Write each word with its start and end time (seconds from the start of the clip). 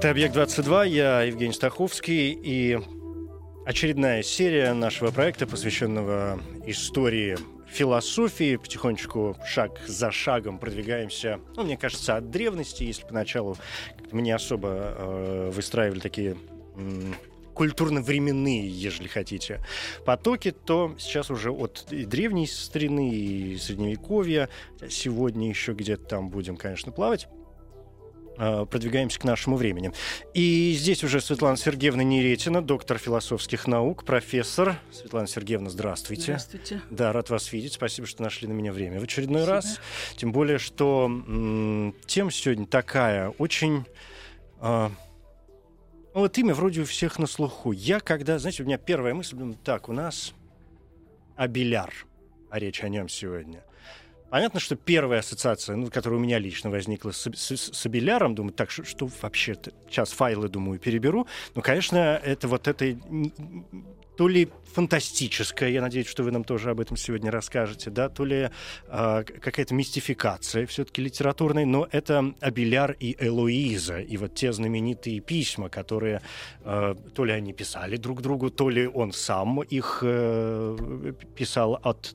Это 0.00 0.12
«Объект-22», 0.12 0.88
я 0.88 1.20
Евгений 1.24 1.52
Стаховский, 1.52 2.32
и 2.32 2.80
очередная 3.66 4.22
серия 4.22 4.72
нашего 4.72 5.10
проекта, 5.10 5.46
посвященного 5.46 6.40
истории 6.64 7.36
философии. 7.68 8.56
Потихонечку, 8.56 9.36
шаг 9.44 9.78
за 9.86 10.10
шагом 10.10 10.58
продвигаемся, 10.58 11.38
ну, 11.54 11.64
мне 11.64 11.76
кажется, 11.76 12.16
от 12.16 12.30
древности, 12.30 12.82
если 12.82 13.04
поначалу 13.04 13.58
мы 14.10 14.22
не 14.22 14.32
особо 14.32 14.68
э, 14.70 15.50
выстраивали 15.52 16.00
такие 16.00 16.38
культурно-временные, 17.52 18.70
ежели 18.70 19.06
хотите, 19.06 19.60
потоки, 20.06 20.50
то 20.50 20.94
сейчас 20.98 21.30
уже 21.30 21.50
от 21.50 21.86
и 21.90 22.06
древней 22.06 22.46
старины, 22.46 23.10
и 23.10 23.58
средневековья, 23.58 24.48
сегодня 24.88 25.50
еще 25.50 25.74
где-то 25.74 26.04
там 26.04 26.30
будем, 26.30 26.56
конечно, 26.56 26.90
плавать, 26.90 27.28
продвигаемся 28.40 29.20
к 29.20 29.24
нашему 29.24 29.56
времени. 29.56 29.92
И 30.34 30.74
здесь 30.78 31.04
уже 31.04 31.20
Светлана 31.20 31.56
Сергеевна 31.56 32.02
Неретина, 32.02 32.62
доктор 32.62 32.98
философских 32.98 33.66
наук, 33.66 34.04
профессор. 34.04 34.76
Светлана 34.90 35.26
Сергеевна, 35.26 35.68
здравствуйте. 35.68 36.22
Здравствуйте. 36.22 36.80
Да, 36.90 37.12
рад 37.12 37.28
вас 37.30 37.52
видеть. 37.52 37.74
Спасибо, 37.74 38.06
что 38.06 38.22
нашли 38.22 38.48
на 38.48 38.52
меня 38.52 38.72
время 38.72 38.98
в 39.00 39.04
очередной 39.04 39.42
Спасибо. 39.42 39.54
раз. 39.54 39.80
Тем 40.16 40.32
более, 40.32 40.58
что 40.58 41.06
м, 41.06 41.94
тема 42.06 42.30
сегодня 42.30 42.66
такая, 42.66 43.28
очень... 43.30 43.84
а, 44.58 44.90
ну, 46.14 46.20
вот 46.20 46.38
имя 46.38 46.54
вроде 46.54 46.80
у 46.80 46.84
всех 46.84 47.18
на 47.18 47.26
слуху. 47.26 47.72
Я 47.72 48.00
когда, 48.00 48.38
знаете, 48.38 48.62
у 48.62 48.66
меня 48.66 48.78
первая 48.78 49.14
мысль, 49.14 49.36
думаю, 49.36 49.58
так, 49.62 49.88
у 49.88 49.92
нас 49.92 50.32
Абеляр, 51.36 51.92
а 52.50 52.58
речь 52.58 52.82
о 52.82 52.88
нем 52.88 53.08
сегодня. 53.08 53.62
Понятно, 54.30 54.60
что 54.60 54.76
первая 54.76 55.20
ассоциация, 55.20 55.76
ну, 55.76 55.90
которая 55.90 56.18
у 56.18 56.22
меня 56.22 56.38
лично 56.38 56.70
возникла 56.70 57.10
с, 57.10 57.28
с, 57.34 57.56
с 57.72 57.86
Абеляром, 57.86 58.34
думаю, 58.34 58.52
так, 58.52 58.70
что, 58.70 58.84
что 58.84 59.10
вообще-то? 59.22 59.72
Сейчас 59.88 60.12
файлы, 60.12 60.48
думаю, 60.48 60.78
переберу. 60.78 61.26
Ну, 61.54 61.62
конечно, 61.62 61.98
это 61.98 62.46
вот 62.46 62.68
это 62.68 62.96
то 64.16 64.28
ли 64.28 64.48
фантастическое, 64.74 65.70
я 65.70 65.80
надеюсь, 65.80 66.06
что 66.06 66.22
вы 66.22 66.30
нам 66.30 66.44
тоже 66.44 66.70
об 66.70 66.80
этом 66.80 66.96
сегодня 66.96 67.30
расскажете, 67.30 67.88
да, 67.88 68.10
то 68.10 68.26
ли 68.26 68.50
к- 68.86 69.24
какая-то 69.24 69.74
мистификация 69.74 70.66
все-таки 70.66 71.00
литературная, 71.00 71.64
но 71.64 71.88
это 71.90 72.34
Абеляр 72.40 72.92
и 73.00 73.16
Элоиза, 73.18 73.98
и 73.98 74.18
вот 74.18 74.34
те 74.34 74.52
знаменитые 74.52 75.20
письма, 75.20 75.70
которые 75.70 76.20
а, 76.62 76.94
то 77.14 77.24
ли 77.24 77.32
они 77.32 77.54
писали 77.54 77.96
друг 77.96 78.20
другу, 78.20 78.50
то 78.50 78.68
ли 78.68 78.86
он 78.86 79.12
сам 79.12 79.62
их 79.62 80.00
э, 80.02 81.12
писал 81.34 81.80
от 81.82 82.14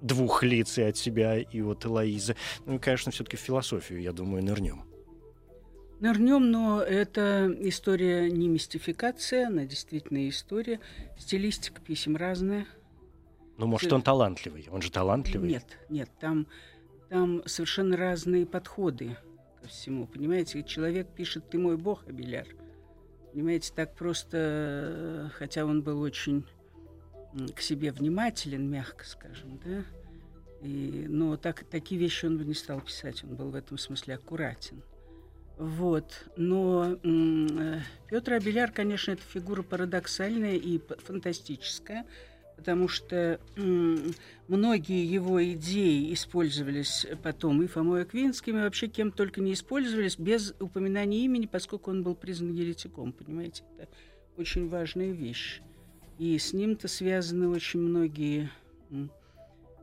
двух 0.00 0.42
лиц 0.42 0.78
и 0.78 0.82
от 0.82 0.96
себя, 0.96 1.38
и 1.38 1.60
от 1.60 1.84
Элоизы. 1.84 2.36
Ну 2.66 2.76
и, 2.76 2.78
конечно, 2.78 3.12
все-таки 3.12 3.36
в 3.36 3.40
философию, 3.40 4.00
я 4.00 4.12
думаю, 4.12 4.44
нырнем. 4.44 4.84
Нырнем, 6.00 6.50
но 6.50 6.80
это 6.82 7.54
история 7.60 8.30
не 8.30 8.48
мистификация, 8.48 9.48
она 9.48 9.66
действительно 9.66 10.28
история. 10.28 10.80
Стилистика 11.18 11.80
писем 11.82 12.16
разная. 12.16 12.66
Ну, 13.58 13.66
может, 13.66 13.92
он 13.92 14.00
талантливый. 14.00 14.66
Он 14.70 14.80
же 14.80 14.90
талантливый. 14.90 15.50
Нет, 15.50 15.78
нет, 15.90 16.08
там, 16.18 16.46
там 17.10 17.42
совершенно 17.44 17.98
разные 17.98 18.46
подходы 18.46 19.18
ко 19.60 19.68
всему. 19.68 20.06
Понимаете, 20.06 20.62
человек 20.62 21.08
пишет 21.08 21.50
«Ты 21.50 21.58
мой 21.58 21.76
бог, 21.76 22.08
Абеляр». 22.08 22.46
Понимаете, 23.32 23.72
так 23.76 23.94
просто, 23.94 24.38
э, 24.38 25.28
хотя 25.34 25.66
он 25.66 25.82
был 25.82 26.00
очень 26.00 26.46
к 27.54 27.60
себе 27.60 27.92
внимателен, 27.92 28.68
мягко 28.68 29.04
скажем, 29.04 29.60
да, 29.64 29.84
и, 30.62 31.06
но 31.08 31.36
так, 31.36 31.64
такие 31.64 32.00
вещи 32.00 32.26
он 32.26 32.38
бы 32.38 32.44
не 32.44 32.54
стал 32.54 32.80
писать, 32.80 33.24
он 33.24 33.34
был 33.34 33.50
в 33.50 33.54
этом 33.54 33.78
смысле 33.78 34.14
аккуратен. 34.14 34.82
Вот. 35.56 36.24
Но 36.36 36.96
Петр 38.08 38.32
Абеляр, 38.32 38.72
конечно, 38.72 39.12
это 39.12 39.22
фигура 39.22 39.62
парадоксальная 39.62 40.56
и 40.56 40.80
фантастическая, 41.04 42.06
потому 42.56 42.88
что 42.88 43.40
м, 43.56 44.14
многие 44.48 45.04
его 45.04 45.42
идеи 45.52 46.12
использовались 46.12 47.06
потом 47.22 47.62
и 47.62 47.66
Фомой 47.66 48.02
Аквинским, 48.02 48.58
и 48.58 48.62
вообще 48.62 48.88
кем 48.88 49.12
только 49.12 49.40
не 49.40 49.52
использовались, 49.52 50.18
без 50.18 50.54
упоминания 50.60 51.24
имени, 51.24 51.46
поскольку 51.46 51.90
он 51.90 52.02
был 52.02 52.14
признан 52.14 52.52
еретиком, 52.52 53.12
понимаете? 53.12 53.64
Это 53.78 53.92
очень 54.36 54.68
важная 54.68 55.10
вещь. 55.10 55.62
И 56.20 56.38
с 56.38 56.52
ним-то 56.52 56.86
связаны 56.86 57.48
очень 57.48 57.80
многие 57.80 58.50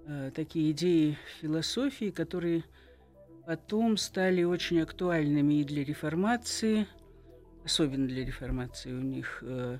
э, 0.05 0.29
такие 0.35 0.69
идеи 0.69 1.17
философии, 1.41 2.11
которые 2.11 2.63
потом 3.47 3.97
стали 3.97 4.43
очень 4.43 4.79
актуальными 4.79 5.55
и 5.55 5.63
для 5.63 5.83
реформации, 5.83 6.85
особенно 7.65 8.07
для 8.07 8.23
реформации 8.23 8.93
у 8.93 9.01
них 9.01 9.39
э, 9.41 9.79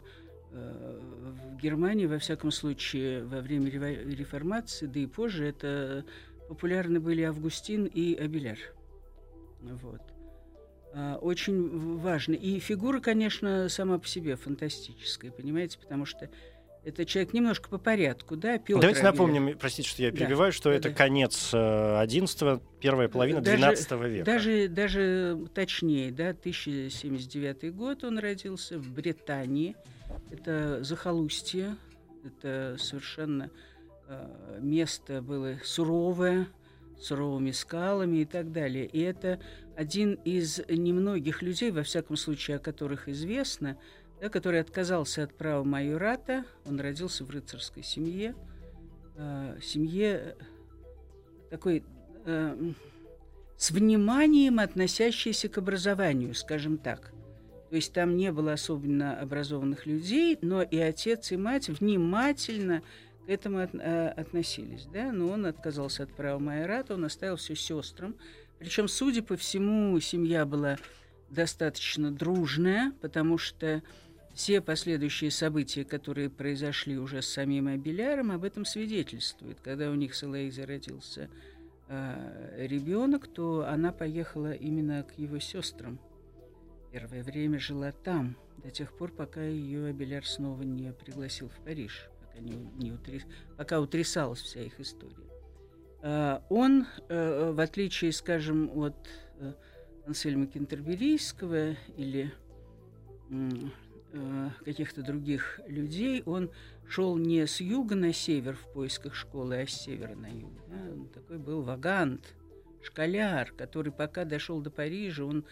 э, 0.52 1.00
в 1.30 1.58
Германии, 1.58 2.08
во 2.08 2.18
всяком 2.18 2.50
случае, 2.50 3.24
во 3.24 3.42
время 3.42 3.70
реформации, 3.70 4.88
да 4.88 5.00
и 5.00 5.06
позже, 5.06 5.46
это 5.46 6.06
популярны 6.48 7.00
были 7.00 7.22
Августин 7.22 7.86
и 7.86 8.16
Абеляр. 8.16 8.58
Вот. 9.62 10.02
А, 10.94 11.18
Очень 11.18 11.98
важно. 11.98 12.34
И 12.34 12.60
фигура, 12.60 13.00
конечно, 13.00 13.70
сама 13.70 14.00
по 14.00 14.08
себе 14.08 14.36
фантастическая, 14.36 15.32
понимаете, 15.32 15.78
потому 15.80 16.06
что 16.06 16.30
это 16.84 17.06
человек 17.06 17.34
немножко 17.34 17.68
по 17.70 17.78
порядку, 17.78 18.38
да, 18.38 18.58
Петр 18.58 18.80
Давайте 18.80 19.02
Абеляр. 19.02 19.14
напомним, 19.14 19.58
простите, 19.58 19.90
что 19.90 20.02
я 20.04 20.12
Да, 20.12 20.18
перебиваю, 20.18 20.54
что 20.54 20.70
да, 20.70 20.76
это 20.76 20.90
да. 20.90 20.96
конец 20.96 21.52
э, 21.54 22.00
11 22.00 22.62
первая 22.80 23.10
половина 23.10 23.42
12 23.42 23.92
века. 23.92 24.26
Даже, 24.26 24.68
даже 24.70 25.38
точнее, 25.54 26.12
да, 26.12 26.30
1079 26.30 27.76
год 27.76 28.06
он 28.06 28.20
родился 28.20 28.80
в 28.80 28.90
Британии. 28.94 29.76
Это 30.32 30.82
захолустье, 30.84 31.76
это 32.24 32.78
совершенно 32.80 33.50
э, 34.08 34.60
место 34.62 35.22
было 35.22 35.58
суровое, 35.66 36.48
суровыми 37.00 37.52
скалами 37.52 38.18
и 38.18 38.26
так 38.26 38.52
далее. 38.52 38.86
И 38.86 39.00
это 39.00 39.40
один 39.76 40.14
из 40.26 40.60
немногих 40.68 41.42
людей, 41.42 41.72
во 41.72 41.84
всяком 41.84 42.16
случае, 42.18 42.58
о 42.58 42.60
которых 42.60 43.08
известно, 43.08 43.78
да, 44.20 44.30
который 44.30 44.60
отказался 44.60 45.24
от 45.24 45.34
права 45.34 45.64
майората. 45.64 46.46
Он 46.66 46.80
родился 46.80 47.24
в 47.24 47.30
рыцарской 47.30 47.84
семье, 47.84 48.36
э, 49.16 49.58
семье 49.62 50.36
такой 51.50 51.84
э, 52.26 52.72
с 53.58 53.72
вниманием 53.72 54.60
относящейся 54.60 55.50
к 55.50 55.58
образованию, 55.58 56.34
скажем 56.34 56.78
так. 56.78 57.12
То 57.70 57.76
есть 57.76 57.92
там 57.92 58.16
не 58.16 58.32
было 58.32 58.54
особенно 58.54 59.20
образованных 59.20 59.86
людей, 59.86 60.38
но 60.42 60.62
и 60.62 60.78
отец, 60.78 61.32
и 61.32 61.38
мать 61.38 61.68
внимательно 61.68 62.82
к 63.28 63.30
этому 63.30 63.60
от- 63.60 63.76
э, 63.76 64.08
относились. 64.08 64.86
Да? 64.86 65.12
Но 65.12 65.28
он 65.28 65.46
отказался 65.46 66.04
от 66.04 66.14
права 66.14 66.40
майората, 66.40 66.94
он 66.94 67.04
оставил 67.04 67.36
все 67.36 67.56
сестрам. 67.56 68.16
Причем, 68.58 68.88
судя 68.88 69.22
по 69.22 69.36
всему, 69.36 70.00
семья 70.00 70.46
была 70.46 70.78
достаточно 71.30 72.10
дружная, 72.10 72.94
потому 73.02 73.38
что 73.38 73.84
все 74.34 74.62
последующие 74.62 75.30
события, 75.30 75.84
которые 75.84 76.30
произошли 76.30 76.98
уже 76.98 77.22
с 77.22 77.28
самим 77.28 77.68
Абеляром, 77.68 78.32
об 78.32 78.46
этом 78.46 78.64
свидетельствуют. 78.64 79.60
Когда 79.62 79.92
у 79.92 79.96
них 79.96 80.16
с 80.16 80.24
Элоизой 80.24 80.64
родился 80.66 81.30
ребенок, 82.58 83.28
то 83.28 83.66
она 83.68 83.92
поехала 83.92 84.54
именно 84.54 85.04
к 85.04 85.18
его 85.18 85.40
сестрам. 85.40 86.00
Первое 86.92 87.24
время 87.24 87.60
жила 87.60 87.92
там, 87.92 88.38
до 88.64 88.72
тех 88.72 88.96
пор, 88.98 89.12
пока 89.12 89.44
ее 89.44 89.88
Абеляр 89.88 90.26
снова 90.26 90.64
не 90.64 90.92
пригласил 90.94 91.50
в 91.50 91.64
Париж, 91.64 92.10
пока, 92.38 92.42
не, 92.42 92.56
не 92.78 92.92
утри- 92.92 93.24
пока 93.58 93.80
утрясалась 93.80 94.42
вся 94.42 94.62
их 94.62 94.80
история. 94.80 95.16
А, 96.02 96.44
Он, 96.50 96.86
э, 97.10 97.52
в 97.52 97.60
отличие, 97.60 98.12
скажем, 98.12 98.70
от 98.78 98.96
э, 99.40 99.54
Ансельма 100.06 100.48
Кентерберийского 100.48 101.76
или 101.96 102.32
э, 103.30 104.50
каких-то 104.64 105.02
других 105.02 105.60
людей, 105.68 106.24
он 106.26 106.50
шел 106.88 107.18
не 107.18 107.46
с 107.46 107.60
юга 107.60 107.96
на 107.96 108.14
север 108.14 108.56
в 108.56 108.74
поисках 108.74 109.16
школы, 109.16 109.62
а 109.62 109.68
с 109.68 109.72
севера 109.72 110.16
на 110.16 110.28
юг. 110.28 110.52
Он 110.70 111.08
такой 111.10 111.38
был 111.38 111.62
вагант, 111.62 112.34
школяр, 112.82 113.52
который 113.52 113.92
пока 113.92 114.24
дошел 114.24 114.62
до 114.62 114.72
Парижа, 114.72 115.26
он 115.26 115.46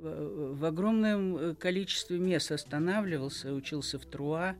в 0.00 0.64
огромном 0.64 1.56
количестве 1.56 2.20
мест 2.20 2.52
останавливался, 2.52 3.52
учился 3.52 3.98
в 3.98 4.06
Труа, 4.06 4.54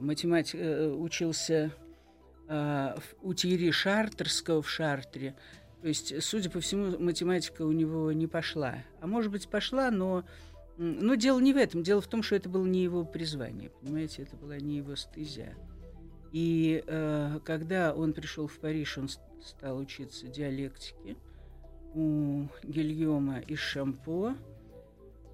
математик, 0.00 0.58
учился 0.98 1.72
у 3.22 3.34
Тири 3.34 3.70
Шартерского 3.70 4.62
в 4.62 4.70
Шартре. 4.70 5.34
То 5.82 5.88
есть, 5.88 6.22
судя 6.22 6.50
по 6.50 6.60
всему, 6.60 6.98
математика 6.98 7.62
у 7.62 7.72
него 7.72 8.10
не 8.12 8.26
пошла. 8.26 8.76
А 9.00 9.06
может 9.06 9.30
быть, 9.30 9.48
пошла, 9.48 9.90
но 9.90 10.24
но 10.78 11.16
дело 11.16 11.40
не 11.40 11.52
в 11.52 11.56
этом. 11.56 11.82
Дело 11.82 12.00
в 12.00 12.06
том, 12.06 12.22
что 12.22 12.36
это 12.36 12.48
было 12.48 12.64
не 12.64 12.84
его 12.84 13.04
призвание. 13.04 13.70
Понимаете, 13.80 14.22
это 14.22 14.36
была 14.36 14.58
не 14.58 14.76
его 14.76 14.94
стезя. 14.94 15.54
И 16.30 16.84
э, 16.86 17.40
когда 17.44 17.92
он 17.92 18.12
пришел 18.12 18.46
в 18.46 18.58
Париж, 18.58 18.96
он 18.96 19.08
стал 19.42 19.78
учиться 19.78 20.28
диалектике 20.28 21.16
у 21.94 22.44
Гильома 22.62 23.40
из 23.40 23.58
Шампо. 23.58 24.36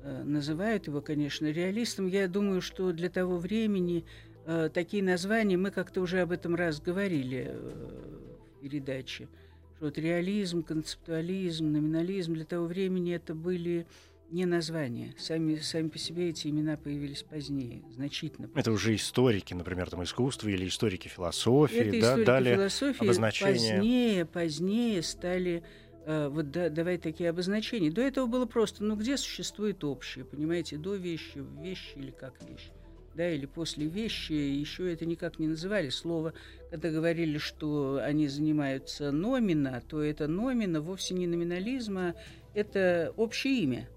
Э, 0.04 0.22
называют 0.22 0.86
его, 0.86 1.00
конечно, 1.00 1.46
реалистом. 1.50 2.06
Я 2.06 2.28
думаю, 2.28 2.60
что 2.60 2.92
для 2.92 3.08
того 3.08 3.38
времени 3.38 4.04
э, 4.44 4.68
такие 4.72 5.02
названия, 5.02 5.56
мы 5.56 5.70
как-то 5.70 6.02
уже 6.02 6.20
об 6.20 6.30
этом 6.30 6.54
раз 6.54 6.78
говорили 6.78 7.46
э, 7.48 8.18
в 8.58 8.60
передаче, 8.60 9.28
что 9.76 9.86
вот 9.86 9.96
реализм, 9.96 10.62
концептуализм, 10.62 11.72
номинализм 11.72 12.34
для 12.34 12.44
того 12.44 12.66
времени 12.66 13.14
это 13.14 13.34
были 13.34 13.86
не 14.30 14.44
названия. 14.44 15.14
Сами, 15.16 15.56
сами 15.56 15.88
по 15.88 15.96
себе 15.98 16.28
эти 16.28 16.48
имена 16.48 16.76
появились 16.76 17.22
позднее, 17.22 17.82
значительно 17.94 18.48
позднее. 18.48 18.60
Это 18.60 18.72
уже 18.72 18.94
историки, 18.94 19.54
например, 19.54 19.88
там, 19.88 20.02
искусства 20.02 20.50
или 20.50 20.68
историки 20.68 21.08
философии, 21.08 21.76
Это 21.78 21.90
да, 21.92 21.96
историки 21.98 22.26
дали 22.26 22.54
философии 22.56 23.04
обозначение. 23.04 23.54
позднее, 23.54 24.24
позднее 24.26 25.02
стали 25.02 25.62
вот 26.06 26.50
да, 26.50 26.68
давать 26.68 27.02
такие 27.02 27.30
обозначения. 27.30 27.90
До 27.90 28.02
этого 28.02 28.26
было 28.26 28.46
просто, 28.46 28.84
ну 28.84 28.96
где 28.96 29.16
существует 29.16 29.84
общее, 29.84 30.24
понимаете, 30.24 30.76
до 30.76 30.94
вещи, 30.94 31.44
вещи 31.60 31.96
или 31.96 32.10
как 32.10 32.34
вещи, 32.48 32.72
да, 33.14 33.30
или 33.30 33.46
после 33.46 33.86
вещи, 33.86 34.32
еще 34.32 34.92
это 34.92 35.06
никак 35.06 35.38
не 35.38 35.48
называли. 35.48 35.88
Слово, 35.88 36.34
когда 36.70 36.90
говорили, 36.90 37.38
что 37.38 38.00
они 38.02 38.28
занимаются 38.28 39.12
номина, 39.12 39.82
то 39.88 40.02
это 40.02 40.26
номина 40.28 40.80
вовсе 40.80 41.14
не 41.14 41.26
номинализм, 41.26 41.98
а 41.98 42.14
это 42.54 43.12
общее 43.16 43.60
имя. 43.60 43.88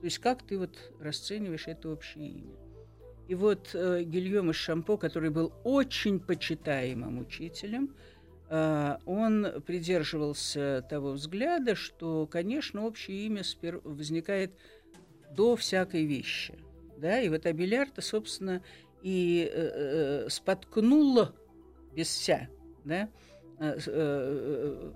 То 0.00 0.04
есть 0.04 0.18
как 0.18 0.42
ты 0.42 0.58
вот 0.58 0.70
расцениваешь 1.00 1.66
это 1.66 1.90
общее 1.90 2.28
имя? 2.28 2.56
И 3.28 3.34
вот 3.34 3.70
э, 3.74 4.04
Гильем 4.04 4.50
из 4.50 4.56
Шампо, 4.56 4.96
который 4.96 5.30
был 5.30 5.52
очень 5.64 6.20
почитаемым 6.20 7.18
учителем, 7.18 7.86
э, 7.86 8.15
он 8.48 9.62
придерживался 9.66 10.86
того 10.88 11.12
взгляда, 11.12 11.74
что, 11.74 12.26
конечно, 12.26 12.84
общее 12.84 13.26
имя 13.26 13.42
возникает 13.82 14.52
до 15.32 15.56
всякой 15.56 16.04
вещи. 16.04 16.54
Да? 16.96 17.20
И 17.20 17.28
вот 17.28 17.44
Абелярда, 17.44 18.02
собственно, 18.02 18.62
и 19.02 19.50
э, 19.52 20.26
э, 20.26 20.28
споткнула 20.28 21.34
без 21.92 22.06
вся, 22.06 22.48
да, 22.84 23.08
Э, 23.58 23.78
э, 23.86 24.92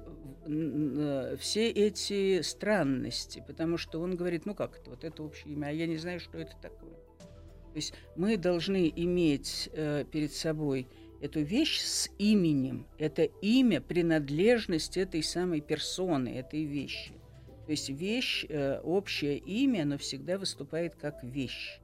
э, 0.46 1.36
все 1.38 1.70
эти 1.70 2.42
странности, 2.42 3.42
потому 3.46 3.78
что 3.78 4.00
он 4.00 4.16
говорит, 4.16 4.44
ну 4.44 4.54
как 4.54 4.76
это, 4.78 4.90
вот 4.90 5.02
это 5.02 5.22
общее 5.22 5.54
имя, 5.54 5.68
а 5.68 5.70
я 5.70 5.86
не 5.86 5.96
знаю, 5.96 6.20
что 6.20 6.36
это 6.36 6.52
такое. 6.60 6.90
То 6.90 7.76
есть 7.76 7.94
мы 8.16 8.36
должны 8.36 8.92
иметь 8.94 9.70
перед 9.72 10.32
собой 10.32 10.88
эту 11.20 11.40
вещь 11.40 11.80
с 11.80 12.10
именем. 12.18 12.86
Это 12.98 13.24
имя, 13.24 13.80
принадлежность 13.80 14.96
этой 14.96 15.22
самой 15.22 15.60
персоны, 15.60 16.28
этой 16.28 16.64
вещи. 16.64 17.12
То 17.66 17.72
есть 17.72 17.88
вещь, 17.90 18.46
общее 18.82 19.38
имя, 19.38 19.82
оно 19.82 19.98
всегда 19.98 20.38
выступает 20.38 20.96
как 20.96 21.22
вещь. 21.22 21.78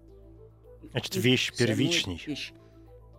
Значит, 0.90 1.16
вещь 1.16 1.52
первичней. 1.56 2.20
Вещь. 2.26 2.52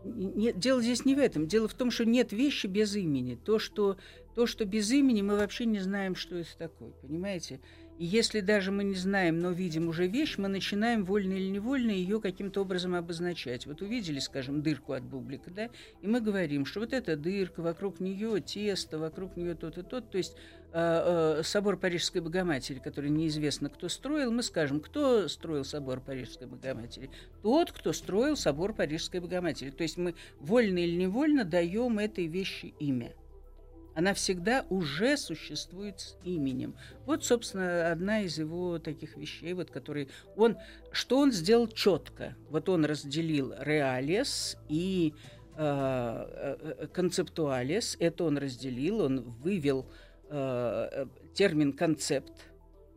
Нет, 0.03 0.59
дело 0.59 0.81
здесь 0.81 1.05
не 1.05 1.15
в 1.15 1.19
этом. 1.19 1.47
Дело 1.47 1.67
в 1.67 1.73
том, 1.73 1.91
что 1.91 2.05
нет 2.05 2.31
вещи 2.31 2.67
без 2.67 2.95
имени. 2.95 3.35
То, 3.35 3.59
что, 3.59 3.97
то, 4.35 4.47
что 4.47 4.65
без 4.65 4.91
имени, 4.91 5.21
мы 5.21 5.37
вообще 5.37 5.65
не 5.65 5.79
знаем, 5.79 6.15
что 6.15 6.37
это 6.37 6.57
такое. 6.57 6.91
Понимаете? 7.01 7.59
И 7.97 8.05
если 8.05 8.41
даже 8.41 8.71
мы 8.71 8.83
не 8.83 8.95
знаем, 8.95 9.39
но 9.39 9.51
видим 9.51 9.87
уже 9.87 10.07
вещь, 10.07 10.37
мы 10.37 10.47
начинаем 10.49 11.03
вольно 11.03 11.33
или 11.33 11.49
невольно 11.49 11.89
ее 11.89 12.21
каким-то 12.21 12.61
образом 12.61 12.93
обозначать. 12.93 13.65
Вот 13.65 13.81
увидели, 13.81 14.19
скажем, 14.19 14.61
дырку 14.61 14.93
от 14.93 15.03
бублика, 15.03 15.49
да, 15.49 15.69
и 16.01 16.07
мы 16.07 16.21
говорим, 16.21 16.65
что 16.65 16.81
вот 16.81 16.93
эта 16.93 17.17
дырка, 17.17 17.61
вокруг 17.61 17.99
нее 17.99 18.39
тесто, 18.39 18.99
вокруг 18.99 19.35
нее 19.35 19.55
тот 19.55 19.79
и 19.79 19.81
тот. 19.81 20.11
То 20.11 20.19
есть 20.19 20.35
э, 20.73 21.37
э, 21.39 21.43
собор 21.43 21.77
Парижской 21.77 22.21
Богоматери, 22.21 22.77
который 22.77 23.09
неизвестно, 23.09 23.69
кто 23.69 23.89
строил, 23.89 24.31
мы 24.31 24.43
скажем, 24.43 24.79
кто 24.79 25.27
строил 25.27 25.63
собор 25.63 25.99
Парижской 25.99 26.45
Богоматери? 26.45 27.09
Тот, 27.41 27.71
кто 27.71 27.93
строил 27.93 28.37
собор 28.37 28.73
Парижской 28.73 29.21
Богоматери. 29.21 29.71
То 29.71 29.81
есть 29.81 29.97
мы 29.97 30.13
вольно 30.39 30.77
или 30.77 30.95
невольно 30.95 31.45
даем 31.45 31.97
этой 31.97 32.27
вещи 32.27 32.75
имя 32.79 33.13
она 33.97 34.13
всегда 34.13 34.63
уже 34.69 35.17
существует 35.17 35.99
с 35.99 36.17
именем. 36.23 36.75
Вот, 37.07 37.25
собственно, 37.25 37.91
одна 37.91 38.21
из 38.21 38.37
его 38.37 38.77
таких 38.77 39.17
вещей, 39.17 39.53
вот, 39.53 39.71
который 39.71 40.09
он, 40.35 40.55
что 40.91 41.17
он 41.17 41.31
сделал 41.31 41.67
четко. 41.67 42.35
Вот 42.51 42.69
он 42.69 42.85
разделил 42.85 43.55
реалис 43.57 44.55
и 44.69 45.15
э, 45.55 46.87
концептуалис. 46.93 47.95
Э, 47.99 48.05
Это 48.05 48.25
он 48.25 48.37
разделил, 48.37 48.99
он 48.99 49.21
вывел 49.21 49.89
э, 50.29 51.07
термин 51.33 51.73
концепт, 51.73 52.33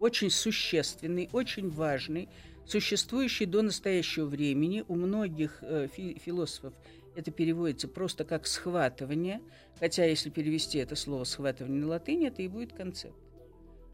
очень 0.00 0.28
существенный, 0.28 1.30
очень 1.32 1.70
важный, 1.70 2.28
существующий 2.66 3.46
до 3.46 3.62
настоящего 3.62 4.26
времени 4.26 4.84
у 4.86 4.96
многих 4.96 5.60
э, 5.62 5.88
фи 5.90 6.20
философов 6.22 6.74
это 7.14 7.30
переводится 7.30 7.88
просто 7.88 8.24
как 8.24 8.46
схватывание, 8.46 9.40
хотя 9.78 10.04
если 10.04 10.30
перевести 10.30 10.78
это 10.78 10.96
слово 10.96 11.24
схватывание 11.24 11.80
на 11.80 11.88
латынь, 11.88 12.24
это 12.26 12.42
и 12.42 12.48
будет 12.48 12.72
концепт. 12.72 13.16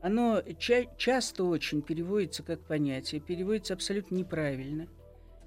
Оно 0.01 0.43
ча- 0.59 0.87
часто 0.97 1.45
очень 1.45 1.83
переводится 1.83 2.43
как 2.43 2.61
понятие, 2.61 3.21
переводится 3.21 3.75
абсолютно 3.75 4.15
неправильно. 4.15 4.89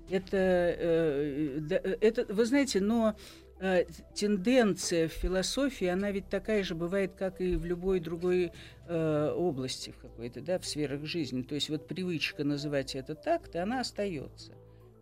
Это, 0.10 0.38
э, 0.38 1.58
да, 1.62 1.76
это 1.78 2.26
вы 2.34 2.46
знаете, 2.46 2.82
но 2.82 3.16
э, 3.60 3.86
тенденция 4.16 5.08
в 5.08 5.12
философии, 5.12 5.86
она 5.86 6.12
ведь 6.12 6.30
такая 6.30 6.64
же 6.64 6.74
бывает, 6.74 7.14
как 7.14 7.42
и 7.42 7.56
в 7.56 7.64
любой 7.64 8.00
другой 8.00 8.52
э, 8.88 9.34
области 9.36 9.92
в 9.92 9.98
какой-то, 10.00 10.42
да, 10.42 10.58
в 10.58 10.66
сферах 10.66 11.06
жизни. 11.06 11.44
То 11.44 11.56
есть 11.56 11.70
вот 11.70 11.88
привычка 11.88 12.44
называть 12.44 12.96
это 12.96 13.14
так-то, 13.14 13.62
она 13.62 13.82
остается. 13.82 14.54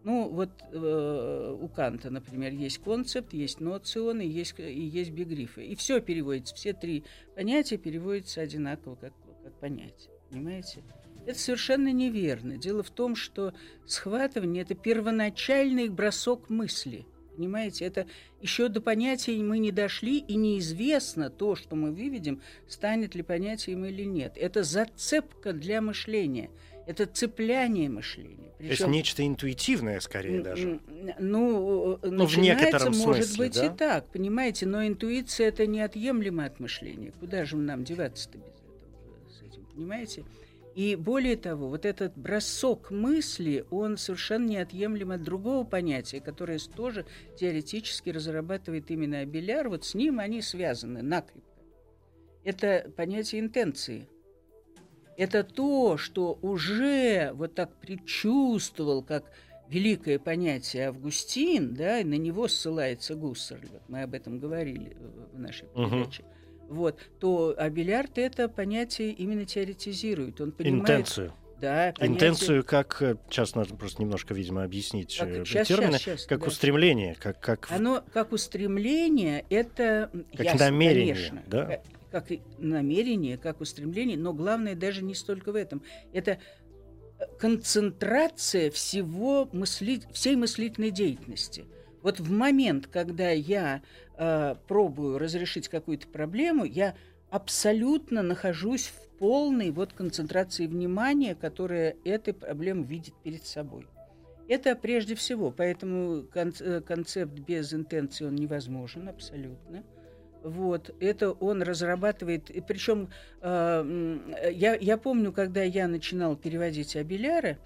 Ну, 0.08 0.30
вот 0.30 0.52
э, 0.72 1.58
у 1.60 1.68
Канта, 1.68 2.10
например, 2.10 2.54
есть 2.54 2.78
концепт, 2.78 3.34
есть 3.34 3.60
ноционы, 3.60 4.22
есть, 4.22 4.58
и 4.58 4.82
есть 4.82 5.12
бигрифы. 5.12 5.66
И 5.66 5.76
все 5.76 6.00
переводится, 6.00 6.56
все 6.56 6.72
три 6.72 7.04
понятия 7.36 7.76
переводятся 7.76 8.40
одинаково, 8.40 8.96
как, 8.96 9.12
как 9.44 9.60
понятие. 9.60 10.14
Понимаете? 10.30 10.82
Это 11.26 11.38
совершенно 11.38 11.92
неверно. 11.92 12.56
Дело 12.58 12.84
в 12.84 12.90
том, 12.90 13.18
что 13.18 13.54
схватывание– 13.86 14.64
это 14.64 14.76
первоначальный 14.76 15.90
бросок 15.90 16.50
мысли. 16.50 17.06
Понимаете, 17.36 17.84
это 17.84 18.08
еще 18.42 18.70
до 18.70 18.80
понятия 18.80 19.36
мы 19.44 19.60
не 19.60 19.74
дошли, 19.74 20.20
и 20.20 20.38
неизвестно 20.38 21.30
то, 21.30 21.58
что 21.58 21.76
мы 21.76 21.92
выведем, 21.92 22.42
станет 22.70 23.14
ли 23.14 23.24
понятием 23.24 23.84
или 23.84 24.04
нет. 24.04 24.38
Это 24.38 24.64
зацепка 24.64 25.52
для 25.52 25.82
мышления– 25.82 26.50
это 26.88 27.06
цепляние 27.06 27.89
мышления. 27.89 28.53
Причем, 28.58 28.70
То 28.70 28.84
есть 28.84 28.88
нечто 28.88 29.27
интуитивное, 29.27 30.00
скорее 30.00 30.41
даже. 30.41 30.79
Ну, 31.20 32.00
ну 32.01 32.25
в 32.25 32.38
некотором 32.38 32.96
может 32.98 33.25
смысле, 33.25 33.46
быть 33.46 33.56
да? 33.56 33.65
и 33.65 33.77
так, 33.77 34.08
понимаете, 34.08 34.65
но 34.65 34.88
интуиция 34.88 35.50
это 35.50 35.67
неотъемлемо 35.67 36.46
от 36.46 36.62
мышления. 36.62 37.12
Куда 37.20 37.44
же 37.44 37.58
нам 37.58 37.84
деваться-то 37.84 38.38
без 38.38 38.46
этого, 38.46 39.29
с 39.29 39.41
этим, 39.41 39.65
понимаете? 39.65 40.24
И 40.75 40.96
более 40.96 41.36
того, 41.36 41.67
вот 41.67 41.86
этот 41.86 42.17
бросок 42.17 42.89
мысли, 42.89 43.65
он 43.70 43.98
совершенно 43.98 44.48
неотъемлем 44.48 45.12
от 45.12 45.24
другого 45.24 45.65
понятия, 45.65 46.22
которое 46.22 46.58
тоже 46.74 47.06
теоретически 47.38 48.12
разрабатывает 48.12 48.89
именно 48.91 49.20
Абеляр. 49.20 49.67
Вот 49.67 49.84
с 49.84 49.94
ним 49.94 50.20
они 50.20 50.41
связаны 50.41 51.01
накрепко. 51.01 51.41
Это 52.46 52.89
понятие 52.96 53.41
интенции– 53.41 54.08
это 55.17 55.43
то, 55.43 55.97
что 55.97 56.38
уже 56.41 57.31
вот 57.33 57.55
так 57.55 57.75
предчувствовал, 57.75 59.01
как 59.01 59.25
великое 59.67 60.19
понятие 60.19 60.88
Августин, 60.88 61.74
да, 61.74 62.00
и 62.00 62.03
на 62.03 62.13
него 62.13 62.47
ссылается 62.47 63.15
Гуссерль, 63.15 63.67
вот 63.71 63.81
мы 63.89 64.03
об 64.03 64.13
этом 64.13 64.39
говорили 64.39 64.95
в 65.33 65.39
нашей 65.39 65.67
передаче. 65.67 66.24
Угу. 66.24 66.75
Вот, 66.75 67.00
то 67.19 67.55
Абелярд 67.57 68.17
это 68.17 68.50
понятие 68.50 69.12
именно 69.12 69.45
теоретизирует. 69.45 70.39
Он 70.41 70.51
понимает, 70.51 70.81
Интенцию. 70.81 71.33
Да, 71.59 71.93
понятие... 71.97 72.15
Интенцию 72.15 72.63
как, 72.63 73.01
э, 73.01 73.15
сейчас 73.29 73.55
надо 73.55 73.74
просто 73.74 74.01
немножко, 74.01 74.33
видимо, 74.33 74.63
объяснить 74.63 75.17
как, 75.17 75.47
сейчас, 75.47 75.67
термины, 75.67 75.93
сейчас, 75.93 76.01
сейчас, 76.01 76.25
как 76.25 76.41
да. 76.41 76.47
устремление, 76.47 77.15
как, 77.15 77.39
как... 77.39 77.71
Оно 77.71 78.03
как 78.13 78.31
устремление, 78.31 79.43
это 79.50 80.12
как 80.36 80.45
ясно, 80.45 80.65
намерение, 80.65 81.15
конечно. 81.15 81.43
да? 81.47 81.81
Э, 82.12 82.12
как 82.12 82.30
намерение, 82.58 83.38
как 83.38 83.62
устремление, 83.62 84.18
но 84.18 84.34
главное 84.34 84.76
даже 84.76 85.04
не 85.04 85.16
столько 85.16 85.52
в 85.52 85.56
этом. 85.56 85.84
Это 86.14 86.40
концентрация 87.40 88.72
всего 88.72 89.50
мысли... 89.52 90.02
всей 90.12 90.36
мыслительной 90.36 90.92
деятельности. 90.92 91.66
Вот 92.02 92.20
в 92.20 92.32
момент, 92.32 92.88
когда 92.88 93.32
я 93.32 93.82
э, 94.18 94.56
пробую 94.68 95.18
разрешить 95.18 95.68
какую-то 95.68 96.08
проблему, 96.08 96.64
я 96.64 96.96
абсолютно 97.30 98.22
нахожусь 98.22 98.88
в 98.88 99.18
полной 99.18 99.72
вот 99.72 99.94
концентрации 99.94 100.68
внимания, 100.68 101.36
которая 101.36 101.96
этой 102.06 102.34
проблемы 102.34 102.86
видит 102.86 103.16
перед 103.24 103.46
собой. 103.46 103.88
Это 104.48 104.76
прежде 104.76 105.16
всего, 105.16 105.52
поэтому 105.52 106.26
э, 106.34 106.82
концепт 106.82 107.34
без 107.40 107.74
интенции 107.74 108.26
он 108.26 108.36
невозможен 108.36 109.10
абсолютно. 109.10 109.84
Вот, 110.48 110.96
это 111.00 111.32
он 111.32 111.62
разрабатывает, 111.62 112.50
и 112.50 112.62
причем 112.62 113.10
э, 113.42 114.51
я, 114.54 114.75
я 114.75 114.98
помню, 114.98 115.32
когда 115.34 115.63
я 115.63 115.88
начинал 115.88 116.36
переводить 116.36 116.96
Абеляра, 116.96 117.58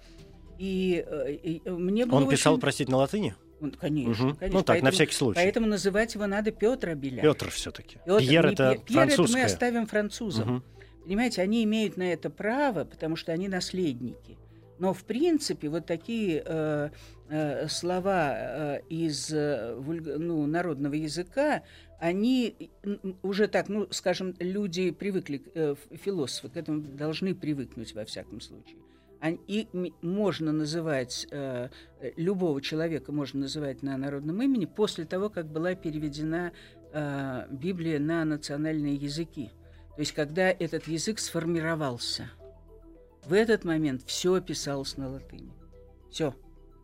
и, 0.58 1.04
э, 1.06 1.32
и 1.32 1.70
мне 1.70 2.06
было 2.06 2.18
Он 2.18 2.28
писал, 2.28 2.54
очень... 2.54 2.60
простите, 2.60 2.90
на 2.90 2.98
латыни? 2.98 3.34
Он, 3.60 3.70
конечно, 3.70 4.28
Угу. 4.30 4.36
конечно. 4.36 4.58
Ну 4.58 4.64
так, 4.64 4.66
поэтому, 4.66 4.84
на 4.86 4.90
всякий 4.90 5.14
случай. 5.14 5.40
Поэтому 5.40 5.66
называть 5.68 6.14
его 6.14 6.26
надо 6.26 6.50
Петр 6.50 6.90
Абеляр. 6.90 7.22
Петр 7.22 7.50
все-таки. 7.50 7.98
Пьер 8.04 8.46
не 8.46 8.52
это 8.52 8.76
Пьер, 8.84 9.08
это 9.08 9.22
мы 9.22 9.42
оставим 9.44 9.86
французам. 9.86 10.48
Мгм. 10.48 10.64
Понимаете, 11.04 11.42
они 11.42 11.62
имеют 11.64 11.96
на 11.96 12.12
это 12.12 12.30
право, 12.30 12.84
потому 12.84 13.16
что 13.16 13.32
они 13.32 13.48
наследники. 13.48 14.38
Но 14.78 14.92
в 14.92 15.04
принципе 15.04 15.68
вот 15.68 15.86
такие 15.86 16.42
э, 16.44 16.90
э, 17.28 17.68
слова 17.68 18.34
э, 18.34 18.80
из 18.88 19.32
э, 19.32 19.76
ну, 19.76 20.46
народного 20.46 20.94
языка, 20.94 21.62
они 22.02 22.72
уже 23.22 23.46
так, 23.46 23.68
ну, 23.68 23.86
скажем, 23.90 24.34
люди 24.40 24.90
привыкли, 24.90 25.40
э, 25.54 25.76
философы 25.92 26.48
к 26.48 26.56
этому 26.56 26.80
должны 26.80 27.32
привыкнуть 27.32 27.94
во 27.94 28.04
всяком 28.04 28.40
случае. 28.40 28.76
И 29.46 29.68
можно 30.02 30.50
называть 30.50 31.28
э, 31.30 31.68
э, 32.00 32.12
любого 32.16 32.60
человека 32.60 33.12
можно 33.12 33.42
называть 33.42 33.84
на 33.84 33.96
народном 33.96 34.42
имени 34.42 34.64
после 34.64 35.04
того, 35.04 35.30
как 35.30 35.46
была 35.46 35.76
переведена 35.76 36.50
э, 36.92 37.46
Библия 37.52 38.00
на 38.00 38.24
национальные 38.24 38.96
языки. 38.96 39.52
То 39.94 40.00
есть 40.00 40.12
когда 40.12 40.50
этот 40.50 40.88
язык 40.88 41.20
сформировался. 41.20 42.28
В 43.26 43.32
этот 43.32 43.64
момент 43.64 44.02
все 44.06 44.40
писалось 44.40 44.96
на 44.96 45.08
латыни. 45.08 45.52
Все. 46.10 46.34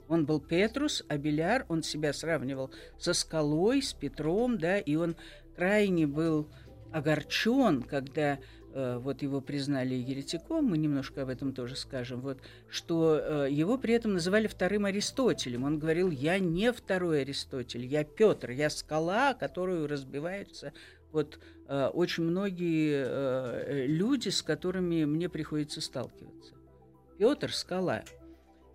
Он 0.09 0.25
был 0.27 0.41
Петрус, 0.41 1.05
Абеляр, 1.09 1.65
он 1.69 1.83
себя 1.83 2.13
сравнивал 2.13 2.71
со 2.99 3.13
скалой, 3.13 3.83
с 3.83 3.93
Петром, 3.93 4.59
да, 4.59 4.79
и 4.79 4.97
он 4.97 5.17
крайне 5.55 6.07
был 6.07 6.49
огорчен, 6.93 7.83
когда 7.83 8.39
э, 8.73 8.99
вот 8.99 9.23
его 9.23 9.41
признали 9.41 9.95
еретиком, 9.95 10.65
мы 10.65 10.79
немножко 10.79 11.23
об 11.23 11.29
этом 11.29 11.53
тоже 11.53 11.77
скажем, 11.77 12.21
вот, 12.23 12.39
что 12.69 13.19
э, 13.21 13.49
его 13.51 13.77
при 13.77 13.95
этом 13.95 14.15
называли 14.15 14.47
вторым 14.47 14.87
Аристотелем. 14.87 15.65
Он 15.65 15.79
говорил, 15.79 16.11
я 16.11 16.39
не 16.39 16.73
второй 16.73 17.23
Аристотель, 17.23 17.85
я 17.85 18.05
Петр, 18.05 18.51
я 18.51 18.71
скала, 18.71 19.35
которую 19.35 19.87
разбиваются 19.87 20.73
вот 21.13 21.39
э, 21.67 21.87
очень 21.87 22.25
многие 22.25 23.05
э, 23.07 23.87
люди, 23.87 24.29
с 24.29 24.43
которыми 24.43 25.05
мне 25.05 25.29
приходится 25.29 25.81
сталкиваться. 25.81 26.55
Петр 27.19 27.53
скала. 27.53 28.03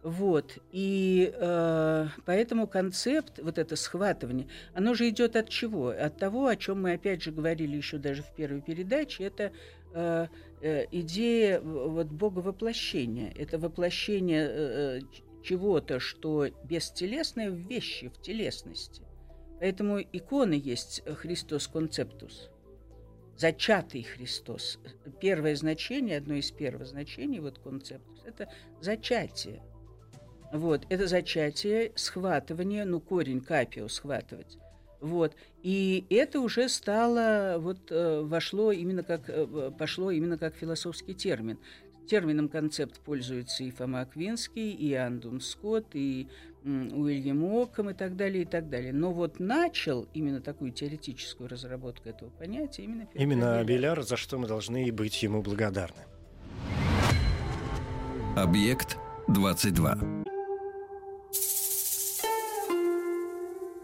Вот. 0.03 0.57
И 0.73 1.31
э, 1.33 2.07
поэтому 2.25 2.67
концепт, 2.67 3.39
вот 3.41 3.57
это 3.57 3.77
схватывание, 3.77 4.47
оно 4.73 4.93
же 4.95 5.07
идет 5.07 5.37
от 5.37 5.47
чего? 5.47 5.89
От 5.89 6.17
того, 6.17 6.47
о 6.47 6.57
чем 6.57 6.81
мы 6.81 6.93
опять 6.93 7.23
же 7.23 7.31
говорили 7.31 7.77
еще 7.77 7.97
даже 7.97 8.21
в 8.21 8.35
первой 8.35 8.61
передаче, 8.61 9.23
это 9.23 9.53
э, 9.93 10.27
э, 10.61 10.85
идея 10.91 11.61
вот 11.61 12.07
Бога 12.07 12.39
воплощения. 12.39 13.31
Это 13.37 13.57
воплощение 13.57 14.49
э, 14.49 14.99
ч- 15.13 15.23
чего-то, 15.41 16.01
что 16.01 16.49
бестелесное 16.65 17.49
в 17.49 17.55
вещи, 17.55 18.09
в 18.09 18.21
телесности. 18.21 19.03
Поэтому 19.61 20.01
иконы 20.01 20.59
есть 20.61 21.01
Христос 21.05 21.69
концептус. 21.69 22.49
Зачатый 23.37 24.03
Христос. 24.03 24.79
Первое 25.21 25.55
значение, 25.55 26.17
одно 26.17 26.33
из 26.33 26.51
первых 26.51 26.87
значений, 26.87 27.39
вот 27.39 27.59
концептус, 27.59 28.21
это 28.25 28.49
зачатие. 28.81 29.63
Вот, 30.53 30.85
это 30.89 31.07
зачатие, 31.07 31.91
схватывание, 31.95 32.85
ну, 32.85 32.99
корень 32.99 33.41
капио 33.41 33.87
схватывать. 33.87 34.59
Вот. 35.01 35.35
И 35.63 36.05
это 36.11 36.39
уже 36.41 36.69
стало, 36.69 37.55
вот, 37.57 37.79
э, 37.89 38.21
вошло 38.21 38.71
именно 38.71 39.01
как, 39.01 39.23
э, 39.29 39.71
пошло 39.77 40.11
именно 40.11 40.37
как 40.37 40.53
философский 40.53 41.15
термин. 41.15 41.57
Термином 42.07 42.49
концепт 42.49 42.99
пользуется 42.99 43.63
и 43.63 43.71
Фома 43.71 44.01
Аквинский, 44.01 44.71
и 44.71 44.93
Андун 44.93 45.41
Скотт, 45.41 45.87
и 45.93 46.27
Уильям 46.63 47.43
Оккам 47.43 47.89
и 47.89 47.93
так 47.95 48.15
далее, 48.15 48.43
и 48.43 48.45
так 48.45 48.69
далее. 48.69 48.93
Но 48.93 49.11
вот 49.11 49.39
начал 49.39 50.07
именно 50.13 50.39
такую 50.39 50.71
теоретическую 50.71 51.49
разработку 51.49 52.09
этого 52.09 52.29
понятия 52.29 52.83
именно 52.83 53.07
Петр 53.07 53.23
Именно 53.23 53.59
Абеляр. 53.59 53.93
Абеляр, 53.93 54.03
за 54.03 54.17
что 54.17 54.37
мы 54.37 54.47
должны 54.47 54.91
быть 54.91 55.23
ему 55.23 55.41
благодарны. 55.41 56.03
Объект 58.37 58.97
22. 59.29 60.23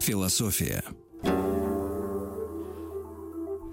Философия. 0.00 0.82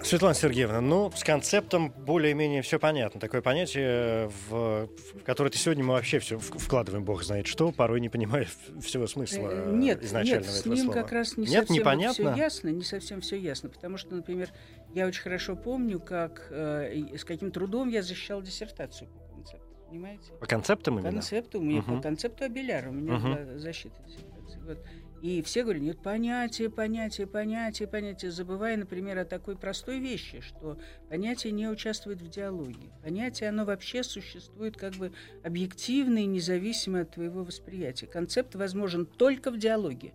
Светлана 0.03 0.35
Сергеевна, 0.35 0.79
ну, 0.79 1.11
с 1.13 1.23
концептом 1.23 1.91
более-менее 1.91 2.61
все 2.61 2.79
понятно. 2.79 3.19
Такое 3.19 3.41
понятие, 3.41 4.29
в, 4.49 4.87
в 4.87 5.23
которое 5.25 5.49
ты 5.49 5.57
сегодня 5.57 5.83
мы 5.83 5.93
вообще 5.95 6.19
все 6.19 6.37
вкладываем, 6.37 7.03
бог 7.03 7.23
знает 7.23 7.47
что, 7.47 7.71
порой 7.71 7.99
не 7.99 8.07
понимая 8.07 8.47
всего 8.81 9.07
смысла 9.07 9.49
Э, 9.51 9.71
Нет, 9.73 10.03
изначального 10.03 10.45
нет, 10.45 10.53
с 10.55 10.59
этого 10.61 10.73
ним 10.75 10.85
слова. 10.85 11.01
как 11.01 11.11
раз 11.11 11.35
не 11.35 11.47
Нет, 11.47 11.67
совсем 11.67 11.75
непонятно? 11.75 12.31
все 12.33 12.41
ясно, 12.41 12.69
не 12.69 12.83
совсем 12.83 13.21
все 13.21 13.37
ясно, 13.37 13.69
потому 13.69 13.97
что, 13.97 14.15
например, 14.15 14.49
я 14.93 15.07
очень 15.07 15.21
хорошо 15.23 15.55
помню, 15.55 15.99
как 15.99 16.47
э, 16.51 17.15
с 17.17 17.25
каким 17.25 17.51
трудом 17.51 17.89
я 17.89 18.01
защищал 18.01 18.41
диссертацию 18.41 19.09
по 19.09 19.33
концепту, 19.35 19.67
понимаете? 19.89 20.31
По 20.39 20.45
концептам 20.45 20.95
По 20.95 20.99
именно? 20.99 21.11
концепту, 21.13 21.59
у 21.59 21.63
меня 21.63 21.81
Мгм. 21.81 21.97
по 21.97 22.01
концепту 22.03 22.45
Абеляра 22.45 22.89
у 22.89 22.93
меня 22.93 23.13
Мгм. 23.13 23.33
была 23.33 23.57
защита 23.57 23.95
диссертации. 24.05 24.61
Вот. 24.65 24.77
И 25.21 25.41
все 25.41 25.63
говорят, 25.63 25.81
нет, 25.81 25.99
понятие, 26.01 26.69
понятие, 26.69 27.25
понятие, 27.25 27.87
понятие, 27.87 28.31
забывая, 28.31 28.77
например, 28.77 29.17
о 29.17 29.25
такой 29.25 29.57
простой 29.57 29.99
вещи, 29.99 30.41
что 30.41 30.77
понятие 31.09 31.53
не 31.53 31.67
участвует 31.67 32.21
в 32.21 32.29
диалоге. 32.29 32.91
Понятие, 33.03 33.49
оно 33.49 33.65
вообще 33.65 34.03
существует 34.03 34.77
как 34.77 34.93
бы 34.93 35.11
объективно 35.43 36.19
и 36.19 36.25
независимо 36.25 37.01
от 37.01 37.11
твоего 37.11 37.43
восприятия. 37.43 38.05
Концепт 38.05 38.53
возможен 38.53 39.05
только 39.07 39.49
в 39.49 39.57
диалоге, 39.57 40.13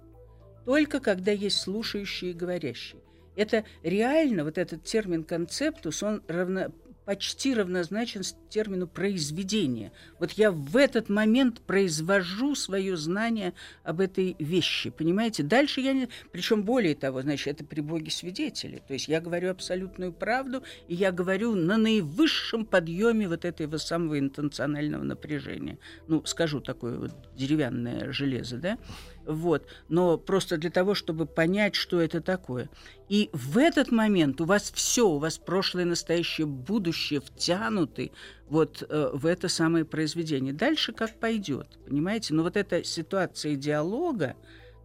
только 0.65 1.01
когда 1.01 1.33
есть 1.33 1.59
слушающие 1.59 2.31
и 2.31 2.35
говорящие. 2.35 3.03
Это 3.35 3.65
реально, 3.83 4.45
вот 4.45 4.59
этот 4.59 4.85
термин 4.85 5.25
концептус, 5.25 6.03
он 6.03 6.23
равно, 6.29 6.71
почти 7.05 7.55
равнозначен 7.55 8.23
термину 8.49 8.87
произведение. 8.87 9.93
Вот 10.19 10.33
я 10.33 10.51
в 10.51 10.77
этот 10.77 11.09
момент 11.09 11.61
произвожу 11.61 12.55
свое 12.55 12.97
знание 12.97 13.55
об 13.83 14.01
этой 14.01 14.37
вещи, 14.39 14.91
понимаете? 14.91 15.43
Дальше 15.43 15.81
я 15.81 15.93
не... 15.93 16.09
Причем 16.31 16.63
более 16.63 16.95
того, 16.95 17.23
значит, 17.23 17.49
это 17.49 17.65
при 17.65 17.81
Боге 17.81 18.11
свидетели. 18.11 18.83
То 18.87 18.95
есть 18.95 19.09
я 19.09 19.21
говорю 19.21 19.51
абсолютную 19.51 20.13
правду, 20.13 20.63
и 20.89 20.95
я 20.95 21.13
говорю 21.13 21.55
на 21.55 21.77
наивысшем 21.77 22.65
подъеме 22.65 23.29
вот 23.29 23.45
этого 23.45 23.77
самого 23.79 24.19
интенционального 24.19 25.03
напряжения. 25.03 25.79
Ну, 26.07 26.25
скажу 26.25 26.61
такое 26.61 26.99
вот 26.99 27.13
деревянное 27.35 28.13
железо, 28.13 28.59
да? 28.59 28.79
Вот. 29.27 29.67
Но 29.89 30.19
просто 30.19 30.57
для 30.57 30.71
того, 30.71 30.95
чтобы 30.95 31.27
понять, 31.27 31.75
что 31.75 32.01
это 32.01 32.21
такое. 32.21 32.69
И 33.09 33.31
в 33.33 33.59
этот 33.59 33.93
момент 33.93 34.41
у 34.41 34.45
вас 34.45 34.73
все, 34.75 35.09
у 35.09 35.19
вас 35.19 35.39
прошлое, 35.39 35.85
настоящее, 35.85 36.47
будущее 36.47 37.21
втянуты 37.21 38.13
вот 38.49 38.83
э, 38.89 39.11
в 39.13 39.27
это 39.27 39.49
самое 39.49 39.85
произведение. 39.85 40.53
Дальше 40.53 40.93
как 40.93 41.19
пойдет, 41.19 41.69
понимаете? 41.87 42.35
Но 42.35 42.43
вот 42.43 42.57
эта 42.57 42.85
ситуация 42.85 43.55
диалога, 43.55 44.35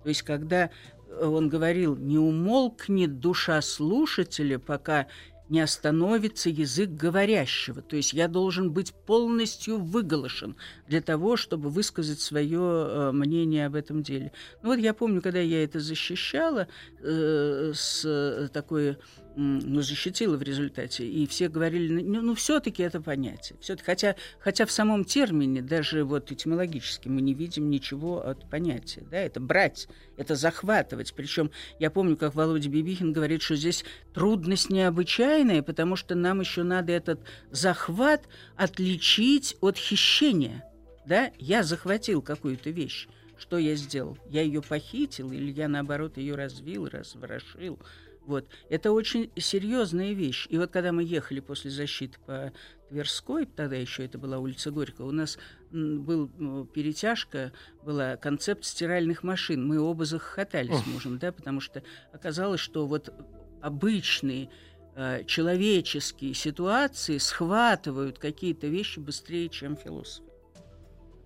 то 0.04 0.10
есть 0.10 0.22
когда 0.24 0.70
э, 1.10 1.26
он 1.26 1.50
говорил, 1.50 1.96
не 1.96 2.18
умолкнет 2.18 3.20
душа 3.20 3.62
слушателя, 3.62 4.60
пока 4.60 5.08
не 5.50 5.62
остановится 5.62 6.50
язык 6.50 6.90
говорящего. 6.90 7.82
То 7.82 7.96
есть 7.96 8.14
я 8.14 8.28
должен 8.28 8.72
быть 8.72 8.94
полностью 8.94 9.78
выголошен 9.78 10.56
для 10.88 11.02
того, 11.02 11.38
чтобы 11.38 11.70
высказать 11.70 12.20
свое 12.20 12.60
э, 12.60 13.12
мнение 13.12 13.66
об 13.66 13.76
этом 13.76 14.04
деле. 14.04 14.32
Ну 14.62 14.70
вот 14.70 14.80
я 14.80 14.94
помню, 14.94 15.22
когда 15.22 15.40
я 15.40 15.64
это 15.64 15.80
защищала, 15.80 16.68
э, 17.02 17.72
с 17.74 18.50
такой 18.54 18.98
ну, 19.38 19.82
защитила 19.82 20.36
в 20.36 20.42
результате, 20.42 21.08
и 21.08 21.28
все 21.28 21.48
говорили, 21.48 22.02
ну, 22.02 22.22
ну 22.22 22.34
все-таки 22.36 22.82
это 22.82 23.00
понятие. 23.00 23.58
Всё-таки, 23.62 23.86
хотя, 23.86 24.16
хотя 24.40 24.66
в 24.66 24.72
самом 24.72 25.06
термине, 25.06 25.62
даже 25.62 26.04
вот 26.04 26.32
этимологически, 26.32 27.08
мы 27.08 27.22
не 27.22 27.36
видим 27.36 27.70
ничего 27.70 28.26
от 28.26 28.50
понятия. 28.50 29.06
Да? 29.12 29.18
Это 29.18 29.40
брать, 29.40 29.88
это 30.18 30.36
захватывать. 30.36 31.14
Причем 31.14 31.52
я 31.80 31.92
помню, 31.92 32.18
как 32.18 32.34
Володя 32.34 32.70
Бибихин 32.70 33.14
говорит, 33.14 33.44
что 33.44 33.56
здесь 33.56 33.86
трудность 34.14 34.72
необычайная, 34.72 35.62
потому 35.62 35.96
что 35.96 36.16
нам 36.16 36.40
еще 36.40 36.64
надо 36.64 36.92
этот 36.92 37.22
захват 37.52 38.28
отличить 38.56 39.56
от 39.62 39.78
хищения. 39.78 40.64
Да, 41.06 41.32
я 41.38 41.62
захватил 41.62 42.24
какую-то 42.24 42.72
вещь. 42.72 43.08
Что 43.38 43.60
я 43.60 43.76
сделал? 43.76 44.18
Я 44.28 44.42
ее 44.42 44.64
похитил 44.64 45.32
или 45.32 45.52
я, 45.52 45.68
наоборот, 45.68 46.18
ее 46.18 46.34
развил, 46.34 46.88
разворошил? 46.88 47.80
Вот. 48.28 48.46
Это 48.70 48.92
очень 48.92 49.32
серьезная 49.38 50.12
вещь. 50.12 50.48
И 50.50 50.58
вот 50.58 50.70
когда 50.70 50.92
мы 50.92 51.02
ехали 51.02 51.40
после 51.40 51.72
защиты 51.72 52.20
по 52.26 52.52
Тверской, 52.90 53.46
тогда 53.46 53.78
еще 53.78 54.04
это 54.04 54.18
была 54.18 54.38
улица 54.38 54.70
Горького, 54.70 55.08
у 55.08 55.12
нас 55.12 55.40
был 55.72 56.28
перетяжка, 56.66 57.54
была 57.84 58.18
концепт 58.18 58.66
стиральных 58.66 59.24
машин. 59.24 59.66
Мы 59.66 59.80
оба 59.80 60.04
захохотали 60.04 60.74
с 60.74 60.86
мужем, 60.88 61.20
да, 61.20 61.32
потому 61.32 61.62
что 61.62 61.84
оказалось, 62.12 62.60
что 62.60 62.86
вот 62.86 63.14
обычные 63.62 64.50
э, 64.96 65.24
человеческие 65.24 66.34
ситуации 66.34 67.20
схватывают 67.20 68.20
какие-то 68.20 68.68
вещи 68.68 69.00
быстрее, 69.00 69.48
чем 69.48 69.78
философы. 69.78 70.30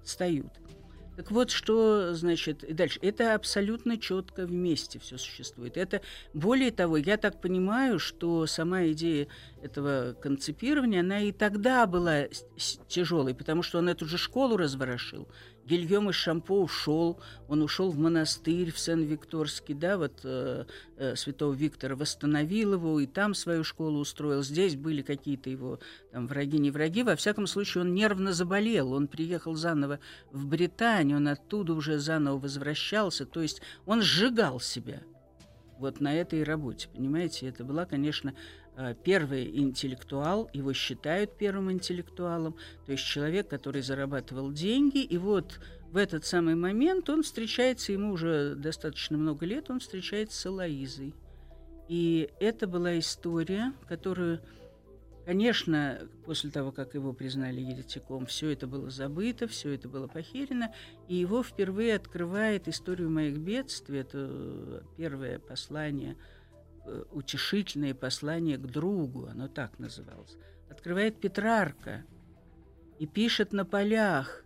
Встают. 0.03 0.51
Так 1.21 1.29
вот, 1.29 1.51
что 1.51 2.15
значит 2.15 2.65
дальше? 2.75 2.97
Это 3.03 3.35
абсолютно 3.35 3.99
четко 3.99 4.47
вместе 4.47 4.97
все 4.97 5.19
существует. 5.19 5.77
Это 5.77 6.01
более 6.33 6.71
того, 6.71 6.97
я 6.97 7.15
так 7.15 7.39
понимаю, 7.39 7.99
что 7.99 8.47
сама 8.47 8.87
идея 8.87 9.27
этого 9.61 10.15
концепирования, 10.19 11.01
она 11.01 11.19
и 11.19 11.31
тогда 11.31 11.85
была 11.85 12.23
тяжелой, 12.87 13.35
потому 13.35 13.61
что 13.61 13.77
он 13.77 13.89
эту 13.89 14.07
же 14.07 14.17
школу 14.17 14.57
разворошил. 14.57 15.27
Гильем 15.71 16.09
из 16.09 16.15
Шампо 16.15 16.63
ушел, 16.63 17.17
он 17.47 17.61
ушел 17.61 17.91
в 17.91 17.97
монастырь 17.97 18.73
в 18.73 18.77
Сен-Викторский, 18.77 19.73
да, 19.73 19.97
вот 19.97 20.19
э, 20.25 20.65
э, 20.97 21.15
святого 21.15 21.53
Виктора 21.53 21.95
восстановил 21.95 22.73
его 22.73 22.99
и 22.99 23.07
там 23.07 23.33
свою 23.33 23.63
школу 23.63 23.99
устроил. 23.99 24.43
Здесь 24.43 24.75
были 24.75 25.01
какие-то 25.01 25.49
его 25.49 25.79
там 26.11 26.27
враги, 26.27 26.57
не 26.57 26.71
враги. 26.71 27.03
Во 27.03 27.15
всяком 27.15 27.47
случае, 27.47 27.83
он 27.83 27.93
нервно 27.93 28.33
заболел, 28.33 28.91
он 28.91 29.07
приехал 29.07 29.55
заново 29.55 30.01
в 30.33 30.45
Британию, 30.45 31.17
он 31.17 31.29
оттуда 31.29 31.73
уже 31.73 31.99
заново 31.99 32.37
возвращался, 32.37 33.25
то 33.25 33.41
есть 33.41 33.61
он 33.85 34.01
сжигал 34.01 34.59
себя 34.59 35.03
вот 35.79 36.01
на 36.01 36.13
этой 36.13 36.43
работе, 36.43 36.89
понимаете? 36.93 37.47
Это 37.47 37.63
была, 37.63 37.85
конечно, 37.85 38.33
первый 39.03 39.57
интеллектуал, 39.57 40.49
его 40.53 40.73
считают 40.73 41.37
первым 41.37 41.71
интеллектуалом, 41.71 42.55
то 42.85 42.91
есть 42.91 43.05
человек, 43.05 43.47
который 43.47 43.81
зарабатывал 43.81 44.51
деньги, 44.51 44.99
и 45.03 45.17
вот 45.17 45.59
в 45.91 45.97
этот 45.97 46.25
самый 46.25 46.55
момент 46.55 47.09
он 47.09 47.21
встречается, 47.23 47.91
ему 47.91 48.13
уже 48.13 48.55
достаточно 48.55 49.17
много 49.17 49.45
лет, 49.45 49.69
он 49.69 49.79
встречается 49.79 50.39
с 50.39 50.45
Элоизой. 50.45 51.13
И 51.89 52.29
это 52.39 52.65
была 52.67 52.97
история, 52.97 53.73
которую, 53.89 54.39
конечно, 55.25 55.99
после 56.25 56.49
того, 56.49 56.71
как 56.71 56.93
его 56.93 57.11
признали 57.11 57.59
еретиком, 57.59 58.25
все 58.25 58.51
это 58.51 58.67
было 58.67 58.89
забыто, 58.89 59.49
все 59.49 59.71
это 59.71 59.89
было 59.89 60.07
похерено, 60.07 60.73
и 61.09 61.15
его 61.15 61.43
впервые 61.43 61.95
открывает 61.95 62.69
историю 62.69 63.09
моих 63.09 63.37
бедствий, 63.37 63.99
это 63.99 64.85
первое 64.95 65.39
послание– 65.39 66.15
Э, 66.25 66.40
утешительное 67.11 67.93
послание 67.93 68.57
к 68.57 68.65
другу, 68.67 69.27
оно 69.27 69.47
так 69.47 69.79
называлось, 69.79 70.38
открывает 70.69 71.19
Петрарка 71.19 72.05
и 73.00 73.07
пишет 73.07 73.53
на 73.53 73.65
полях 73.65 74.43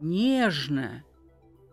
нежно 0.00 1.04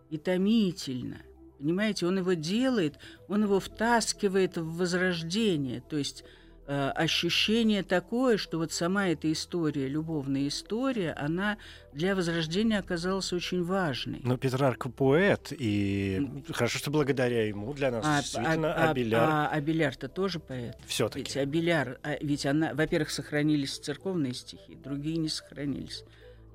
и 0.10 0.18
томительно. 0.18 1.22
Понимаете, 1.58 2.06
он 2.06 2.18
его 2.18 2.34
делает, 2.34 3.00
он 3.28 3.44
его 3.44 3.60
втаскивает 3.60 4.58
в 4.58 4.78
возрождение, 4.78 5.82
то 5.82 5.98
есть 5.98 6.24
Э, 6.68 6.90
ощущение 6.96 7.84
такое, 7.84 8.38
что 8.38 8.58
вот 8.58 8.72
сама 8.72 9.10
эта 9.10 9.32
история, 9.32 9.88
любовная 9.88 10.48
история, 10.48 11.14
она 11.14 11.58
для 11.94 12.16
Возрождения 12.16 12.80
оказалась 12.80 13.32
очень 13.34 13.64
важной. 13.64 14.20
Но 14.24 14.36
Петрарка 14.36 14.90
поэт, 14.90 15.54
и 15.56 16.28
хорошо, 16.52 16.80
что 16.80 16.90
благодаря 16.90 17.48
ему 17.48 17.72
для 17.74 17.92
нас 17.92 18.04
а, 18.04 18.20
действительно 18.20 18.74
а, 18.74 18.90
Абеляр... 18.90 19.30
А, 19.30 19.48
а 19.48 19.56
Абеляр-то 19.56 20.10
тоже 20.10 20.40
поэт. 20.40 20.76
все 20.88 21.08
таки 21.08 21.20
Ведь 21.20 21.38
Абеляр, 21.38 22.00
а, 22.02 22.18
ведь 22.20 22.48
она, 22.48 22.74
во-первых, 22.74 23.12
сохранились 23.12 23.78
церковные 23.78 24.34
стихи, 24.34 24.76
другие 24.76 25.18
не 25.18 25.30
сохранились. 25.30 26.04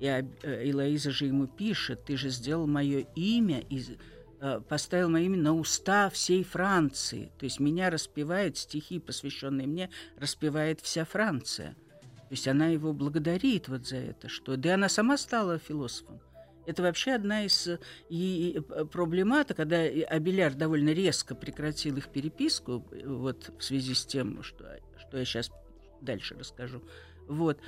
И 0.01 0.07
Элоиза 0.07 1.09
э, 1.09 1.13
же 1.13 1.25
ему 1.27 1.47
пишет, 1.47 2.03
ты 2.03 2.17
же 2.17 2.29
сделал 2.29 2.67
мое 2.67 3.05
имя 3.15 3.61
из 3.69 3.91
поставил 4.67 5.09
мое 5.09 5.23
имя 5.23 5.37
на 5.37 5.55
уста 5.55 6.09
всей 6.09 6.43
Франции. 6.43 7.31
То 7.37 7.45
есть 7.45 7.59
меня 7.59 7.89
распевает, 7.89 8.57
стихи, 8.57 8.99
посвященные 8.99 9.67
мне, 9.67 9.89
распевает 10.17 10.81
вся 10.81 11.05
Франция. 11.05 11.75
То 12.03 12.33
есть 12.33 12.47
она 12.47 12.67
его 12.67 12.93
благодарит 12.93 13.67
вот 13.67 13.87
за 13.87 13.97
это, 13.97 14.29
что... 14.29 14.55
Да 14.55 14.69
и 14.69 14.71
она 14.71 14.89
сама 14.89 15.17
стала 15.17 15.59
философом. 15.59 16.21
Это 16.65 16.83
вообще 16.83 17.11
одна 17.11 17.43
из 17.43 17.67
и, 18.09 18.55
и 18.55 18.59
проблематок, 18.85 19.57
когда 19.57 19.77
Абеляр 19.79 20.53
довольно 20.53 20.91
резко 20.91 21.35
прекратил 21.35 21.97
их 21.97 22.07
переписку, 22.09 22.87
вот 23.03 23.51
в 23.57 23.63
связи 23.63 23.93
с 23.93 24.05
тем, 24.05 24.43
что, 24.43 24.79
что 24.97 25.17
я 25.17 25.25
сейчас 25.25 25.51
дальше 26.01 26.35
расскажу. 26.39 26.81
Вот. 27.27 27.59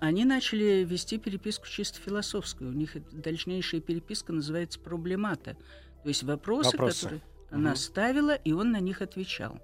Они 0.00 0.24
начали 0.24 0.84
вести 0.84 1.18
переписку 1.18 1.66
чисто 1.66 2.00
философскую. 2.00 2.70
У 2.70 2.74
них 2.74 2.96
дальнейшая 3.12 3.80
переписка 3.80 4.32
называется 4.32 4.80
«Проблемата». 4.80 5.56
То 6.06 6.10
есть 6.10 6.22
вопросы, 6.22 6.70
вопросы. 6.70 7.02
которые 7.02 7.20
угу. 7.50 7.56
она 7.56 7.74
ставила, 7.74 8.36
и 8.36 8.52
он 8.52 8.70
на 8.70 8.78
них 8.78 9.02
отвечал. 9.02 9.58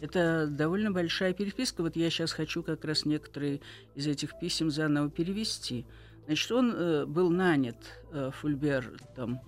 Это 0.00 0.48
довольно 0.48 0.90
большая 0.90 1.32
переписка. 1.32 1.82
Вот 1.82 1.94
я 1.94 2.10
сейчас 2.10 2.32
хочу 2.32 2.64
как 2.64 2.84
раз 2.84 3.04
некоторые 3.04 3.60
из 3.94 4.08
этих 4.08 4.36
писем 4.40 4.72
заново 4.72 5.08
перевести. 5.08 5.86
Значит, 6.26 6.50
он 6.50 6.74
э, 6.74 7.06
был 7.06 7.30
нанят 7.30 7.76
э, 8.10 8.32
Фульбер 8.40 8.90
там, 9.14 9.40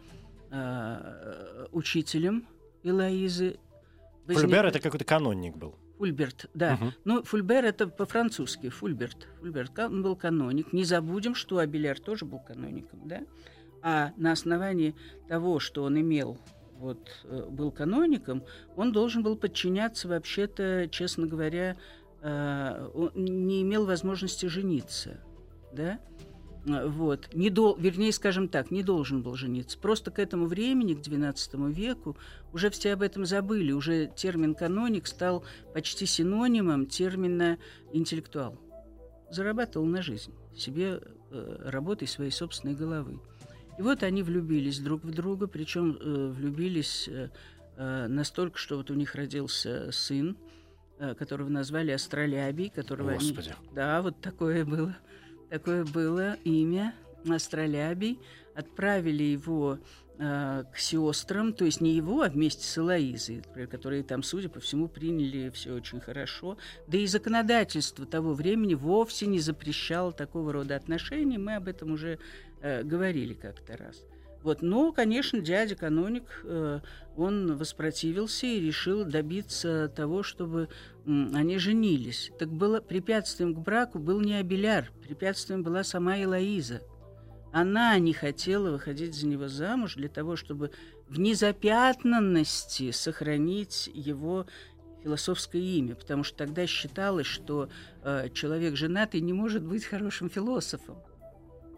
э, 0.52 1.66
учителем 1.72 2.46
Элоизы. 2.84 3.58
Возник... 4.28 4.42
Фульбер 4.42 4.66
это 4.66 4.78
какой-то 4.78 5.04
канонник 5.04 5.56
был. 5.56 5.74
Фульберт, 5.98 6.48
да. 6.54 6.74
Угу. 6.74 6.92
Ну, 7.06 7.22
Фульбер 7.24 7.64
это 7.64 7.88
по-французски. 7.88 8.68
Фульберт. 8.68 9.26
Фульберт 9.40 9.76
он 9.80 10.04
был 10.04 10.14
каноник. 10.14 10.72
Не 10.72 10.84
забудем, 10.84 11.34
что 11.34 11.58
Абеляр 11.58 11.98
тоже 11.98 12.24
был 12.24 12.38
каноником, 12.38 13.08
да. 13.08 13.22
А 13.82 14.12
на 14.16 14.32
основании 14.32 14.94
того, 15.28 15.58
что 15.58 15.84
он 15.84 16.00
имел, 16.00 16.38
вот, 16.78 17.10
э, 17.24 17.46
был 17.48 17.70
каноником, 17.70 18.42
он 18.76 18.92
должен 18.92 19.22
был 19.22 19.36
подчиняться 19.36 20.08
вообще-то, 20.08 20.88
честно 20.90 21.26
говоря, 21.26 21.76
э, 22.22 22.90
он 22.94 23.12
не 23.14 23.62
имел 23.62 23.86
возможности 23.86 24.46
жениться, 24.46 25.20
да? 25.72 26.00
Вот. 26.66 27.30
Не 27.32 27.48
дол, 27.48 27.76
вернее, 27.76 28.12
скажем 28.12 28.48
так, 28.48 28.70
не 28.70 28.82
должен 28.82 29.22
был 29.22 29.34
жениться. 29.34 29.78
Просто 29.78 30.10
к 30.10 30.18
этому 30.18 30.46
времени, 30.46 30.94
к 30.94 30.98
XII 30.98 31.72
веку, 31.72 32.16
уже 32.52 32.68
все 32.70 32.92
об 32.92 33.02
этом 33.02 33.24
забыли. 33.24 33.72
Уже 33.72 34.10
термин 34.14 34.54
«каноник» 34.54 35.06
стал 35.06 35.42
почти 35.72 36.04
синонимом 36.04 36.86
термина 36.86 37.58
«интеллектуал». 37.92 38.58
Зарабатывал 39.30 39.86
на 39.86 40.02
жизнь 40.02 40.34
себе 40.54 41.00
э, 41.30 41.62
работой 41.64 42.06
своей 42.06 42.30
собственной 42.30 42.74
головы. 42.74 43.20
И 43.80 43.82
вот 43.82 44.02
они 44.02 44.22
влюбились 44.22 44.78
друг 44.78 45.04
в 45.04 45.10
друга, 45.10 45.46
причем 45.46 45.96
э, 45.98 46.28
влюбились 46.36 47.08
э, 47.08 47.30
э, 47.78 48.08
настолько, 48.08 48.58
что 48.58 48.76
вот 48.76 48.90
у 48.90 48.94
них 48.94 49.14
родился 49.14 49.90
сын, 49.90 50.36
э, 50.98 51.14
которого 51.14 51.48
назвали 51.48 51.90
Астролябий, 51.90 52.68
которого 52.68 53.14
Господи. 53.14 53.54
они... 53.58 53.74
Да, 53.74 54.02
вот 54.02 54.20
такое 54.20 54.66
было, 54.66 54.94
такое 55.48 55.86
было 55.86 56.34
имя 56.44 56.94
Астролябий. 57.26 58.20
Отправили 58.54 59.22
его 59.22 59.78
э, 60.18 60.64
к 60.74 60.76
сестрам, 60.76 61.54
то 61.54 61.64
есть 61.64 61.80
не 61.80 61.94
его, 61.94 62.20
а 62.20 62.28
вместе 62.28 62.66
с 62.66 62.76
Элоизой, 62.76 63.42
которые 63.70 64.02
там, 64.02 64.22
судя 64.22 64.50
по 64.50 64.60
всему, 64.60 64.88
приняли 64.88 65.48
все 65.48 65.72
очень 65.72 66.00
хорошо. 66.00 66.58
Да 66.86 66.98
и 66.98 67.06
законодательство 67.06 68.04
того 68.04 68.34
времени 68.34 68.74
вовсе 68.74 69.26
не 69.26 69.40
запрещало 69.40 70.12
такого 70.12 70.52
рода 70.52 70.76
отношений. 70.76 71.38
Мы 71.38 71.54
об 71.54 71.66
этом 71.66 71.92
уже 71.92 72.18
э, 72.60 72.82
говорили 72.82 73.34
как-то 73.34 73.76
раз. 73.76 74.04
Вот, 74.42 74.62
но, 74.62 74.90
конечно, 74.92 75.40
дядя 75.40 75.74
каноник, 75.74 76.24
э, 76.44 76.80
он 77.16 77.56
воспротивился 77.56 78.46
и 78.46 78.60
решил 78.60 79.04
добиться 79.04 79.92
того, 79.94 80.22
чтобы 80.22 80.68
они 81.06 81.58
женились. 81.58 82.30
Так 82.38 82.50
было 82.50 82.80
препятствием 82.80 83.54
к 83.54 83.58
браку 83.58 83.98
был 83.98 84.20
не 84.20 84.34
Абеляр, 84.34 84.90
препятствием 85.02 85.62
была 85.62 85.84
сама 85.84 86.22
Элоиза. 86.22 86.80
Она 87.52 87.98
не 87.98 88.12
хотела 88.12 88.70
выходить 88.70 89.14
за 89.14 89.26
него 89.26 89.48
замуж 89.48 89.96
для 89.96 90.08
того, 90.08 90.36
чтобы 90.36 90.70
в 91.08 91.18
незапятнанности 91.18 92.92
сохранить 92.92 93.90
его 93.92 94.46
философское 95.02 95.60
имя, 95.60 95.96
потому 95.96 96.22
что 96.22 96.38
тогда 96.38 96.66
считалось, 96.66 97.26
что 97.26 97.68
э, 98.02 98.28
человек 98.32 98.76
женатый 98.76 99.20
не 99.20 99.32
может 99.32 99.64
быть 99.64 99.84
хорошим 99.84 100.30
философом. 100.30 100.98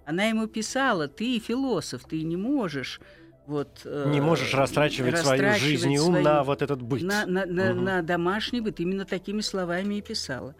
Она 0.05 0.25
ему 0.25 0.47
писала, 0.47 1.09
ты 1.09 1.39
философ, 1.39 2.05
ты 2.05 2.23
не 2.23 2.37
можешь 2.37 3.01
вот, 3.47 3.83
э, 3.85 4.11
не 4.11 4.21
можешь 4.21 4.55
растрачивать, 4.55 5.15
растрачивать 5.15 5.59
свою 5.59 5.71
жизнь 5.73 5.93
и 5.93 5.99
ум 5.99 6.07
свою, 6.07 6.25
на 6.25 6.45
вот 6.45 6.63
этот 6.63 6.81
быт. 6.81 7.03
На, 7.03 7.27
на, 7.27 7.43
угу. 7.43 7.81
на 7.81 8.03
домашний 8.03 8.61
быт. 8.61 8.79
Именно 8.79 9.05
такими 9.05 9.41
словами 9.41 9.97
и 9.97 10.01
писала. 10.01 10.55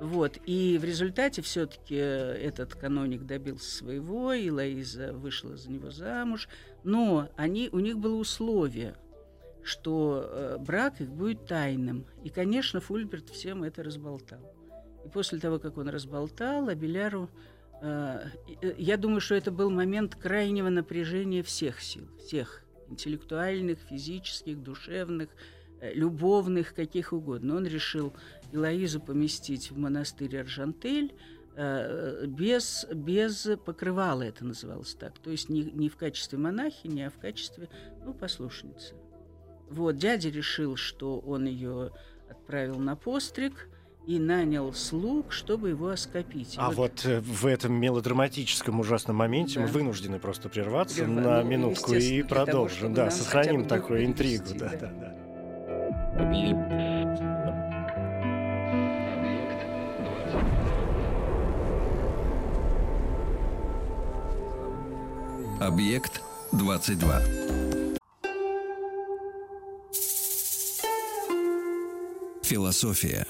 Вот. 0.00 0.38
И 0.46 0.78
в 0.80 0.84
результате 0.84 1.42
все-таки 1.42 1.96
этот 1.96 2.74
каноник 2.74 3.24
добился 3.24 3.70
своего, 3.70 4.32
и 4.32 4.48
Лоиза 4.48 5.12
вышла 5.12 5.56
за 5.56 5.70
него 5.70 5.90
замуж. 5.90 6.48
Но 6.84 7.28
они, 7.36 7.68
у 7.72 7.80
них 7.80 7.98
было 7.98 8.14
условие, 8.14 8.94
что 9.62 10.24
э, 10.24 10.56
брак 10.58 11.00
их 11.00 11.10
будет 11.10 11.46
тайным. 11.46 12.06
И, 12.22 12.30
конечно, 12.30 12.80
Фульберт 12.80 13.28
всем 13.30 13.64
это 13.64 13.82
разболтал. 13.82 14.54
И 15.04 15.08
после 15.08 15.38
того, 15.38 15.58
как 15.58 15.76
он 15.76 15.88
разболтал, 15.88 16.68
Абеляру 16.68 17.24
э, 17.24 17.28
э, 17.28 17.59
я 17.82 18.96
думаю, 18.96 19.20
что 19.20 19.34
это 19.34 19.50
был 19.50 19.70
момент 19.70 20.14
крайнего 20.14 20.68
напряжения 20.68 21.42
всех 21.42 21.80
сил, 21.80 22.08
всех 22.18 22.62
интеллектуальных, 22.90 23.78
физических, 23.78 24.62
душевных, 24.62 25.30
э, 25.80 25.94
любовных, 25.94 26.74
каких 26.74 27.12
угодно. 27.12 27.56
Он 27.56 27.66
решил 27.66 28.12
Илоизу 28.52 29.00
поместить 29.00 29.70
в 29.70 29.78
монастырь 29.78 30.38
Аржантель, 30.38 31.14
э, 31.56 32.26
без, 32.26 32.86
без 32.92 33.48
покрывала 33.64 34.22
это 34.22 34.44
называлось 34.44 34.94
так. 34.94 35.18
То 35.18 35.30
есть 35.30 35.48
не, 35.48 35.62
не 35.62 35.88
в 35.88 35.96
качестве 35.96 36.38
монахини, 36.38 37.02
а 37.02 37.10
в 37.10 37.18
качестве 37.18 37.68
ну, 38.04 38.12
послушницы. 38.12 38.94
Вот, 39.70 39.96
дядя 39.96 40.28
решил, 40.28 40.76
что 40.76 41.20
он 41.20 41.46
ее 41.46 41.92
отправил 42.28 42.78
на 42.78 42.96
постриг 42.96 43.69
и 44.10 44.18
нанял 44.18 44.72
слуг, 44.72 45.30
чтобы 45.30 45.68
его 45.68 45.90
оскопить. 45.90 46.54
А 46.56 46.70
вот, 46.70 47.04
вот 47.04 47.04
э, 47.04 47.20
в 47.20 47.46
этом 47.46 47.74
мелодраматическом 47.74 48.80
ужасном 48.80 49.14
моменте 49.14 49.60
да. 49.60 49.66
мы 49.66 49.68
вынуждены 49.68 50.18
просто 50.18 50.48
прерваться 50.48 51.04
Прерва... 51.04 51.20
на 51.20 51.42
ну, 51.44 51.48
минутку 51.48 51.94
и 51.94 52.24
продолжим. 52.24 52.92
Того, 52.92 53.06
да, 53.06 53.10
сохраним 53.12 53.66
такую 53.68 54.04
интригу. 54.04 54.46
Да, 54.58 54.72
да, 54.80 54.90
да. 54.90 55.16
Объект 65.60 66.20
22. 66.50 67.22
Философия. 72.42 73.24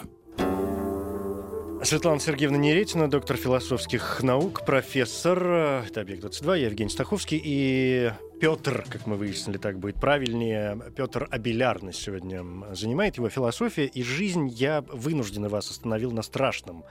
Светлана 1.82 2.20
Сергеевна 2.20 2.58
Неретина, 2.58 3.08
доктор 3.08 3.38
философских 3.38 4.22
наук, 4.22 4.66
профессор. 4.66 5.42
Это 5.86 6.02
«Объект-22», 6.02 6.58
я 6.58 6.66
Евгений 6.66 6.90
Стаховский. 6.90 7.40
И 7.42 8.12
Петр, 8.38 8.84
как 8.88 9.06
мы 9.06 9.16
выяснили, 9.16 9.56
так 9.56 9.78
будет 9.78 9.96
правильнее, 9.96 10.78
Петр 10.94 11.26
Абеляр 11.30 11.82
нас 11.82 11.96
сегодня 11.96 12.44
занимает, 12.74 13.16
его 13.16 13.30
философия 13.30 13.86
и 13.86 14.02
жизнь. 14.02 14.48
Я 14.48 14.82
вынужденно 14.82 15.48
вас 15.48 15.70
остановил 15.70 16.12
на 16.12 16.20
страшном 16.20 16.84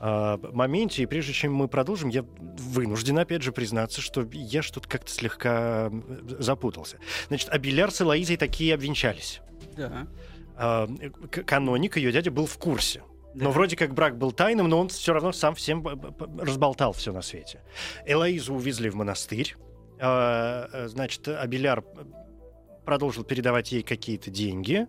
э, 0.00 0.38
моменте. 0.52 1.02
И 1.02 1.06
прежде 1.06 1.32
чем 1.32 1.54
мы 1.54 1.66
продолжим, 1.66 2.10
я 2.10 2.22
вынужден, 2.38 3.18
опять 3.18 3.42
же, 3.42 3.52
признаться, 3.52 4.02
что 4.02 4.28
я 4.32 4.62
что-то 4.62 4.86
как-то 4.86 5.10
слегка 5.10 5.90
запутался. 6.38 6.98
Значит, 7.28 7.48
Абеляр 7.48 7.90
с 7.90 8.02
Элоизой 8.02 8.36
такие 8.36 8.74
обвенчались. 8.74 9.40
Да. 9.78 10.06
Э, 10.58 10.86
каноник, 11.30 11.96
ее 11.96 12.12
дядя, 12.12 12.30
был 12.30 12.44
в 12.44 12.58
курсе. 12.58 13.02
Но 13.38 13.50
вроде 13.50 13.76
как 13.76 13.92
брак 13.92 14.16
был 14.16 14.32
тайным, 14.32 14.68
но 14.68 14.80
он 14.80 14.88
все 14.88 15.12
равно 15.12 15.32
сам 15.32 15.54
всем 15.54 15.86
разболтал 16.38 16.92
все 16.92 17.12
на 17.12 17.22
свете. 17.22 17.60
Элоизу 18.06 18.54
увезли 18.54 18.88
в 18.88 18.94
монастырь. 18.94 19.56
А, 20.00 20.68
э, 20.72 20.88
значит, 20.88 21.28
Абеляр 21.28 21.84
продолжил 22.86 23.24
передавать 23.24 23.72
ей 23.72 23.82
какие-то 23.82 24.30
деньги. 24.30 24.86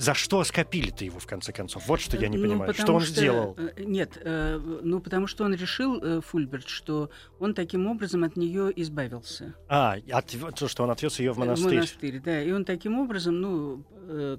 За 0.00 0.14
что 0.14 0.42
скопили-то 0.44 1.04
его, 1.04 1.18
в 1.18 1.26
конце 1.26 1.52
концов? 1.52 1.86
Вот 1.86 2.00
что 2.00 2.16
я 2.16 2.28
не 2.28 2.38
ну, 2.38 2.44
понимаю. 2.48 2.74
Что 2.74 2.94
он 2.94 3.02
что, 3.02 3.12
сделал? 3.12 3.56
Э, 3.58 3.82
нет, 3.84 4.18
э, 4.22 4.58
ну 4.82 5.00
потому 5.00 5.26
что 5.26 5.44
он 5.44 5.54
решил, 5.54 6.22
Фульберт, 6.22 6.68
что 6.68 7.10
он 7.38 7.54
таким 7.54 7.86
образом 7.86 8.24
от 8.24 8.36
нее 8.36 8.72
избавился. 8.76 9.54
А, 9.68 9.96
от, 10.10 10.34
то, 10.56 10.68
что 10.68 10.84
он 10.84 10.90
отвез 10.90 11.18
ее 11.18 11.32
в 11.32 11.38
монастырь. 11.38 11.68
В 11.68 11.74
монастырь, 11.74 12.20
да. 12.20 12.42
И 12.42 12.50
он 12.50 12.64
таким 12.64 12.98
образом, 12.98 13.40
ну, 13.40 13.84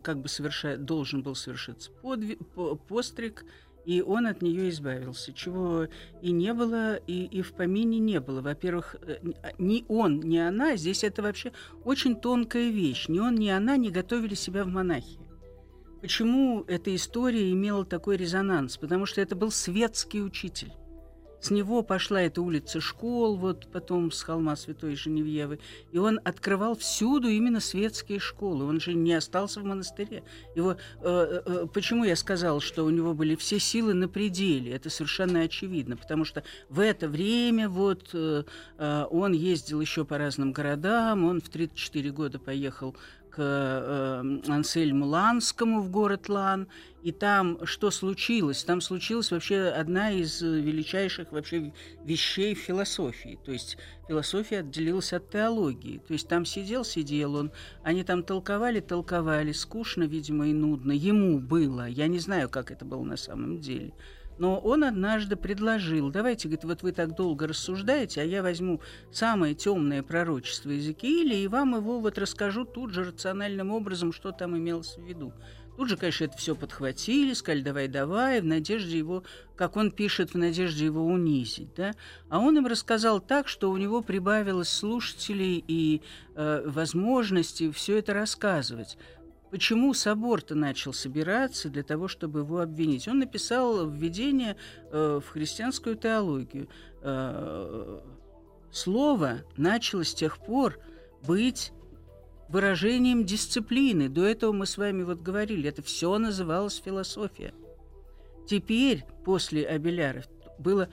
как 0.02 0.20
бы 0.20 0.28
соверша... 0.28 0.78
должен 0.78 1.22
был 1.22 1.36
совершиться 1.36 1.92
подви... 2.02 2.38
постриг, 2.88 3.46
и 3.86 4.02
он 4.02 4.28
от 4.28 4.42
нее 4.42 4.70
избавился, 4.70 5.34
чего 5.34 5.88
и 6.22 6.32
не 6.32 6.54
было, 6.54 6.96
и, 6.96 7.26
и 7.26 7.42
в 7.42 7.54
помине 7.54 8.00
не 8.00 8.20
было. 8.20 8.42
Во-первых, 8.42 8.96
э, 9.02 9.18
а, 9.42 9.52
ни 9.58 9.86
он, 9.88 10.20
ни 10.22 10.38
она, 10.38 10.76
здесь 10.76 11.04
это 11.04 11.22
вообще 11.22 11.52
очень 11.84 12.16
тонкая 12.16 12.70
вещь. 12.70 13.08
Ни 13.08 13.20
он, 13.20 13.36
ни 13.36 13.50
она 13.50 13.78
не 13.78 13.90
готовили 13.90 14.36
себя 14.36 14.64
в 14.64 14.68
монахи. 14.68 15.20
Почему 16.02 16.64
эта 16.68 16.96
история 16.96 17.52
имела 17.52 17.86
такой 17.86 18.18
резонанс? 18.18 18.78
Потому 18.78 19.06
что 19.06 19.22
это 19.22 19.36
был 19.36 19.52
светский 19.52 20.22
учитель. 20.22 20.74
С 21.42 21.50
него 21.50 21.82
пошла 21.82 22.22
эта 22.22 22.40
улица 22.40 22.80
школ, 22.80 23.36
вот 23.36 23.68
потом 23.72 24.12
с 24.12 24.22
холма 24.22 24.56
Святой 24.56 24.96
Женевьевы. 24.96 25.60
И 25.92 25.98
он 25.98 26.20
открывал 26.24 26.76
всюду 26.76 27.30
именно 27.30 27.60
светские 27.60 28.20
школы. 28.20 28.66
Он 28.66 28.80
же 28.80 28.94
не 28.94 29.14
остался 29.14 29.60
в 29.60 29.64
монастыре. 29.64 30.24
Его, 30.56 30.78
э, 31.02 31.42
э, 31.44 31.68
почему 31.74 32.04
я 32.04 32.16
сказал, 32.16 32.62
что 32.62 32.86
у 32.86 32.92
него 32.92 33.16
были 33.16 33.36
все 33.36 33.60
силы 33.60 33.96
на 33.96 34.08
пределе? 34.08 34.72
Это 34.72 34.92
совершенно 34.92 35.42
очевидно, 35.42 35.98
потому 35.98 36.26
что 36.26 36.44
в 36.70 36.80
это 36.80 37.08
время 37.08 37.70
вот 37.70 38.12
э, 38.14 38.44
э 38.78 39.06
он 39.10 39.34
ездил 39.34 39.82
еще 39.82 40.06
по 40.06 40.20
разным 40.20 40.52
городам. 40.52 41.26
Он 41.26 41.42
в 41.42 41.50
34 41.50 42.12
года 42.12 42.38
поехал 42.38 42.96
к 43.32 43.38
э, 43.40 44.52
Ансельму 44.52 45.06
Ланскому 45.06 45.82
в 45.82 45.90
город 45.90 46.30
Лан. 46.30 46.68
И 47.02 47.12
там 47.12 47.66
что 47.66 47.90
случилось? 47.90 48.64
Там 48.64 48.82
случилась 48.82 49.32
вообще 49.32 49.70
одна 49.70 50.12
из 50.12 50.42
величайших 50.42 51.32
вообще 51.32 51.74
вещей 52.04 52.54
философии. 52.54 53.40
То 53.44 53.52
есть 53.52 53.78
философия 54.08 54.60
отделилась 54.60 55.14
от 55.14 55.32
теологии. 55.32 56.00
То 56.08 56.14
есть 56.14 56.28
там 56.28 56.46
сидел, 56.46 56.84
сидел 56.84 57.36
он, 57.36 57.52
они 57.84 58.04
там 58.04 58.24
толковали, 58.24 58.82
толковали, 58.82 59.52
скучно, 59.52 60.04
видимо, 60.04 60.48
и 60.48 60.54
нудно. 60.54 60.92
Ему 60.92 61.40
было. 61.40 61.88
Я 61.88 62.08
не 62.08 62.20
знаю, 62.20 62.50
как 62.50 62.70
это 62.70 62.86
было 62.86 63.04
на 63.04 63.18
самом 63.18 63.60
деле. 63.60 63.94
Но 64.42 64.58
он 64.58 64.84
однажды 64.84 65.36
предложил, 65.36 66.10
давайте, 66.10 66.48
говорит, 66.48 66.64
вот 66.64 66.82
вы 66.82 66.94
так 66.94 67.16
долго 67.16 67.46
рассуждаете, 67.46 68.22
а 68.22 68.24
я 68.24 68.42
возьму 68.42 68.82
самое 69.12 69.54
темное 69.54 70.02
пророчество 70.02 70.72
Иезекииля 70.72 71.36
и 71.36 71.48
вам 71.48 71.76
его 71.76 72.00
вот 72.00 72.18
расскажу 72.18 72.66
тут 72.66 72.92
же 72.92 73.04
рациональным 73.04 73.70
образом, 73.70 74.12
что 74.12 74.32
там 74.32 74.58
имелось 74.58 74.98
в 74.98 75.06
виду. 75.06 75.32
Тут 75.78 75.90
же, 75.90 75.96
конечно, 75.96 76.24
это 76.26 76.38
все 76.38 76.56
подхватили, 76.56 77.34
сказали, 77.34 77.62
давай, 77.62 77.88
давай, 77.88 78.42
в 78.42 78.46
надежде 78.46 78.98
его, 78.98 79.24
как 79.56 79.78
он 79.78 79.92
пишет, 79.92 80.34
в 80.34 80.38
надежде 80.40 80.86
его 80.86 81.06
унизить. 81.06 81.76
Да? 81.76 81.94
А 82.28 82.40
он 82.40 82.58
им 82.58 82.66
рассказал 82.66 83.20
так, 83.20 83.48
что 83.48 83.70
у 83.70 83.78
него 83.78 84.02
прибавилось 84.02 84.70
слушателей 84.70 85.64
и 85.68 86.02
э, 86.34 86.64
возможностей 86.66 87.70
все 87.70 88.00
это 88.00 88.16
рассказывать. 88.16 88.98
Почему 89.52 89.94
собор-то 89.94 90.56
начал 90.56 90.94
собираться 90.94 91.68
для 91.68 91.84
того, 91.84 92.08
чтобы 92.08 92.40
его 92.40 92.62
обвинить? 92.62 93.10
Он 93.10 93.20
написал 93.20 93.86
введение 93.90 94.56
э, 94.92 95.20
в 95.22 95.30
христианскую 95.30 95.98
теологию. 95.98 96.70
Э, 97.02 98.00
слово 98.72 99.42
начало 99.58 100.06
с 100.06 100.14
тех 100.14 100.38
пор 100.38 100.80
быть 101.28 101.74
выражением 102.48 103.26
дисциплины. 103.26 104.08
До 104.08 104.24
этого 104.26 104.54
мы 104.54 104.66
с 104.66 104.78
вами 104.78 105.04
вот 105.04 105.22
говорили, 105.22 105.68
это 105.68 105.82
все 105.82 106.18
называлось 106.18 106.82
философия. 106.84 107.54
Теперь, 108.48 109.04
после 109.26 109.68
Абеляра, 109.68 110.24
было 110.60 110.88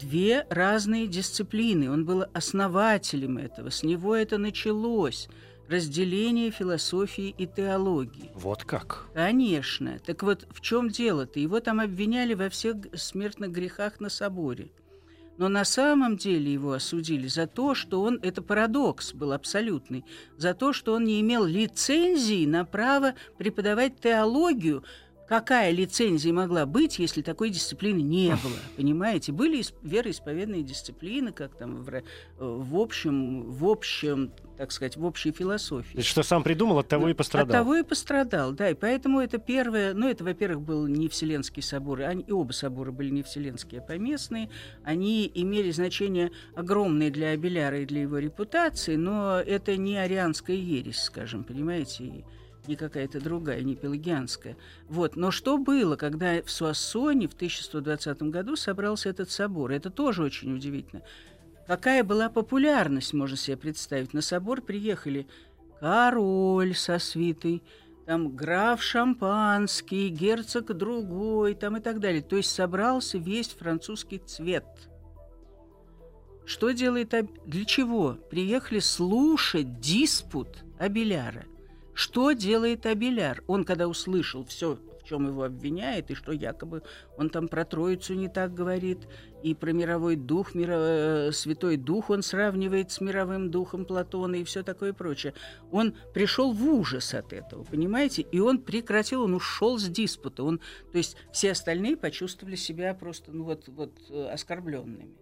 две 0.00 0.44
разные 0.50 1.06
дисциплины. 1.06 1.88
Он 1.88 2.04
был 2.04 2.24
основателем 2.34 3.38
этого, 3.38 3.70
с 3.70 3.84
него 3.84 4.16
это 4.16 4.38
началось– 4.38 5.28
разделение 5.68 6.50
философии 6.50 7.34
и 7.36 7.46
теологии. 7.46 8.30
Вот 8.34 8.64
как? 8.64 9.06
Конечно. 9.14 9.98
Так 10.04 10.22
вот, 10.22 10.46
в 10.50 10.60
чем 10.60 10.88
дело-то? 10.88 11.40
Его 11.40 11.60
там 11.60 11.80
обвиняли 11.80 12.34
во 12.34 12.48
всех 12.48 12.76
смертных 12.94 13.50
грехах 13.50 14.00
на 14.00 14.08
соборе. 14.08 14.70
Но 15.38 15.48
на 15.48 15.64
самом 15.64 16.16
деле 16.16 16.52
его 16.52 16.72
осудили 16.72 17.26
за 17.26 17.46
то, 17.46 17.74
что 17.74 18.00
он, 18.02 18.18
это 18.22 18.40
парадокс 18.40 19.12
был 19.12 19.32
абсолютный, 19.32 20.04
за 20.38 20.54
то, 20.54 20.72
что 20.72 20.94
он 20.94 21.04
не 21.04 21.20
имел 21.20 21.44
лицензии 21.44 22.46
на 22.46 22.64
право 22.64 23.14
преподавать 23.36 24.00
теологию, 24.00 24.82
какая 25.28 25.72
лицензия 25.72 26.32
могла 26.32 26.64
быть, 26.64 26.98
если 26.98 27.20
такой 27.20 27.50
дисциплины 27.50 28.00
не 28.00 28.30
было, 28.30 28.56
понимаете? 28.76 29.32
Были 29.32 29.62
вероисповедные 29.82 30.62
дисциплины, 30.62 31.32
как 31.32 31.56
там 31.58 31.82
в, 31.82 32.02
в 32.38 32.76
общем, 32.76 33.50
в 33.50 33.66
общем, 33.68 34.32
так 34.56 34.72
сказать, 34.72 34.96
в 34.96 35.04
общей 35.04 35.32
философии. 35.32 36.00
Что 36.00 36.22
сам 36.22 36.42
придумал, 36.42 36.78
от 36.78 36.88
того 36.88 37.04
ну, 37.04 37.10
и 37.10 37.14
пострадал. 37.14 37.46
От 37.46 37.52
того 37.52 37.76
и 37.76 37.82
пострадал, 37.82 38.52
да. 38.52 38.70
И 38.70 38.74
поэтому 38.74 39.20
это 39.20 39.38
первое, 39.38 39.94
ну 39.94 40.08
это, 40.08 40.24
во-первых, 40.24 40.62
был 40.62 40.86
не 40.86 41.08
Вселенский 41.08 41.62
собор, 41.62 42.02
они, 42.02 42.22
и 42.22 42.32
оба 42.32 42.52
собора 42.52 42.92
были 42.92 43.10
не 43.10 43.22
Вселенские, 43.22 43.80
а 43.80 43.84
поместные. 43.84 44.48
Они 44.84 45.30
имели 45.34 45.70
значение 45.70 46.30
огромное 46.54 47.10
для 47.10 47.30
Абеляра 47.30 47.80
и 47.80 47.86
для 47.86 48.02
его 48.02 48.18
репутации, 48.18 48.96
но 48.96 49.38
это 49.38 49.76
не 49.76 49.96
арианская 49.96 50.56
ересь, 50.56 51.02
скажем, 51.02 51.44
понимаете? 51.44 52.24
не 52.68 52.76
какая-то 52.76 53.20
другая, 53.20 53.62
не 53.62 53.76
пелагианская. 53.76 54.56
Вот. 54.88 55.16
Но 55.16 55.30
что 55.30 55.58
было, 55.58 55.96
когда 55.96 56.42
в 56.42 56.50
Суассоне 56.50 57.28
в 57.28 57.34
1120 57.34 58.22
году 58.22 58.56
собрался 58.56 59.08
этот 59.08 59.30
собор? 59.30 59.72
Это 59.72 59.90
тоже 59.90 60.22
очень 60.22 60.54
удивительно. 60.54 61.02
Какая 61.66 62.04
была 62.04 62.28
популярность, 62.28 63.12
можно 63.12 63.36
себе 63.36 63.56
представить. 63.56 64.14
На 64.14 64.22
собор 64.22 64.60
приехали 64.60 65.26
король 65.80 66.74
со 66.74 66.98
свитой, 66.98 67.62
там 68.06 68.36
граф 68.36 68.82
шампанский, 68.82 70.08
герцог 70.08 70.76
другой, 70.76 71.54
там 71.54 71.76
и 71.76 71.80
так 71.80 71.98
далее. 71.98 72.22
То 72.22 72.36
есть 72.36 72.50
собрался 72.50 73.18
весь 73.18 73.48
французский 73.48 74.18
цвет. 74.18 74.64
Что 76.44 76.70
делает... 76.70 77.12
Для 77.44 77.64
чего? 77.64 78.12
Приехали 78.30 78.78
слушать 78.78 79.80
диспут 79.80 80.64
Абеляра– 80.78 81.44
что 81.96 82.32
делает 82.32 82.84
Абеляр? 82.84 83.42
Он, 83.46 83.64
когда 83.64 83.88
услышал 83.88 84.44
все, 84.44 84.78
чем 85.06 85.26
его 85.26 85.44
обвиняет, 85.44 86.10
и 86.10 86.14
что 86.14 86.32
якобы 86.32 86.82
он 87.16 87.30
там 87.30 87.48
про 87.48 87.64
Троицу 87.64 88.14
не 88.14 88.28
так 88.28 88.52
говорит, 88.52 89.06
и 89.42 89.54
про 89.54 89.72
мировой 89.72 90.16
дух, 90.16 90.54
миро... 90.54 90.74
Э, 90.76 91.32
святой 91.32 91.76
дух 91.76 92.10
он 92.10 92.22
сравнивает 92.22 92.90
с 92.90 93.00
мировым 93.00 93.50
духом 93.50 93.84
Платона 93.84 94.36
и 94.36 94.44
все 94.44 94.62
такое 94.62 94.92
прочее. 94.92 95.34
Он 95.70 95.94
пришел 96.12 96.52
в 96.52 96.68
ужас 96.68 97.14
от 97.14 97.32
этого, 97.32 97.64
понимаете? 97.64 98.22
И 98.22 98.40
он 98.40 98.58
прекратил, 98.58 99.22
он 99.22 99.34
ушел 99.34 99.78
с 99.78 99.88
диспута. 99.88 100.42
Он... 100.42 100.60
То 100.90 100.98
есть 100.98 101.16
все 101.32 101.52
остальные 101.52 101.96
почувствовали 101.96 102.56
себя 102.56 102.94
просто 102.94 103.32
ну, 103.32 103.44
вот, 103.44 103.68
вот, 103.68 103.92
э, 104.10 104.28
оскорбленными. 104.32 105.16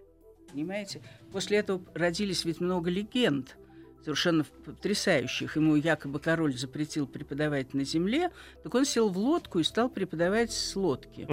Понимаете? 0.51 1.03
После 1.33 1.59
этого 1.59 1.83
родились 1.95 2.45
ведь 2.45 2.61
много 2.61 2.91
легенд– 2.91 3.57
совершенно 4.05 4.45
потрясающих. 4.65 5.57
Ему 5.57 5.77
якобы 5.77 6.21
король 6.21 6.57
запретил 6.57 7.07
преподавать 7.07 7.75
на 7.75 7.85
земле, 7.85 8.31
так 8.63 8.75
он 8.75 8.85
сел 8.85 9.09
в 9.09 9.19
лодку 9.19 9.59
и 9.59 9.65
стал 9.65 9.89
преподавать 9.89 10.53
с 10.53 10.77
лодки. 10.77 11.27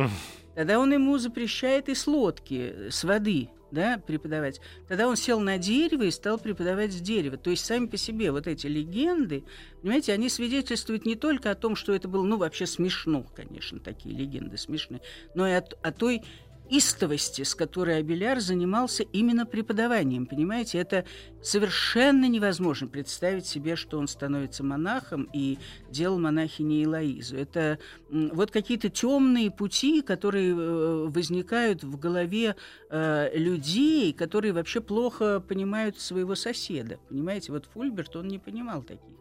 Тогда 0.55 0.79
он 0.79 0.91
ему 0.93 1.17
запрещает 1.17 1.89
и 1.89 1.95
с 1.95 2.07
лодки, 2.07 2.89
с 2.89 3.03
воды, 3.03 3.49
да, 3.71 4.01
преподавать. 4.05 4.59
Тогда 4.87 5.07
он 5.07 5.15
сел 5.15 5.39
на 5.39 5.57
дерево 5.57 6.03
и 6.03 6.11
стал 6.11 6.37
преподавать 6.37 6.91
с 6.91 6.99
дерева. 6.99 7.37
То 7.37 7.49
есть 7.49 7.65
сами 7.65 7.85
по 7.85 7.97
себе 7.97 8.31
вот 8.31 8.47
эти 8.47 8.67
легенды, 8.67 9.45
понимаете, 9.81 10.13
они 10.13 10.29
свидетельствуют 10.29 11.05
не 11.05 11.15
только 11.15 11.51
о 11.51 11.55
том, 11.55 11.75
что 11.75 11.93
это 11.93 12.07
было, 12.07 12.23
ну, 12.23 12.37
вообще 12.37 12.65
смешно, 12.65 13.25
конечно, 13.35 13.79
такие 13.79 14.15
легенды 14.15 14.57
смешные, 14.57 15.01
но 15.35 15.47
и 15.47 15.51
о, 15.51 15.63
о 15.81 15.91
той 15.91 16.23
истовости, 16.71 17.43
с 17.43 17.53
которой 17.53 17.97
Абеляр 17.97 18.39
занимался 18.39 19.03
именно 19.03 19.45
преподаванием. 19.45 20.25
Понимаете, 20.25 20.77
это 20.77 21.05
совершенно 21.41 22.29
невозможно 22.29 22.87
представить 22.87 23.45
себе, 23.45 23.75
что 23.75 23.99
он 23.99 24.07
становится 24.07 24.63
монахом 24.63 25.29
и 25.33 25.59
делал 25.89 26.17
монахиней 26.17 26.85
Элоизу. 26.85 27.35
Это 27.35 27.77
вот 28.09 28.51
какие-то 28.51 28.89
темные 28.89 29.51
пути, 29.51 30.01
которые 30.01 30.55
э, 30.55 31.07
возникают 31.09 31.83
в 31.83 31.99
голове 31.99 32.55
э, 32.89 33.37
людей, 33.37 34.13
которые 34.13 34.53
вообще 34.53 34.79
плохо 34.79 35.41
понимают 35.41 35.99
своего 35.99 36.35
соседа. 36.35 36.99
Понимаете, 37.09 37.51
вот 37.51 37.65
Фульберт, 37.73 38.15
он 38.15 38.29
не 38.29 38.39
понимал 38.39 38.81
таких, 38.81 39.20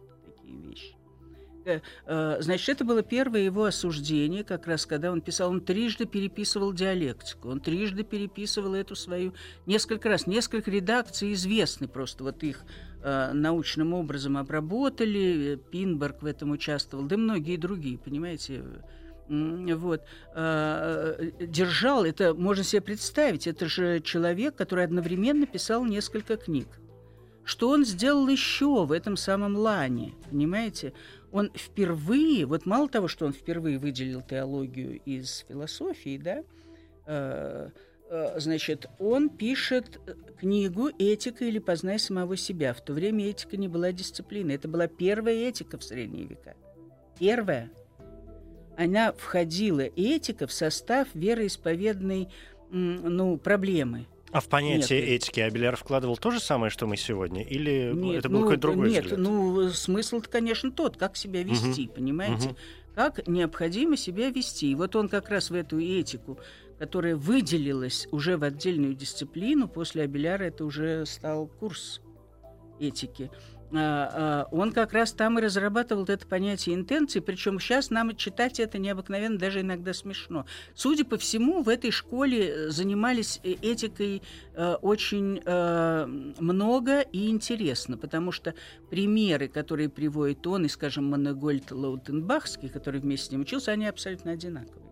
значит, 2.05 2.69
это 2.69 2.83
было 2.85 3.03
первое 3.03 3.41
его 3.41 3.65
осуждение, 3.65 4.43
как 4.43 4.67
раз 4.67 4.85
когда 4.85 5.11
он 5.11 5.21
писал, 5.21 5.49
он 5.51 5.61
трижды 5.61 6.05
переписывал 6.05 6.73
диалектику, 6.73 7.49
он 7.49 7.59
трижды 7.59 8.03
переписывал 8.03 8.73
эту 8.75 8.95
свою 8.95 9.33
несколько 9.65 10.09
раз, 10.09 10.27
несколько 10.27 10.71
редакций 10.71 11.33
известны 11.33 11.87
просто, 11.87 12.23
вот 12.23 12.43
их 12.43 12.63
э, 13.03 13.31
научным 13.33 13.93
образом 13.93 14.37
обработали, 14.37 15.59
Пинберг 15.71 16.21
в 16.21 16.25
этом 16.25 16.51
участвовал, 16.51 17.05
да 17.05 17.17
многие 17.17 17.57
другие, 17.57 17.97
понимаете, 17.97 18.63
вот, 19.29 20.01
держал, 20.35 22.03
это 22.03 22.33
можно 22.33 22.63
себе 22.65 22.81
представить, 22.81 23.47
это 23.47 23.67
же 23.67 24.01
человек, 24.01 24.55
который 24.55 24.83
одновременно 24.83 25.45
писал 25.45 25.85
несколько 25.85 26.35
книг. 26.35 26.67
Что 27.43 27.69
он 27.69 27.85
сделал 27.85 28.27
еще 28.27 28.85
в 28.85 28.91
этом 28.91 29.15
самом 29.15 29.55
Лане, 29.55 30.13
понимаете? 30.29 30.93
Он 31.31 31.51
впервые, 31.55 32.45
вот 32.45 32.65
мало 32.65 32.89
того, 32.89 33.07
что 33.07 33.25
он 33.25 33.33
впервые 33.33 33.79
выделил 33.79 34.21
теологию 34.21 34.99
из 35.05 35.45
философии, 35.47 36.17
да, 36.17 36.43
э, 37.05 37.69
э, 38.09 38.39
значит, 38.39 38.87
он 38.99 39.29
пишет 39.29 39.99
книгу 40.39 40.89
«Этика 40.97 41.45
или 41.45 41.59
познай 41.59 41.99
самого 41.99 42.35
себя». 42.35 42.73
В 42.73 42.81
то 42.81 42.93
время 42.93 43.29
этика 43.29 43.57
не 43.57 43.67
была 43.67 43.91
дисциплиной. 43.91 44.55
Это 44.55 44.67
была 44.67 44.87
первая 44.87 45.35
этика 45.35 45.77
в 45.77 45.83
средние 45.83 46.25
века. 46.25 46.55
Первая. 47.17 47.71
Она 48.77 49.13
входила, 49.13 49.81
этика, 49.81 50.47
в 50.47 50.51
состав 50.51 51.07
вероисповедной 51.13 52.29
ну, 52.71 53.37
проблемы. 53.37 54.07
А 54.31 54.39
в 54.39 54.47
понятие 54.47 55.01
нет, 55.01 55.09
этики 55.09 55.39
Абеляр 55.41 55.75
вкладывал 55.75 56.15
то 56.17 56.31
же 56.31 56.39
самое, 56.39 56.69
что 56.69 56.87
мы 56.87 56.95
сегодня? 56.95 57.43
Или 57.43 57.91
нет, 57.93 58.19
это 58.19 58.29
был 58.29 58.39
ну, 58.39 58.45
какой-то 58.45 58.61
другой 58.61 58.89
Нет, 58.89 59.03
взгляд? 59.03 59.19
ну, 59.19 59.69
смысл-то, 59.69 60.29
конечно, 60.29 60.71
тот, 60.71 60.95
как 60.95 61.17
себя 61.17 61.43
вести, 61.43 61.85
угу. 61.87 61.95
понимаете? 61.95 62.49
Угу. 62.49 62.55
Как 62.95 63.27
необходимо 63.27 63.97
себя 63.97 64.29
вести. 64.29 64.71
И 64.71 64.75
вот 64.75 64.95
он 64.95 65.09
как 65.09 65.29
раз 65.29 65.49
в 65.49 65.53
эту 65.53 65.79
этику, 65.79 66.39
которая 66.79 67.15
выделилась 67.15 68.07
уже 68.11 68.37
в 68.37 68.43
отдельную 68.43 68.93
дисциплину, 68.93 69.67
после 69.67 70.03
Абеляра 70.03 70.43
это 70.45 70.65
уже 70.65 71.05
стал 71.05 71.47
курс 71.47 72.01
этики. 72.79 73.29
А, 73.73 74.47
а, 74.47 74.47
он 74.51 74.73
как 74.73 74.91
раз 74.93 75.13
там 75.13 75.39
и 75.39 75.41
разрабатывал 75.41 76.03
это 76.03 76.27
понятие 76.27 76.75
интенции, 76.75 77.19
причем 77.19 77.59
сейчас 77.59 77.89
нам 77.89 78.15
читать 78.15 78.59
это 78.59 78.77
необыкновенно, 78.77 79.37
даже 79.37 79.61
иногда 79.61 79.93
смешно. 79.93 80.45
Судя 80.75 81.05
по 81.05 81.17
всему, 81.17 81.63
в 81.63 81.69
этой 81.69 81.91
школе 81.91 82.49
э, 82.49 82.69
занимались 82.69 83.39
э, 83.43 83.51
этикой 83.61 84.23
э, 84.53 84.73
очень 84.81 85.41
много 85.41 87.01
и 87.01 87.29
интересно, 87.29 87.97
потому 87.97 88.31
что 88.31 88.53
примеры, 88.89 89.47
которые 89.47 89.89
приводит 89.89 90.45
он, 90.45 90.65
и, 90.65 90.69
скажем, 90.69 91.05
Монегольд 91.05 91.71
Лаутенбахский, 91.71 92.69
который 92.69 92.99
вместе 92.99 93.27
с 93.27 93.31
ним 93.31 93.41
учился, 93.41 93.71
они 93.71 93.87
абсолютно 93.87 94.31
одинаковые. 94.31 94.91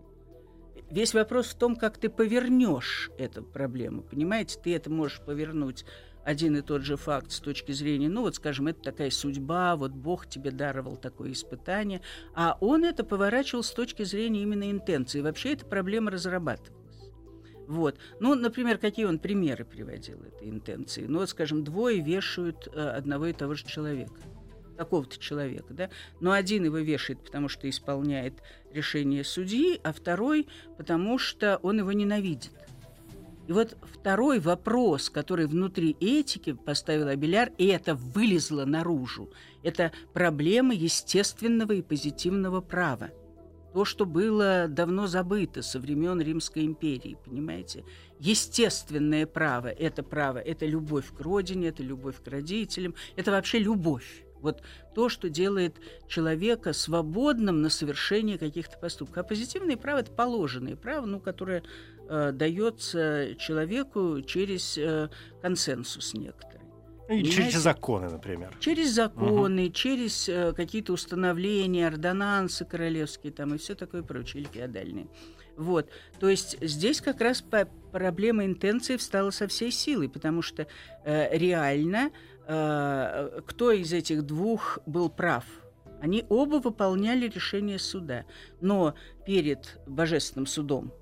Весь 0.90 1.14
вопрос 1.14 1.46
в 1.46 1.54
том, 1.54 1.76
как 1.76 1.98
ты 1.98 2.08
повернешь 2.08 3.10
эту 3.16 3.42
проблему. 3.44 4.02
Понимаете, 4.02 4.58
ты 4.62 4.74
это 4.74 4.90
можешь 4.90 5.20
повернуть 5.20 5.84
один 6.24 6.56
и 6.56 6.62
тот 6.62 6.82
же 6.82 6.96
факт 6.96 7.30
с 7.32 7.40
точки 7.40 7.72
зрения, 7.72 8.08
ну 8.08 8.22
вот, 8.22 8.36
скажем, 8.36 8.68
это 8.68 8.82
такая 8.82 9.10
судьба, 9.10 9.76
вот 9.76 9.92
Бог 9.92 10.26
тебе 10.26 10.50
даровал 10.50 10.96
такое 10.96 11.32
испытание, 11.32 12.00
а 12.34 12.56
он 12.60 12.84
это 12.84 13.04
поворачивал 13.04 13.62
с 13.62 13.70
точки 13.70 14.02
зрения 14.02 14.42
именно 14.42 14.70
интенции. 14.70 15.20
Вообще 15.20 15.52
эта 15.52 15.64
проблема 15.64 16.10
разрабатывалась. 16.10 16.80
Вот. 17.66 17.98
Ну, 18.18 18.34
например, 18.34 18.78
какие 18.78 19.04
он 19.04 19.18
примеры 19.18 19.64
приводил 19.64 20.20
этой 20.22 20.50
интенции? 20.50 21.06
Ну, 21.06 21.20
вот, 21.20 21.30
скажем, 21.30 21.62
двое 21.62 22.00
вешают 22.00 22.68
э, 22.72 22.80
одного 22.80 23.26
и 23.26 23.32
того 23.32 23.54
же 23.54 23.64
человека 23.64 24.12
какого-то 24.76 25.18
человека, 25.18 25.74
да, 25.74 25.90
но 26.20 26.32
один 26.32 26.64
его 26.64 26.78
вешает, 26.78 27.22
потому 27.22 27.48
что 27.48 27.68
исполняет 27.68 28.42
решение 28.72 29.24
судьи, 29.24 29.78
а 29.84 29.92
второй, 29.92 30.48
потому 30.78 31.18
что 31.18 31.58
он 31.58 31.80
его 31.80 31.92
ненавидит. 31.92 32.52
И 33.50 33.52
вот 33.52 33.76
второй 33.82 34.38
вопрос, 34.38 35.10
который 35.10 35.48
внутри 35.48 35.96
этики 35.98 36.52
поставил 36.52 37.08
Абеляр, 37.08 37.50
и 37.58 37.66
это 37.66 37.96
вылезло 37.96 38.64
наружу, 38.64 39.32
это 39.64 39.90
проблема 40.12 40.72
естественного 40.72 41.72
и 41.72 41.82
позитивного 41.82 42.60
права. 42.60 43.10
То, 43.74 43.84
что 43.84 44.06
было 44.06 44.68
давно 44.68 45.08
забыто 45.08 45.62
со 45.62 45.80
времен 45.80 46.20
Римской 46.20 46.64
империи, 46.64 47.18
понимаете? 47.24 47.84
Естественное 48.20 49.26
право– 49.26 49.66
это 49.68 50.04
право, 50.04 50.38
это 50.38 50.64
любовь 50.64 51.12
к 51.12 51.20
родине, 51.20 51.70
это 51.70 51.82
любовь 51.82 52.22
к 52.22 52.28
родителям, 52.28 52.94
это 53.16 53.32
вообще 53.32 53.58
любовь. 53.58 54.24
Вот 54.42 54.62
то, 54.94 55.08
что 55.08 55.28
делает 55.28 55.76
человека 56.08 56.72
свободным 56.72 57.62
на 57.62 57.70
совершение 57.70 58.38
каких-то 58.38 58.78
поступков. 58.78 59.18
А 59.18 59.22
позитивное 59.22 59.76
право– 59.76 59.98
это 60.00 60.10
положенное 60.10 60.76
право, 60.76 61.06
ну, 61.06 61.20
которое 61.20 61.62
э, 62.08 62.32
дается 62.32 63.34
человеку 63.38 64.20
через 64.22 64.76
э, 64.78 65.08
консенсус 65.42 66.14
некоторый. 66.14 66.60
И 67.10 67.24
через 67.24 67.56
законы, 67.56 68.08
например. 68.08 68.54
Через 68.60 68.92
законы, 68.92 69.66
угу. 69.66 69.72
через 69.72 70.28
э, 70.28 70.52
какие-то 70.52 70.92
установления, 70.92 71.88
ордонансы 71.88 72.64
королевские 72.64 73.32
там 73.32 73.54
и 73.54 73.58
все 73.58 73.74
такое 73.74 74.02
прочее, 74.02 74.42
или 74.42 74.50
феодальные. 74.50 75.08
Вот. 75.56 75.88
То 76.20 76.28
есть 76.28 76.56
здесь 76.60 77.00
как 77.00 77.20
раз 77.20 77.42
по 77.42 77.68
проблема 77.90 78.44
интенции 78.44 78.96
встала 78.96 79.30
со 79.30 79.48
всей 79.48 79.72
силой, 79.72 80.08
потому 80.08 80.40
что 80.40 80.68
э, 81.04 81.36
реально 81.36 82.12
кто 82.50 83.70
из 83.70 83.92
этих 83.92 84.26
двух 84.26 84.80
был 84.86 85.08
прав? 85.08 85.44
Они 86.00 86.24
оба 86.28 86.56
выполняли 86.56 87.28
решение 87.28 87.78
суда, 87.78 88.24
но 88.60 88.94
перед 89.24 89.78
божественным 89.86 90.46
судом 90.46 90.92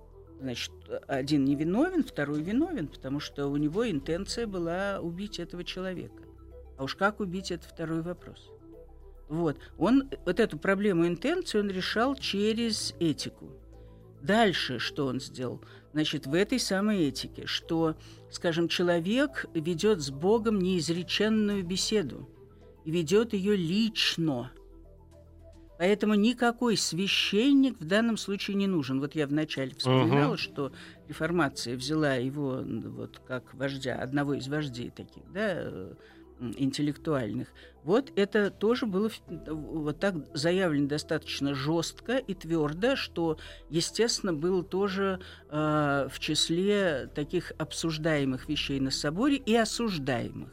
Значит, 0.40 0.72
один 1.08 1.44
невиновен, 1.44 2.04
второй 2.04 2.42
виновен, 2.42 2.86
потому 2.86 3.18
что 3.18 3.48
у 3.48 3.56
него 3.56 3.88
интенция 3.90 4.46
была 4.46 5.00
убить 5.00 5.40
этого 5.40 5.64
человека. 5.64 6.22
А 6.76 6.84
уж 6.84 6.94
как 6.94 7.18
убить, 7.20 7.50
это 7.50 7.66
второй 7.68 8.02
вопрос. 8.02 8.48
Вот. 9.28 9.58
Он 9.78 10.08
вот 10.24 10.38
эту 10.38 10.58
проблему 10.58 11.06
интенции 11.06 11.58
он 11.58 11.70
решал 11.70 12.14
через 12.14 12.94
этику. 13.00 13.50
Дальше 14.22 14.78
что 14.78 15.06
он 15.06 15.20
сделал? 15.20 15.60
Значит, 15.92 16.26
в 16.26 16.34
этой 16.34 16.58
самой 16.58 17.08
этике, 17.08 17.46
что, 17.46 17.96
скажем, 18.30 18.68
человек 18.68 19.46
ведет 19.54 20.00
с 20.00 20.10
Богом 20.10 20.60
неизреченную 20.60 21.64
беседу 21.64 22.28
и 22.84 22.90
ведет 22.90 23.32
ее 23.32 23.56
лично. 23.56 24.52
Поэтому 25.78 26.14
никакой 26.14 26.76
священник 26.76 27.80
в 27.80 27.86
данном 27.86 28.16
случае 28.16 28.56
не 28.56 28.66
нужен. 28.66 29.00
Вот 29.00 29.14
я 29.14 29.26
вначале 29.26 29.74
вспоминала, 29.74 30.32
угу. 30.32 30.36
что 30.36 30.72
реформация 31.06 31.76
взяла 31.76 32.14
его 32.14 32.62
вот 32.64 33.20
как 33.26 33.54
вождя, 33.54 33.96
одного 33.96 34.34
из 34.34 34.48
вождей 34.48 34.90
таких, 34.90 35.22
да, 35.32 35.90
интеллектуальных. 36.40 37.48
Вот 37.84 38.12
это 38.16 38.50
тоже 38.50 38.86
было 38.86 39.10
вот 39.46 39.98
так 39.98 40.14
заявлено 40.34 40.88
достаточно 40.88 41.54
жестко 41.54 42.18
и 42.18 42.34
твердо, 42.34 42.96
что, 42.96 43.38
естественно, 43.70 44.32
было 44.32 44.62
тоже 44.62 45.20
э, 45.50 46.08
в 46.10 46.18
числе 46.18 47.10
таких 47.14 47.52
обсуждаемых 47.58 48.48
вещей 48.48 48.80
на 48.80 48.90
соборе 48.90 49.36
и 49.36 49.54
осуждаемых. 49.54 50.50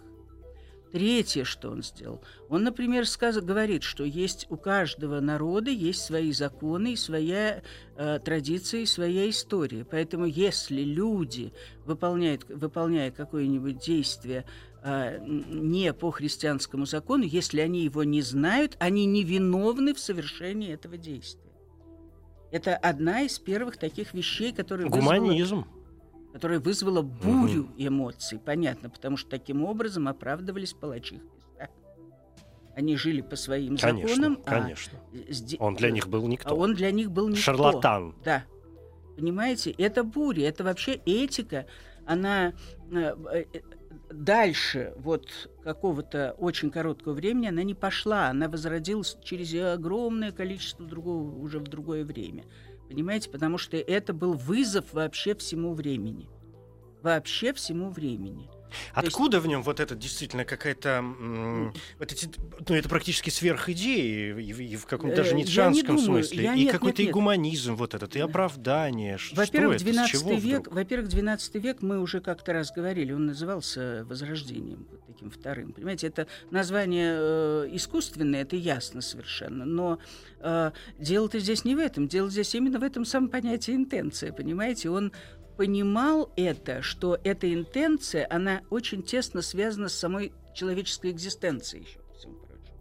Третье, 0.96 1.44
что 1.44 1.72
он 1.72 1.84
сделал, 1.84 2.22
он, 2.48 2.64
например, 2.64 3.06
сказ... 3.06 3.38
говорит, 3.42 3.84
что 3.84 4.06
есть 4.06 4.48
у 4.50 4.56
каждого 4.56 5.20
народа 5.20 5.70
есть 5.70 6.00
свои 6.00 6.32
законы, 6.32 6.94
и 6.94 6.96
своя 6.96 7.64
э, 7.98 8.20
традиция, 8.24 8.80
и 8.80 8.86
своя 8.86 9.30
история. 9.30 9.84
Поэтому 9.84 10.26
если 10.26 10.84
люди 10.84 11.52
выполняют, 11.86 12.46
выполняя 12.48 13.12
какое-нибудь 13.12 13.80
действие, 13.80 14.46
а, 14.88 15.18
не 15.18 15.92
по 15.94 16.12
христианскому 16.12 16.86
закону, 16.86 17.24
если 17.24 17.60
они 17.60 17.84
его 17.84 18.04
не 18.04 18.22
знают, 18.22 18.78
они 18.78 19.08
не 19.08 19.24
виновны 19.24 19.96
в 19.96 20.00
совершении 20.00 20.72
этого 20.72 20.96
действия. 20.96 21.42
Это 22.52 22.78
одна 22.78 23.22
из 23.22 23.40
первых 23.40 23.78
таких 23.78 24.14
вещей, 24.14 24.54
которые 24.54 24.88
Гуманизм. 24.88 25.56
Вызвала, 25.56 26.32
которая 26.34 26.60
вызвала 26.60 27.02
бурю 27.02 27.64
угу. 27.64 27.74
эмоций, 27.78 28.38
понятно, 28.38 28.92
потому 28.92 29.18
что 29.18 29.28
таким 29.28 29.64
образом 29.66 30.08
оправдывались 30.08 30.74
палачи 30.74 31.20
Христа. 31.58 31.74
Они 32.76 32.96
жили 32.96 33.22
по 33.22 33.36
своим 33.36 33.78
конечно, 33.78 34.08
законам. 34.10 34.44
Конечно, 34.44 35.00
а 35.58 35.64
Он 35.64 35.74
для 35.74 35.90
них 35.90 36.08
был 36.08 36.28
никто. 36.28 36.50
А 36.50 36.54
он 36.54 36.76
для 36.76 36.92
них 36.92 37.10
был 37.10 37.30
никто. 37.30 37.42
Шарлатан. 37.42 38.14
Да. 38.24 38.44
Понимаете, 39.16 39.72
это 39.72 40.04
буря, 40.04 40.48
это 40.48 40.64
вообще 40.64 41.02
этика, 41.08 41.66
она 42.06 42.54
э, 42.92 43.16
э, 43.34 43.46
дальше 44.24 44.94
вот 44.98 45.50
какого-то 45.64 46.36
очень 46.38 46.72
короткого 46.72 47.14
времени 47.14 47.48
она 47.48 47.64
не 47.64 47.74
пошла, 47.76 48.28
она 48.28 48.48
возродилась 48.50 49.18
через 49.24 49.54
огромное 49.54 50.32
количество 50.32 50.86
другого 50.86 51.36
уже 51.38 51.60
в 51.60 51.64
другое 51.64 52.04
время. 52.06 52.46
Понимаете, 52.88 53.30
потому 53.30 53.58
что 53.58 53.78
это 53.78 54.14
был 54.14 54.34
вызов 54.34 54.94
вообще 54.94 55.36
всему 55.36 55.74
времени. 55.74 56.30
Вообще 57.02 57.54
всему 57.54 57.90
времени. 57.90 58.50
Откуда 58.94 59.38
есть... 59.38 59.46
в 59.46 59.50
нем 59.50 59.64
вот 59.64 59.80
это 59.80 59.96
действительно 59.96 60.46
какая-то... 60.46 61.04
Вот 62.00 62.12
эти, 62.12 62.30
ну, 62.68 62.76
это 62.76 62.90
практически 62.90 63.30
сверхидеи 63.30 64.42
и, 64.42 64.52
и 64.52 64.76
в 64.76 64.86
каком-то 64.86 65.18
даже 65.18 65.36
ницшанском 65.36 65.98
смысле. 65.98 66.44
Я, 66.44 66.54
и 66.56 66.68
какой-то 66.68 67.02
и 67.02 67.10
гуманизм 67.10 67.76
вот 67.76 67.94
этот, 67.94 68.16
и 68.16 68.20
оправдание. 68.20 69.18
Во-первых, 69.34 69.78
12 69.80 70.44
век, 70.44 70.72
во-первых, 70.72 71.10
12 71.10 71.56
век 71.56 71.82
мы 71.82 72.00
уже 72.00 72.22
как-то 72.22 72.54
раз 72.54 72.72
говорили, 72.72 73.12
он 73.12 73.28
назывался 73.28 74.06
Возрождением, 74.08 74.88
вот 74.92 75.02
таким 75.06 75.30
вторым. 75.30 75.72
Понимаете, 75.72 76.08
это 76.08 76.28
название 76.52 77.16
э, 77.18 77.70
искусственное, 77.72 78.42
это 78.42 78.56
ясно 78.56 79.02
совершенно, 79.02 79.66
но 79.66 80.00
э, 80.40 80.72
дело-то 81.00 81.40
здесь 81.40 81.66
не 81.66 81.76
в 81.76 81.80
этом, 81.80 82.08
дело 82.08 82.30
здесь 82.30 82.54
именно 82.56 82.80
в 82.80 82.84
этом 82.84 83.06
самом 83.06 83.30
понятии 83.30 83.74
интенция, 83.74 84.32
понимаете, 84.32 84.90
он 84.90 85.12
понимал 85.58 86.32
это, 86.36 86.82
что 86.82 87.20
эта 87.24 87.54
интенция, 87.54 88.28
она 88.30 88.62
очень 88.70 89.04
тесно 89.04 89.42
связана 89.42 89.90
с 89.90 89.96
самой 89.96 90.34
человеческой 90.54 91.12
экзистенцией 91.12 91.84
еще, 91.84 92.00
всему 92.18 92.36
прочему. 92.36 92.78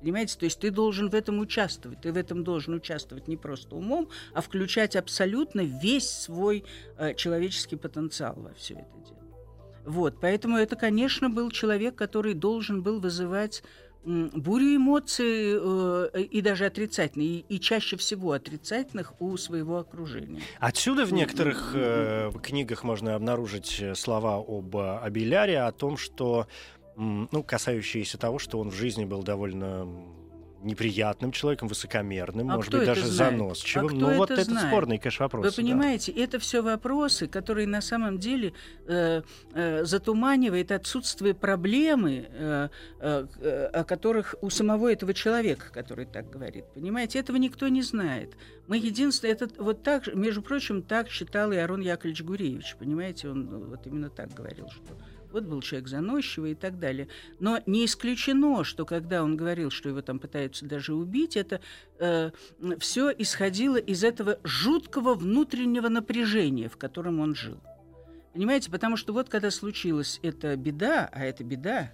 Понимаете, 0.00 0.36
то 0.38 0.44
есть 0.44 0.58
ты 0.58 0.70
должен 0.70 1.10
в 1.10 1.14
этом 1.14 1.38
участвовать, 1.38 2.00
ты 2.00 2.12
в 2.12 2.16
этом 2.16 2.44
должен 2.44 2.74
участвовать 2.74 3.28
не 3.28 3.36
просто 3.36 3.76
умом, 3.76 4.08
а 4.34 4.40
включать 4.40 4.96
абсолютно 4.96 5.60
весь 5.60 6.10
свой 6.10 6.64
э, 6.98 7.14
человеческий 7.14 7.76
потенциал 7.76 8.34
во 8.36 8.52
все 8.54 8.74
это 8.74 8.98
дело. 9.06 9.18
Вот, 9.84 10.20
поэтому 10.20 10.56
это, 10.56 10.76
конечно, 10.76 11.28
был 11.28 11.50
человек, 11.50 11.96
который 11.96 12.34
должен 12.34 12.82
был 12.82 13.00
вызывать 13.00 13.62
бурю 14.04 14.76
эмоций 14.76 15.54
э, 15.54 16.22
и 16.22 16.40
даже 16.40 16.66
отрицательных, 16.66 17.26
и, 17.26 17.44
и 17.48 17.60
чаще 17.60 17.96
всего 17.96 18.32
отрицательных 18.32 19.14
у 19.20 19.36
своего 19.36 19.78
окружения. 19.78 20.42
Отсюда 20.58 21.04
в 21.04 21.12
некоторых 21.12 21.72
э, 21.74 22.32
книгах 22.42 22.84
можно 22.84 23.14
обнаружить 23.14 23.78
э, 23.80 23.94
слова 23.94 24.36
об 24.36 24.76
Абеляре, 24.76 25.60
о 25.60 25.72
том, 25.72 25.96
что, 25.96 26.46
ну, 26.96 27.42
касающиеся 27.42 28.18
того, 28.18 28.38
что 28.38 28.58
он 28.58 28.70
в 28.70 28.74
жизни 28.74 29.04
был 29.04 29.22
довольно 29.22 29.86
неприятным 30.62 31.32
человеком, 31.32 31.68
высокомерным, 31.68 32.50
а 32.50 32.56
может 32.56 32.72
быть, 32.72 32.84
даже 32.84 33.06
знает? 33.06 33.38
заносчивым. 33.38 33.88
А 33.88 33.92
ну, 33.92 34.14
вот 34.16 34.30
это, 34.30 34.42
это 34.42 34.58
спорный, 34.58 34.98
конечно, 34.98 35.24
вопрос. 35.24 35.44
Вы 35.44 35.62
понимаете, 35.62 36.12
да. 36.12 36.22
это 36.22 36.38
все 36.38 36.62
вопросы, 36.62 37.26
которые 37.26 37.66
на 37.66 37.80
самом 37.80 38.18
деле 38.18 38.52
э, 38.86 39.22
э, 39.54 39.84
затуманивает 39.84 40.72
отсутствие 40.72 41.34
проблемы, 41.34 42.28
э, 42.30 42.68
э, 43.00 43.70
о 43.72 43.84
которых 43.84 44.34
у 44.40 44.50
самого 44.50 44.92
этого 44.92 45.14
человека, 45.14 45.70
который 45.72 46.06
так 46.06 46.30
говорит. 46.30 46.64
Понимаете, 46.74 47.18
этого 47.18 47.36
никто 47.36 47.68
не 47.68 47.82
знает. 47.82 48.34
Мы 48.68 48.78
единственное, 48.78 49.34
это 49.34 49.48
вот 49.58 49.82
так, 49.82 50.14
между 50.14 50.42
прочим, 50.42 50.82
так 50.82 51.10
считал 51.10 51.52
и 51.52 51.56
Арон 51.56 51.80
Яковлевич 51.80 52.22
Гуревич. 52.22 52.76
Понимаете, 52.78 53.28
он 53.28 53.46
вот 53.68 53.86
именно 53.86 54.10
так 54.10 54.32
говорил, 54.32 54.68
что 54.70 54.96
вот 55.32 55.44
был 55.44 55.60
человек 55.62 55.88
заносчивый 55.88 56.52
и 56.52 56.54
так 56.54 56.78
далее. 56.78 57.08
Но 57.40 57.60
не 57.66 57.84
исключено, 57.84 58.64
что 58.64 58.84
когда 58.84 59.22
он 59.22 59.36
говорил, 59.36 59.70
что 59.70 59.88
его 59.88 60.02
там 60.02 60.18
пытаются 60.18 60.66
даже 60.66 60.94
убить, 60.94 61.36
это 61.36 61.60
э, 61.98 62.30
все 62.78 63.10
исходило 63.10 63.76
из 63.76 64.04
этого 64.04 64.38
жуткого 64.44 65.14
внутреннего 65.14 65.88
напряжения, 65.88 66.68
в 66.68 66.76
котором 66.76 67.20
он 67.20 67.34
жил. 67.34 67.58
Понимаете, 68.32 68.70
потому 68.70 68.96
что 68.96 69.12
вот 69.12 69.28
когда 69.28 69.50
случилась 69.50 70.18
эта 70.22 70.56
беда, 70.56 71.08
а 71.12 71.24
это 71.24 71.44
беда, 71.44 71.92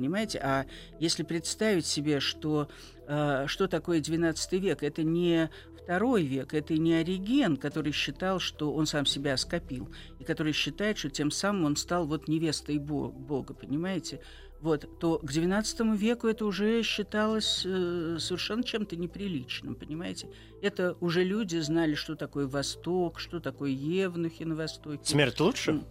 понимаете, 0.00 0.38
а 0.42 0.66
если 0.98 1.24
представить 1.24 1.84
себе, 1.84 2.20
что 2.20 2.68
э, 3.06 3.44
что 3.46 3.68
такое 3.68 4.00
XII 4.00 4.58
век, 4.58 4.82
это 4.82 5.02
не 5.02 5.50
второй 5.82 6.22
век. 6.22 6.54
Это 6.54 6.74
не 6.74 6.94
Ориген, 6.94 7.58
который 7.58 7.92
считал, 7.92 8.40
что 8.40 8.72
он 8.72 8.86
сам 8.86 9.04
себя 9.04 9.36
скопил, 9.36 9.90
и 10.18 10.24
который 10.24 10.52
считает, 10.52 10.96
что 10.96 11.10
тем 11.10 11.30
самым 11.30 11.64
он 11.64 11.76
стал 11.76 12.06
вот 12.06 12.28
невестой 12.28 12.78
Бога, 12.78 13.52
понимаете? 13.52 14.20
Вот, 14.62 14.88
то 15.00 15.18
к 15.18 15.24
XII 15.24 15.96
веку 15.96 16.28
это 16.28 16.46
уже 16.46 16.82
считалось 16.82 17.62
э, 17.66 18.16
совершенно 18.18 18.62
чем-то 18.62 18.96
неприличным, 18.96 19.74
понимаете? 19.74 20.28
Это 20.62 20.96
уже 21.00 21.24
люди 21.24 21.58
знали, 21.58 21.94
что 21.94 22.14
такое 22.14 22.46
Восток, 22.46 23.18
что 23.18 23.40
такое 23.40 23.70
евнухи 23.70 24.44
на 24.44 24.54
Востоке. 24.54 25.00
Смерть 25.04 25.40
лучше? 25.40 25.82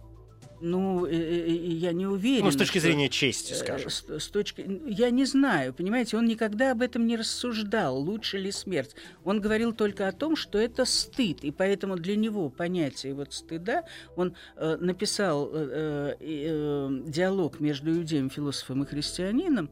Ну, 0.60 1.06
э, 1.06 1.10
э, 1.10 1.46
э, 1.46 1.52
я 1.52 1.92
не 1.92 2.06
уверен. 2.06 2.44
Ну, 2.44 2.50
с 2.50 2.56
точки 2.56 2.78
зрения 2.78 3.08
чести, 3.08 3.54
скажем. 3.54 3.88
С, 3.90 4.04
с 4.08 4.28
точки... 4.28 4.82
Я 4.86 5.10
не 5.10 5.24
знаю, 5.24 5.72
понимаете, 5.72 6.16
он 6.16 6.26
никогда 6.26 6.72
об 6.72 6.82
этом 6.82 7.06
не 7.06 7.16
рассуждал, 7.16 7.98
лучше 7.98 8.38
ли 8.38 8.52
смерть. 8.52 8.94
Он 9.24 9.40
говорил 9.40 9.72
только 9.72 10.06
о 10.06 10.12
том, 10.12 10.36
что 10.36 10.58
это 10.58 10.84
стыд, 10.84 11.44
и 11.44 11.50
поэтому 11.50 11.96
для 11.96 12.16
него 12.16 12.50
понятие 12.50 13.14
вот 13.14 13.32
стыда, 13.32 13.84
он 14.16 14.34
э, 14.56 14.76
написал 14.80 15.50
э, 15.52 16.16
э, 16.20 16.88
диалог 17.06 17.60
между 17.60 17.92
иудеем, 17.92 18.28
философом 18.28 18.82
и 18.82 18.86
христианином, 18.86 19.70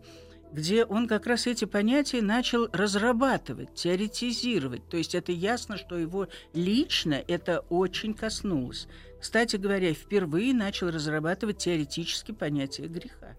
где 0.53 0.85
он 0.85 1.07
как 1.09 1.27
раз 1.27 1.47
эти 1.47 1.65
понятия 1.65 2.23
начал 2.23 2.69
разрабатывать, 2.73 3.75
теоретизировать. 3.75 4.89
То 4.89 4.97
есть 4.97 5.15
это 5.15 5.33
ясно, 5.33 5.77
что 5.77 5.99
его 5.99 6.29
лично 6.55 7.23
это 7.27 7.61
очень 7.69 8.15
коснулось. 8.15 8.89
Кстати 9.21 9.57
говоря, 9.57 9.93
впервые 9.95 10.55
начал 10.55 10.91
разрабатывать 10.91 11.59
теоретически 11.59 12.33
понятие 12.33 12.89
греха. 12.89 13.37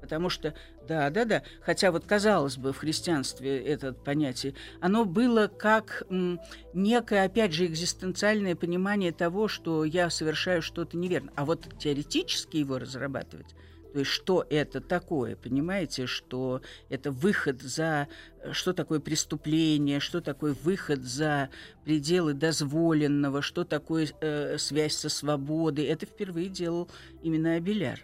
Потому 0.00 0.30
что, 0.30 0.54
да, 0.86 1.10
да, 1.10 1.24
да, 1.24 1.42
хотя 1.60 1.90
вот 1.90 2.06
казалось 2.06 2.56
бы 2.56 2.72
в 2.72 2.78
христианстве 2.78 3.58
это 3.58 3.92
понятие, 3.92 4.54
оно 4.80 5.04
было 5.04 5.48
как 5.48 6.04
м, 6.08 6.40
некое, 6.72 7.24
опять 7.24 7.52
же, 7.52 7.66
экзистенциальное 7.66 8.54
понимание 8.54 9.12
того, 9.12 9.48
что 9.48 9.84
я 9.84 10.08
совершаю 10.08 10.62
что-то 10.62 10.96
неверно. 10.96 11.32
А 11.34 11.44
вот 11.44 11.66
теоретически 11.78 12.58
его 12.58 12.78
разрабатывать, 12.78 13.54
то 13.98 14.02
есть 14.02 14.12
что 14.12 14.46
это 14.48 14.80
такое, 14.80 15.34
понимаете, 15.34 16.06
что 16.06 16.60
это 16.88 17.10
выход 17.10 17.60
за... 17.62 18.06
Что 18.52 18.72
такое 18.72 19.00
преступление, 19.00 19.98
что 19.98 20.20
такое 20.20 20.54
выход 20.62 21.02
за 21.02 21.48
пределы 21.82 22.32
дозволенного, 22.32 23.42
что 23.42 23.64
такое 23.64 24.08
э, 24.20 24.56
связь 24.56 24.94
со 24.94 25.08
свободой. 25.08 25.86
Это 25.86 26.06
впервые 26.06 26.48
делал 26.48 26.88
именно 27.24 27.54
Абеляр. 27.54 27.98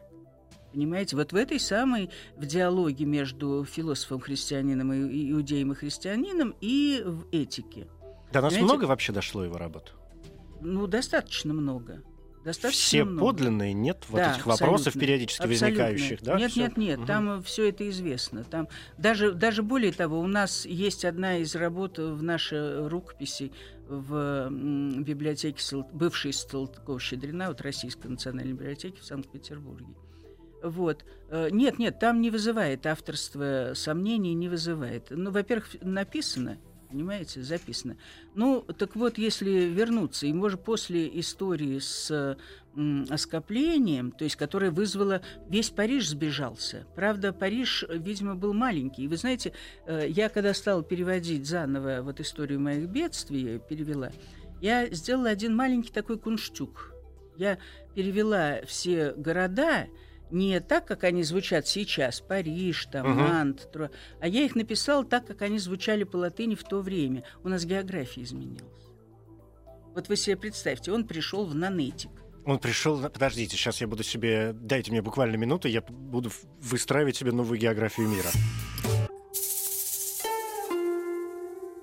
Понимаете, 0.72 1.14
вот 1.14 1.32
в 1.32 1.36
этой 1.36 1.60
самой, 1.60 2.10
в 2.36 2.44
диалоге 2.44 3.04
между 3.04 3.64
философом-христианином 3.64 4.92
и 4.92 5.30
иудеем 5.30 5.70
и 5.70 5.74
христианином 5.76 6.56
и 6.60 7.04
в 7.06 7.28
этике. 7.30 7.86
До 8.32 8.40
нас 8.40 8.52
Понимаете? 8.52 8.64
много 8.64 8.84
вообще 8.86 9.12
дошло 9.12 9.44
его 9.44 9.58
работ? 9.58 9.94
Ну, 10.60 10.88
достаточно 10.88 11.54
много. 11.54 12.02
Достаточно 12.44 12.78
Все 12.82 13.04
много. 13.04 13.20
подлинные, 13.32 13.72
нет 13.72 14.04
вот 14.08 14.18
Да, 14.18 14.34
этих 14.34 14.44
вопросов 14.46 14.88
абсолютно. 14.88 15.00
периодически 15.00 15.42
Абсолютно. 15.46 15.66
возникающих, 15.66 16.22
да? 16.22 16.36
Нет, 16.38 16.50
Всё? 16.50 16.60
нет, 16.60 16.76
нет, 16.76 16.98
Мгм. 16.98 17.06
там 17.06 17.42
все 17.42 17.68
это 17.70 17.88
известно. 17.88 18.44
Там 18.44 18.68
даже, 18.98 19.32
даже 19.32 19.62
более 19.62 19.92
того, 19.92 20.20
у 20.20 20.26
нас 20.26 20.66
есть 20.66 21.04
одна 21.06 21.38
из 21.38 21.54
работ 21.54 21.98
в 21.98 22.22
нашей 22.22 22.86
рукописи 22.86 23.50
в 23.88 24.50
библиотеке 25.00 25.62
бывшей 25.92 26.32
Салтыкова-Щедрина, 26.32 27.48
вот 27.48 27.60
Российской 27.62 28.08
национальной 28.08 28.52
библиотеки 28.52 29.00
в 29.00 29.04
Санкт-Петербурге. 29.04 29.94
Вот. 30.62 31.04
Э, 31.28 31.48
Нет, 31.50 31.78
нет, 31.78 31.98
там 31.98 32.20
не 32.22 32.30
вызывает 32.30 32.86
авторство 32.86 33.72
сомнений, 33.74 34.34
не 34.34 34.48
вызывает. 34.48 35.08
Ну, 35.10 35.30
во-первых, 35.30 35.68
написано, 35.82 36.58
понимаете, 36.94 37.42
записано. 37.42 37.96
Ну, 38.36 38.62
так 38.62 38.94
вот, 38.94 39.18
если 39.18 39.50
вернуться, 39.50 40.26
и 40.26 40.32
может 40.32 40.62
после 40.62 41.10
истории 41.18 41.80
с 41.80 42.38
оскоплением, 43.10 44.12
то 44.12 44.22
есть 44.22 44.36
которая 44.36 44.70
вызвала... 44.70 45.20
Весь 45.48 45.70
Париж 45.70 46.08
сбежался. 46.08 46.86
Правда, 46.94 47.32
Париж, 47.32 47.84
видимо, 47.88 48.36
был 48.36 48.52
маленький. 48.52 49.04
И 49.04 49.08
вы 49.08 49.16
знаете, 49.16 49.52
э, 49.86 50.06
я 50.08 50.28
когда 50.28 50.54
стала 50.54 50.82
переводить 50.84 51.46
заново 51.46 52.02
вот 52.02 52.20
историю 52.20 52.60
моих 52.60 52.88
бедствий, 52.88 53.58
перевела, 53.58 54.10
я 54.60 54.88
сделала 54.90 55.30
один 55.30 55.54
маленький 55.54 55.92
такой 55.92 56.18
кунштюк. 56.18 56.92
Я 57.36 57.58
перевела 57.94 58.60
все 58.66 59.14
города 59.16 59.88
не 60.30 60.60
так, 60.60 60.86
как 60.86 61.04
они 61.04 61.22
звучат 61.22 61.66
сейчас, 61.66 62.20
Париж, 62.20 62.86
там, 62.90 63.10
Мгм. 63.10 63.18
Нант, 63.18 63.68
Тро- 63.72 63.90
а 64.20 64.28
я 64.28 64.44
их 64.44 64.54
написала 64.54 65.04
так, 65.04 65.26
как 65.26 65.42
они 65.42 65.58
звучали 65.58 66.04
по 66.04 66.16
латыни 66.16 66.54
в 66.54 66.64
то 66.64 66.80
время. 66.80 67.24
У 67.42 67.48
нас 67.48 67.64
география 67.64 68.22
изменилась. 68.22 68.90
Вот 69.94 70.08
вы 70.08 70.16
себе 70.16 70.36
представьте, 70.36 70.90
он 70.92 71.06
пришел 71.06 71.46
в 71.46 71.54
Нанетик. 71.54 72.10
Он 72.44 72.58
пришел... 72.58 73.00
Подождите, 73.00 73.56
сейчас 73.56 73.80
я 73.80 73.86
буду 73.86 74.02
себе... 74.02 74.52
Дайте 74.52 74.90
мне 74.90 75.00
буквально 75.00 75.36
минуту, 75.36 75.68
я 75.68 75.80
буду 75.82 76.30
выстраивать 76.60 77.16
себе 77.16 77.32
новую 77.32 77.58
географию 77.58 78.08
мира. 78.08 78.28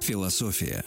Философия. 0.02 0.84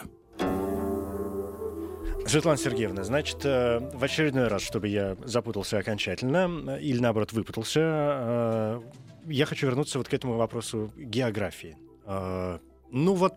Светлана 2.26 2.56
Сергеевна, 2.56 3.04
значит, 3.04 3.44
э, 3.44 3.78
в 3.92 4.02
очередной 4.02 4.48
раз, 4.48 4.62
чтобы 4.62 4.88
я 4.88 5.16
запутался 5.24 5.78
окончательно, 5.78 6.76
э, 6.76 6.80
или 6.80 6.98
наоборот 6.98 7.32
выпутался, 7.32 7.80
э, 7.80 8.80
я 9.26 9.46
хочу 9.46 9.66
вернуться 9.66 9.98
вот 9.98 10.08
к 10.08 10.14
этому 10.14 10.36
вопросу 10.36 10.92
географии. 10.96 11.76
Ну 12.06 13.14
вот, 13.14 13.34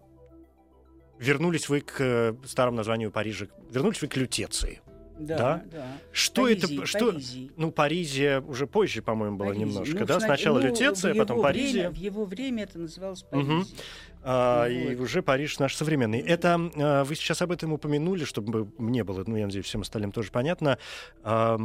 вернулись 1.17 1.69
вы 1.69 1.81
к 1.81 2.35
старому 2.45 2.77
названию 2.77 3.11
Парижа, 3.11 3.47
вернулись 3.71 4.01
вы 4.01 4.09
к 4.09 4.17
Лютеции. 4.17 4.81
Да? 5.20 5.63
да. 5.72 5.88
Что 6.11 6.43
Паризий, 6.43 6.78
это... 6.78 6.86
Что, 6.86 7.11
Паризий. 7.11 7.51
ну, 7.57 7.72
Паризия 7.72 8.41
уже 8.41 8.68
позже, 8.68 9.01
по-моему, 9.01 9.38
было 9.38 9.47
Паризий. 9.47 9.65
немножко, 9.65 9.99
Ну, 9.99 10.05
да? 10.05 10.20
сна- 10.20 10.28
Сначала 10.28 10.59
ну, 10.59 10.68
Лютеция, 10.68 11.15
потом 11.15 11.41
Паризия. 11.41 11.89
время- 11.89 11.91
в 11.91 11.95
его 11.97 12.26
время 12.26 12.63
это 12.63 12.80
называлось 12.80 13.26
Мгм. 13.32 13.47
Паризий. 13.59 13.76
А, 14.24 14.65
и 14.68 14.95
Вот. 14.95 15.03
уже 15.05 15.22
Париж 15.22 15.57
наш 15.59 15.76
современный. 15.76 16.20
Это 16.20 16.59
а, 16.76 17.03
вы 17.03 17.15
сейчас 17.15 17.41
об 17.41 17.51
этом 17.51 17.74
упомянули, 17.74 18.26
чтобы 18.26 18.72
мне 18.78 19.03
было, 19.03 19.24
ну, 19.26 19.36
я 19.38 19.45
надеюсь, 19.45 19.65
всем 19.65 19.82
остальным 19.82 20.11
тоже 20.11 20.32
понятно, 20.32 20.78
а, 21.24 21.57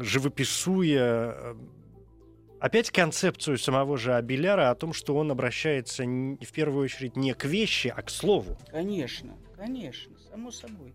живописуя 0.00 1.34
э, 1.34 1.54
опять 2.60 2.90
концепцию 2.90 3.58
самого 3.58 3.96
же 3.96 4.14
Абеляра 4.14 4.70
о 4.70 4.74
том, 4.74 4.92
что 4.92 5.16
он 5.16 5.30
обращается 5.30 6.04
в 6.04 6.52
первую 6.52 6.84
очередь 6.84 7.16
не 7.16 7.34
к 7.34 7.44
вещи, 7.44 7.92
а 7.94 8.02
к 8.02 8.10
слову. 8.10 8.56
Конечно, 8.70 9.34
конечно, 9.56 10.12
само 10.30 10.50
собой. 10.50 10.94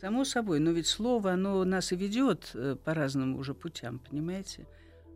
Само 0.00 0.24
собой, 0.24 0.60
но 0.60 0.70
ведь 0.70 0.86
слово, 0.86 1.32
оно 1.32 1.62
нас 1.64 1.92
и 1.92 1.96
ведет 1.96 2.52
э, 2.54 2.74
по 2.82 2.94
разным 2.94 3.36
уже 3.36 3.52
путям, 3.52 3.98
понимаете? 3.98 4.66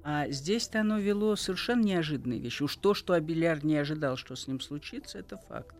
А 0.02 0.28
здесь-то 0.28 0.80
оно 0.80 0.98
вело 0.98 1.36
совершенно 1.36 1.82
неожиданные 1.82 2.38
вещи. 2.38 2.64
Уж 2.64 2.76
то, 2.76 2.92
что 2.92 3.14
Абеляр 3.14 3.64
не 3.64 3.78
ожидал, 3.78 4.18
что 4.18 4.36
с 4.36 4.46
ним 4.46 4.60
случится, 4.60 5.18
это 5.18 5.38
факт. 5.38 5.74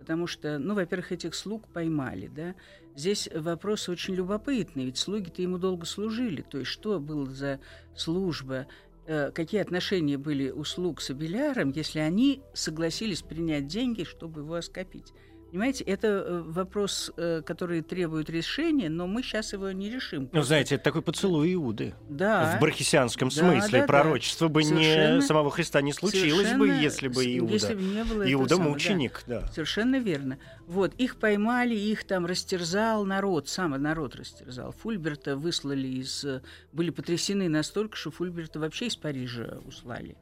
Потому 0.00 0.26
что, 0.26 0.58
ну, 0.58 0.74
во-первых, 0.74 1.12
этих 1.12 1.36
слуг 1.36 1.68
поймали, 1.68 2.26
да. 2.26 2.56
Здесь 2.96 3.28
вопрос 3.32 3.88
очень 3.88 4.14
любопытный, 4.14 4.86
ведь 4.86 4.98
слуги-то 4.98 5.40
ему 5.40 5.58
долго 5.58 5.86
служили. 5.86 6.42
То 6.42 6.58
есть 6.58 6.70
что 6.72 6.98
было 6.98 7.30
за 7.30 7.60
служба, 7.94 8.66
э, 9.06 9.30
какие 9.30 9.60
отношения 9.60 10.18
были 10.18 10.50
у 10.50 10.64
слуг 10.64 11.00
с 11.00 11.10
Абеляром, 11.10 11.70
если 11.70 12.00
они 12.00 12.42
согласились 12.54 13.22
принять 13.22 13.68
деньги, 13.68 14.02
чтобы 14.02 14.40
его 14.40 14.54
оскопить. 14.54 15.12
Понимаете, 15.50 15.82
это 15.84 16.06
э, 16.08 16.42
вопрос, 16.44 17.10
э, 17.16 17.40
который 17.44 17.80
требует 17.80 18.28
решения, 18.28 18.90
но 18.90 19.06
мы 19.06 19.22
сейчас 19.22 19.54
его 19.54 19.70
не 19.72 19.88
решим. 19.88 20.28
Ну, 20.32 20.42
знаете, 20.42 20.74
это 20.74 20.84
такой 20.84 21.00
поцелуй 21.00 21.54
Иуды. 21.54 21.94
да, 22.08 22.56
В 22.56 22.60
бархисянском 22.60 23.30
Да, 23.30 23.34
смысле. 23.34 23.70
да, 23.72 23.78
да. 23.80 23.86
Пророчество 23.86 24.48
бы 24.48 24.62
не 24.62 24.68
Совершенно- 24.68 25.22
самого 25.22 25.50
Христа 25.50 25.80
не 25.80 25.92
случилось 25.94 26.52
бы, 26.52 26.68
если 26.68 27.08
бы 27.08 27.24
Иуда. 27.38 27.52
Если 27.52 27.74
бы 27.74 27.82
не 27.82 28.04
было 28.04 28.22
этого 28.22 28.32
Иуда 28.32 28.56
да. 28.56 28.62
мученик, 28.62 29.22
да. 29.26 29.46
Совершенно 29.48 29.96
верно. 29.98 30.38
Вот, 30.66 30.92
их 30.96 31.16
поймали, 31.16 31.74
их 31.74 32.04
там 32.04 32.26
растерзал 32.26 33.06
народ, 33.06 33.48
сам 33.48 33.70
народ 33.70 34.16
растерзал. 34.16 34.72
Фульберта 34.72 35.36
выслали 35.36 35.88
из... 35.88 36.26
Были 36.72 36.90
потрясены 36.90 37.48
настолько, 37.48 37.96
что 37.96 38.10
Фульберта 38.10 38.60
вообще 38.60 38.88
из 38.88 38.96
Парижа 38.96 39.58
услали. 39.66 40.16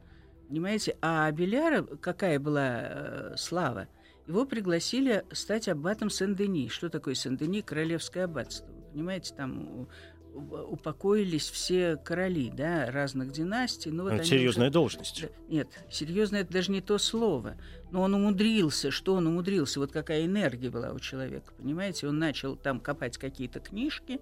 Понимаете? 0.47 0.95
А 1.01 1.29
Беляра, 1.31 1.83
какая 1.83 2.39
была 2.39 2.79
э, 2.81 3.33
слава, 3.37 3.89
его 4.27 4.45
пригласили 4.45 5.23
стать 5.31 5.67
аббатом 5.67 6.09
Сен-Дени. 6.09 6.67
Что 6.69 6.89
такое 6.89 7.15
Сен-Дени? 7.15 7.61
Королевское 7.61 8.25
аббатство. 8.25 8.67
Понимаете, 8.91 9.33
там 9.35 9.87
упокоились 10.33 11.49
все 11.49 11.97
короли, 11.97 12.51
да, 12.55 12.91
разных 12.91 13.31
династий. 13.31 13.91
Ну, 13.91 14.03
вот 14.03 14.13
это 14.13 14.23
серьезная 14.23 14.67
уже- 14.67 14.73
должность. 14.73 15.25
Нет, 15.49 15.69
серьезно, 15.89 16.37
это 16.37 16.53
даже 16.53 16.71
не 16.71 16.81
то 16.81 16.97
слово. 16.97 17.55
Но 17.91 18.01
он 18.01 18.13
умудрился, 18.13 18.91
что 18.91 19.15
он 19.15 19.27
умудрился, 19.27 19.79
вот 19.79 19.91
какая 19.91 20.25
энергия 20.25 20.69
была 20.69 20.91
у 20.91 20.99
человека, 20.99 21.53
понимаете? 21.57 22.07
Он 22.07 22.19
начал 22.19 22.55
там 22.55 22.79
копать 22.79 23.17
какие-то 23.17 23.59
книжки, 23.59 24.19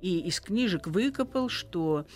и 0.00 0.20
из 0.20 0.40
книжек 0.40 0.86
выкопал, 0.86 1.48
что 1.50 2.06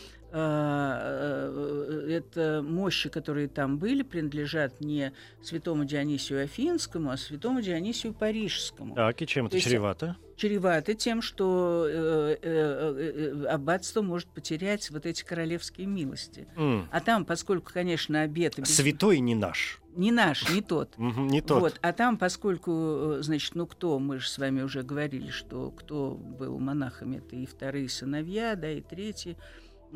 это 2.08 2.62
мощи, 2.66 3.08
которые 3.08 3.48
там 3.48 3.78
были, 3.78 4.02
принадлежат 4.02 4.80
не 4.80 5.12
святому 5.42 5.84
Дионисию 5.84 6.42
Афинскому, 6.44 7.10
а 7.10 7.16
святому 7.16 7.60
Дионисию 7.62 8.12
Парижскому 8.14 8.94
Так, 8.94 9.20
и 9.22 9.26
чем 9.26 9.46
это 9.46 9.52
То 9.52 9.56
есть- 9.58 9.68
чревато? 9.68 10.16
чреваты 10.36 10.94
тем, 10.94 11.22
что 11.22 11.86
э, 11.88 11.92
э, 11.92 12.36
э, 12.42 13.42
э, 13.44 13.46
аббатство 13.46 14.02
может 14.02 14.26
потерять 14.28 14.90
вот 14.90 15.06
эти 15.06 15.22
королевские 15.24 15.86
милости. 15.86 16.48
М. 16.56 16.88
А 16.90 17.00
там, 17.00 17.24
поскольку, 17.24 17.70
конечно, 17.72 18.22
обед 18.22 18.58
обез- 18.58 18.66
Святой 18.66 19.20
не 19.20 19.36
наш. 19.36 19.80
не 19.94 20.10
наш, 20.10 20.50
не 20.50 20.60
тот. 20.60 20.92
Не 20.98 21.40
тот. 21.40 21.60
Вот, 21.60 21.78
а 21.82 21.92
там, 21.92 22.16
поскольку, 22.18 22.72
э, 22.72 23.18
значит, 23.22 23.54
ну 23.54 23.64
кто, 23.68 24.00
мы 24.00 24.18
же 24.18 24.28
с 24.28 24.36
вами 24.38 24.62
уже 24.62 24.82
говорили, 24.82 25.30
что 25.30 25.70
кто 25.70 26.14
был 26.16 26.58
монахами, 26.58 27.18
это 27.18 27.36
и 27.36 27.46
вторые 27.46 27.88
сыновья, 27.88 28.56
да, 28.56 28.68
и 28.72 28.80
третьи 28.80 29.36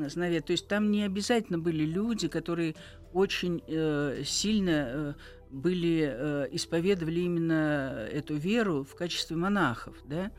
сыновья. 0.08 0.40
То 0.40 0.52
есть 0.52 0.68
там 0.68 0.90
не 0.90 1.04
обязательно 1.04 1.58
были 1.58 1.84
люди, 1.84 2.28
которые 2.28 2.74
очень 3.12 3.62
э, 3.66 4.22
сильно 4.24 4.70
э, 4.70 5.14
были, 5.50 6.08
э, 6.10 6.48
исповедовали 6.52 7.20
именно 7.20 8.06
эту 8.12 8.36
веру 8.36 8.84
в 8.84 8.94
качестве 8.94 9.36
монахов, 9.36 9.96
да. 10.04 10.30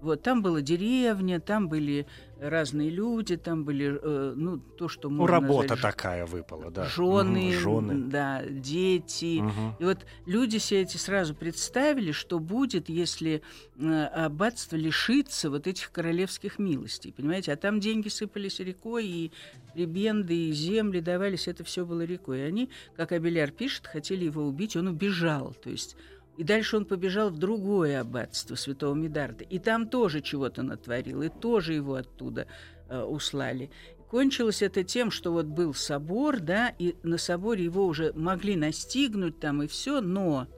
Вот, 0.00 0.22
там 0.22 0.42
была 0.42 0.62
деревня, 0.62 1.38
там 1.38 1.68
были 1.68 2.06
разные 2.48 2.90
люди, 2.90 3.36
там 3.36 3.64
были, 3.64 3.98
э, 4.02 4.34
ну, 4.36 4.58
то, 4.58 4.88
что 4.88 5.08
Ну, 5.08 5.16
можно 5.16 5.32
работа 5.40 5.70
назвать 5.74 5.80
такая 5.80 6.26
выпала, 6.26 6.70
да. 6.70 6.84
жены, 6.86 7.50
Мгм, 7.50 7.60
жены. 7.60 7.94
да, 8.10 8.42
дети. 8.46 9.40
Мгм. 9.40 9.76
И 9.78 9.84
вот 9.84 9.98
люди 10.26 10.58
себе 10.58 10.82
эти 10.82 10.96
сразу 10.96 11.34
представили, 11.34 12.12
что 12.12 12.38
будет, 12.38 12.88
если 12.88 13.42
э, 13.78 14.04
аббатство 14.04 14.76
лишится 14.76 15.50
вот 15.50 15.66
этих 15.66 15.90
королевских 15.92 16.58
милостей, 16.58 17.12
понимаете? 17.12 17.52
А 17.52 17.56
там 17.56 17.80
деньги 17.80 18.08
сыпались 18.08 18.60
рекой, 18.60 19.06
и 19.06 19.32
прибенды, 19.74 20.34
и 20.48 20.52
земли 20.52 21.00
давались, 21.00 21.48
это 21.48 21.64
все 21.64 21.86
было 21.86 22.02
рекой. 22.02 22.40
И 22.40 22.42
они, 22.42 22.70
как 22.96 23.12
Абеляр 23.12 23.50
пишет, 23.50 23.86
хотели 23.86 24.24
его 24.24 24.42
убить, 24.46 24.76
он 24.76 24.88
убежал, 24.88 25.54
то 25.54 25.70
есть... 25.70 25.96
И 26.36 26.44
дальше 26.44 26.76
он 26.76 26.84
побежал 26.84 27.30
в 27.30 27.38
другое 27.38 28.00
аббатство 28.00 28.54
святого 28.54 28.94
Медарда. 28.94 29.44
И 29.44 29.58
там 29.58 29.88
тоже 29.88 30.22
чего-то 30.22 30.62
натворил, 30.62 31.22
и 31.22 31.28
тоже 31.28 31.74
его 31.74 31.94
оттуда 31.94 32.46
э, 32.88 33.02
услали. 33.02 33.70
Кончилось 34.08 34.62
это 34.62 34.84
тем, 34.84 35.10
что 35.10 35.32
вот 35.32 35.46
был 35.46 35.74
собор, 35.74 36.40
да, 36.40 36.74
и 36.78 36.96
на 37.02 37.18
соборе 37.18 37.64
его 37.64 37.86
уже 37.86 38.12
могли 38.14 38.56
настигнуть 38.56 39.40
там 39.40 39.62
и 39.62 39.66
все, 39.66 40.00
но 40.00 40.48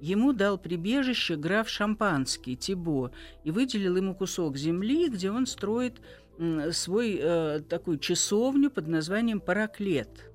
ему 0.00 0.32
дал 0.32 0.58
прибежище 0.58 1.36
граф 1.36 1.68
Шампанский, 1.68 2.56
Тибо, 2.56 3.12
и 3.44 3.50
выделил 3.50 3.96
ему 3.96 4.14
кусок 4.14 4.56
земли, 4.56 5.08
где 5.08 5.30
он 5.30 5.46
строит 5.46 6.00
свой 6.72 7.18
э, 7.20 7.60
такую 7.68 7.98
часовню 7.98 8.70
под 8.70 8.86
названием 8.86 9.40
Параклет. 9.40 10.32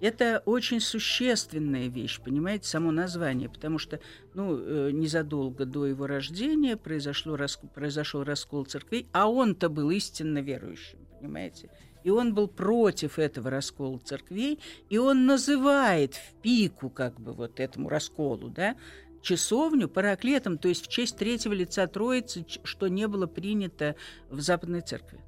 Это 0.00 0.42
очень 0.44 0.80
существенная 0.80 1.88
вещь, 1.88 2.20
понимаете, 2.20 2.68
само 2.68 2.90
название, 2.90 3.48
потому 3.48 3.78
что 3.78 4.00
ну, 4.34 4.58
э, 4.58 4.90
незадолго 4.92 5.64
до 5.64 5.86
его 5.86 6.06
рождения 6.06 6.76
произошло, 6.76 7.38
произошел 7.74 8.24
раскол 8.24 8.64
церквей, 8.64 9.08
а 9.12 9.30
он-то 9.30 9.68
был 9.68 9.90
истинно 9.90 10.38
верующим, 10.38 10.98
понимаете. 11.18 11.70
И 12.02 12.10
он 12.10 12.34
был 12.34 12.48
против 12.48 13.18
этого 13.18 13.48
раскола 13.50 13.98
церквей, 13.98 14.60
и 14.90 14.98
он 14.98 15.24
называет 15.24 16.14
в 16.14 16.34
пику 16.42 16.90
как 16.90 17.18
бы 17.18 17.32
вот 17.32 17.58
этому 17.60 17.88
расколу, 17.88 18.50
да, 18.50 18.76
часовню 19.22 19.88
параклетом, 19.88 20.58
то 20.58 20.68
есть 20.68 20.86
в 20.86 20.88
честь 20.88 21.16
третьего 21.16 21.54
лица 21.54 21.86
Троицы, 21.86 22.44
что 22.64 22.88
не 22.88 23.08
было 23.08 23.26
принято 23.26 23.96
в 24.28 24.40
Западной 24.40 24.82
Церкви. 24.82 25.20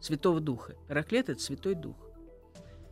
Святого 0.00 0.40
Духа. 0.40 0.76
Параклет– 0.86 1.28
это 1.30 1.40
Святой 1.40 1.74
Дух. 1.74 1.96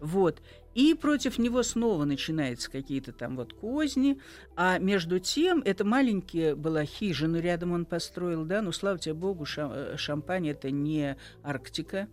Вот. 0.00 0.42
И 0.74 0.94
против 0.94 1.38
него 1.38 1.62
снова 1.62 2.04
начинаются 2.04 2.70
какие-то 2.70 3.12
там 3.12 3.36
вот 3.36 3.54
козни. 3.54 4.20
А 4.56 4.78
между 4.78 5.18
тем, 5.18 5.62
это 5.64 5.84
маленькие 5.84 6.54
была 6.54 6.84
хижина, 6.84 7.36
рядом 7.36 7.72
он 7.72 7.86
построил, 7.86 8.44
да, 8.44 8.60
ну, 8.60 8.72
слава 8.72 8.98
тебе 8.98 9.14
Богу, 9.14 9.46
Шампань– 9.46 10.48
это 10.50 10.70
не 10.70 11.16
Арктика. 11.42 12.08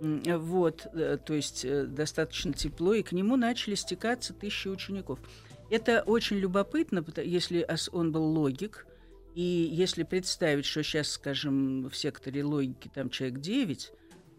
Вот, 0.00 0.88
э, 0.94 1.16
то 1.24 1.32
есть 1.32 1.64
э, 1.64 1.84
достаточно 1.84 2.52
тепло, 2.52 2.92
и 2.92 3.04
к 3.04 3.12
нему 3.12 3.36
начали 3.36 3.76
стекаться 3.76 4.34
тысячи 4.34 4.66
учеников. 4.66 5.20
Это 5.70 6.02
очень 6.02 6.38
любопытно, 6.38 7.04
если 7.22 7.64
он 7.92 8.10
был 8.10 8.24
логик, 8.24 8.84
и 9.36 9.40
если 9.40 10.02
представить, 10.02 10.66
что 10.66 10.82
сейчас, 10.82 11.08
скажем, 11.08 11.88
в 11.88 11.96
секторе 11.96 12.42
логики 12.42 12.90
там 12.92 13.10
человек 13.10 13.38
9, 13.38 13.92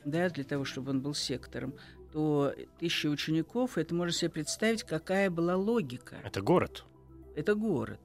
да, 0.06 0.30
для 0.30 0.44
того, 0.44 0.66
чтобы 0.66 0.92
он 0.92 1.02
был 1.02 1.14
сектором, 1.14 1.74
то 2.14 2.54
тысячи 2.80 3.08
учеников, 3.08 3.78
это 3.78 3.96
можно 3.96 4.14
себе 4.14 4.30
представить, 4.30 4.84
какая 4.84 5.32
была 5.32 5.56
логика. 5.56 6.18
Это 6.24 6.42
город. 6.42 6.86
Это 7.36 7.56
город. 7.56 8.00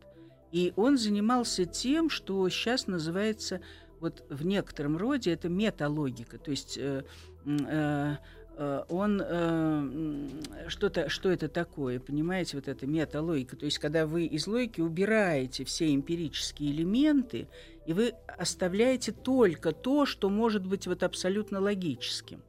И 0.51 0.73
он 0.77 0.97
занимался 0.97 1.67
тем, 1.67 2.09
что 2.09 2.49
сейчас 2.49 2.87
называется, 2.87 3.61
вот 4.01 4.25
в 4.31 4.47
некотором 4.47 4.97
роде, 4.97 5.33
это 5.33 5.51
металогика. 5.51 6.39
То 6.39 6.51
есть 6.51 6.79
э, 6.79 7.05
э, 7.45 8.17
э 8.57 8.85
он 8.89 9.23
э, 9.23 10.29
что-то, 10.69 11.11
что 11.11 11.31
это 11.31 11.49
такое, 11.49 12.01
понимаете, 12.01 12.57
вот 12.57 12.67
эта 12.67 12.87
металогика. 12.87 13.57
То 13.57 13.67
есть, 13.67 13.79
когда 13.79 14.07
вы 14.07 14.25
из 14.25 14.47
логики 14.47 14.81
убираете 14.81 15.65
все 15.65 15.95
эмпирические 15.95 16.73
элементы, 16.73 17.47
и 17.87 17.93
вы 17.93 18.15
оставляете 18.39 19.13
только 19.13 19.73
то, 19.73 20.07
что 20.07 20.31
может 20.31 20.67
быть 20.67 20.87
вот 20.87 21.03
абсолютно 21.03 21.61
логическим. 21.61 22.43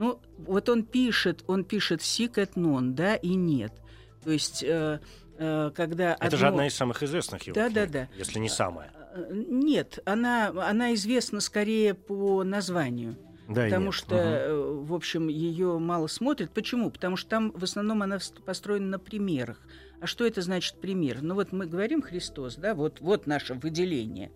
Ну, 0.00 0.18
вот 0.38 0.70
он 0.70 0.82
пишет, 0.82 1.44
он 1.46 1.62
пишет 1.62 2.00
сик 2.00 2.38
et 2.38 2.54
non, 2.54 2.92
да, 2.92 3.16
и 3.16 3.34
нет. 3.34 3.74
То 4.24 4.30
есть, 4.30 4.62
э, 4.62 4.98
э, 5.36 5.70
когда... 5.76 6.14
Это 6.14 6.24
одно... 6.24 6.38
же 6.38 6.48
одна 6.48 6.66
из 6.66 6.74
самых 6.74 7.02
известных 7.02 7.42
его 7.42 7.54
да, 7.54 7.68
книг, 7.68 7.74
да, 7.74 7.86
да. 7.86 8.08
если 8.16 8.38
не 8.38 8.48
самая. 8.48 8.94
Э, 9.12 9.28
нет, 9.30 9.98
она, 10.06 10.48
она 10.56 10.94
известна 10.94 11.40
скорее 11.40 11.92
по 11.92 12.42
названию. 12.44 13.18
Да 13.46 13.64
потому 13.64 13.86
нет. 13.86 13.94
что, 13.94 14.54
угу. 14.54 14.84
в 14.84 14.94
общем, 14.94 15.28
ее 15.28 15.78
мало 15.78 16.06
смотрят. 16.06 16.50
Почему? 16.50 16.90
Потому 16.90 17.16
что 17.16 17.28
там 17.28 17.52
в 17.52 17.62
основном 17.62 18.02
она 18.02 18.18
построена 18.46 18.86
на 18.86 18.98
примерах. 18.98 19.58
А 20.00 20.06
что 20.06 20.26
это 20.26 20.40
значит 20.40 20.80
пример? 20.80 21.20
Ну 21.20 21.34
вот 21.34 21.52
мы 21.52 21.66
говорим 21.66 22.00
Христос, 22.00 22.56
да, 22.56 22.74
вот, 22.74 23.02
вот 23.02 23.26
наше 23.26 23.52
выделение. 23.52 24.32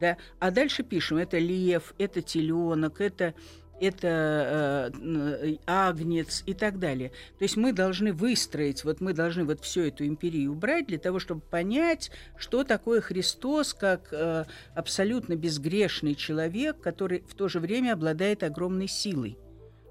Да? 0.00 0.18
А 0.38 0.50
дальше 0.50 0.82
пишем, 0.82 1.16
это 1.16 1.38
лев, 1.38 1.94
это 1.98 2.20
теленок, 2.20 3.00
это 3.00 3.34
это 3.80 4.92
э, 5.00 5.56
агнец 5.66 6.42
и 6.46 6.54
так 6.54 6.78
далее. 6.78 7.10
То 7.38 7.44
есть 7.44 7.56
мы 7.56 7.72
должны 7.72 8.12
выстроить, 8.12 8.84
вот 8.84 9.00
мы 9.00 9.12
должны 9.12 9.44
вот 9.44 9.60
всю 9.60 9.82
эту 9.82 10.06
империю 10.06 10.52
убрать 10.52 10.86
для 10.86 10.98
того, 10.98 11.18
чтобы 11.18 11.40
понять, 11.40 12.10
что 12.36 12.64
такое 12.64 13.00
Христос 13.00 13.74
как 13.74 14.08
э, 14.12 14.44
абсолютно 14.74 15.36
безгрешный 15.36 16.14
человек, 16.14 16.80
который 16.80 17.22
в 17.28 17.34
то 17.34 17.48
же 17.48 17.60
время 17.60 17.92
обладает 17.92 18.42
огромной 18.42 18.88
силой. 18.88 19.38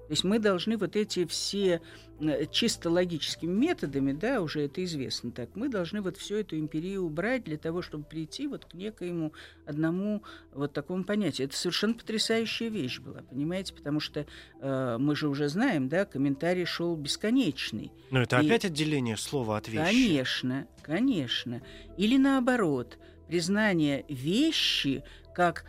То 0.08 0.12
есть 0.12 0.24
мы 0.24 0.38
должны 0.38 0.78
вот 0.78 0.96
эти 0.96 1.26
все 1.26 1.82
э, 2.18 2.46
чисто 2.50 2.88
логическими 2.88 3.52
методами, 3.52 4.12
да, 4.12 4.40
уже 4.40 4.62
это 4.62 4.82
известно 4.82 5.30
так, 5.30 5.50
мы 5.54 5.68
должны 5.68 6.00
вот 6.00 6.16
всю 6.16 6.36
эту 6.36 6.58
империю 6.58 7.04
убрать 7.04 7.44
для 7.44 7.58
того, 7.58 7.82
чтобы 7.82 8.04
прийти 8.04 8.46
вот 8.46 8.64
к 8.64 8.72
некоему 8.72 9.34
одному 9.66 10.22
вот 10.54 10.72
такому 10.72 11.04
понятию. 11.04 11.46
Это 11.46 11.58
совершенно 11.58 11.92
потрясающая 11.92 12.70
вещь 12.70 13.00
была, 13.00 13.20
понимаете, 13.20 13.74
потому 13.74 14.00
что 14.00 14.24
э, 14.60 14.96
мы 14.98 15.14
же 15.14 15.28
уже 15.28 15.48
знаем, 15.48 15.90
да, 15.90 16.06
комментарий 16.06 16.64
шел 16.64 16.96
бесконечный. 16.96 17.92
Но 18.10 18.22
это 18.22 18.40
И... 18.40 18.46
опять 18.46 18.64
отделение 18.64 19.18
слова 19.18 19.58
от 19.58 19.68
вещи. 19.68 19.84
Конечно, 19.84 20.66
конечно. 20.80 21.60
Или 21.98 22.16
наоборот, 22.16 22.96
признание 23.28 24.06
вещи 24.08 25.04
как 25.34 25.66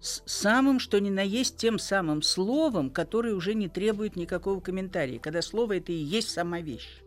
с 0.00 0.22
самым, 0.24 0.78
что 0.80 0.98
ни 0.98 1.10
на 1.10 1.22
есть, 1.22 1.56
тем 1.56 1.78
самым 1.78 2.22
словом, 2.22 2.90
которое 2.90 3.34
уже 3.34 3.54
не 3.54 3.68
требует 3.68 4.16
никакого 4.16 4.60
комментария, 4.60 5.18
когда 5.18 5.42
слово 5.42 5.76
это 5.76 5.92
и 5.92 5.96
есть 5.96 6.30
сама 6.30 6.60
вещь. 6.60 7.02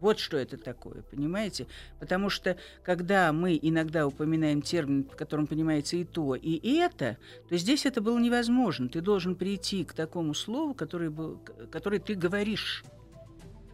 Вот 0.00 0.18
что 0.18 0.38
это 0.38 0.56
такое, 0.56 1.02
понимаете? 1.02 1.66
Потому 1.98 2.30
что 2.30 2.56
когда 2.82 3.32
мы 3.32 3.58
иногда 3.60 4.06
упоминаем 4.06 4.62
термин, 4.62 5.04
в 5.04 5.14
котором 5.14 5.46
понимается 5.46 5.96
и 5.96 6.04
то, 6.04 6.34
и 6.34 6.76
это, 6.76 7.18
то 7.48 7.56
здесь 7.56 7.84
это 7.84 8.00
было 8.00 8.18
невозможно. 8.18 8.88
Ты 8.88 9.02
должен 9.02 9.36
прийти 9.36 9.84
к 9.84 9.92
такому 9.92 10.32
слову, 10.32 10.72
который, 10.72 11.10
был, 11.10 11.38
который 11.70 11.98
ты 11.98 12.14
говоришь 12.14 12.82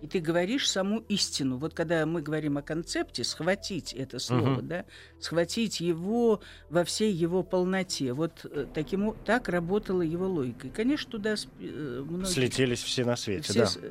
и 0.06 0.08
ты 0.08 0.20
говоришь 0.20 0.70
саму 0.70 1.00
истину. 1.08 1.58
Вот 1.58 1.74
когда 1.74 2.06
мы 2.06 2.22
говорим 2.22 2.58
о 2.58 2.62
концепте, 2.62 3.24
схватить 3.24 3.92
это 3.92 4.20
слово, 4.20 4.58
угу. 4.58 4.62
да, 4.62 4.84
схватить 5.18 5.80
его 5.80 6.40
во 6.70 6.84
всей 6.84 7.12
его 7.12 7.42
полноте. 7.42 8.12
Вот 8.12 8.44
э, 8.44 8.66
таким, 8.72 9.16
так 9.24 9.48
работала 9.48 10.02
его 10.02 10.28
логика. 10.28 10.68
И, 10.68 10.70
конечно, 10.70 11.10
туда 11.10 11.34
э, 11.34 12.04
многие... 12.06 12.30
Слетелись 12.30 12.82
все 12.84 13.04
на 13.04 13.16
свете, 13.16 13.64
все... 13.66 13.80
да. 13.80 13.88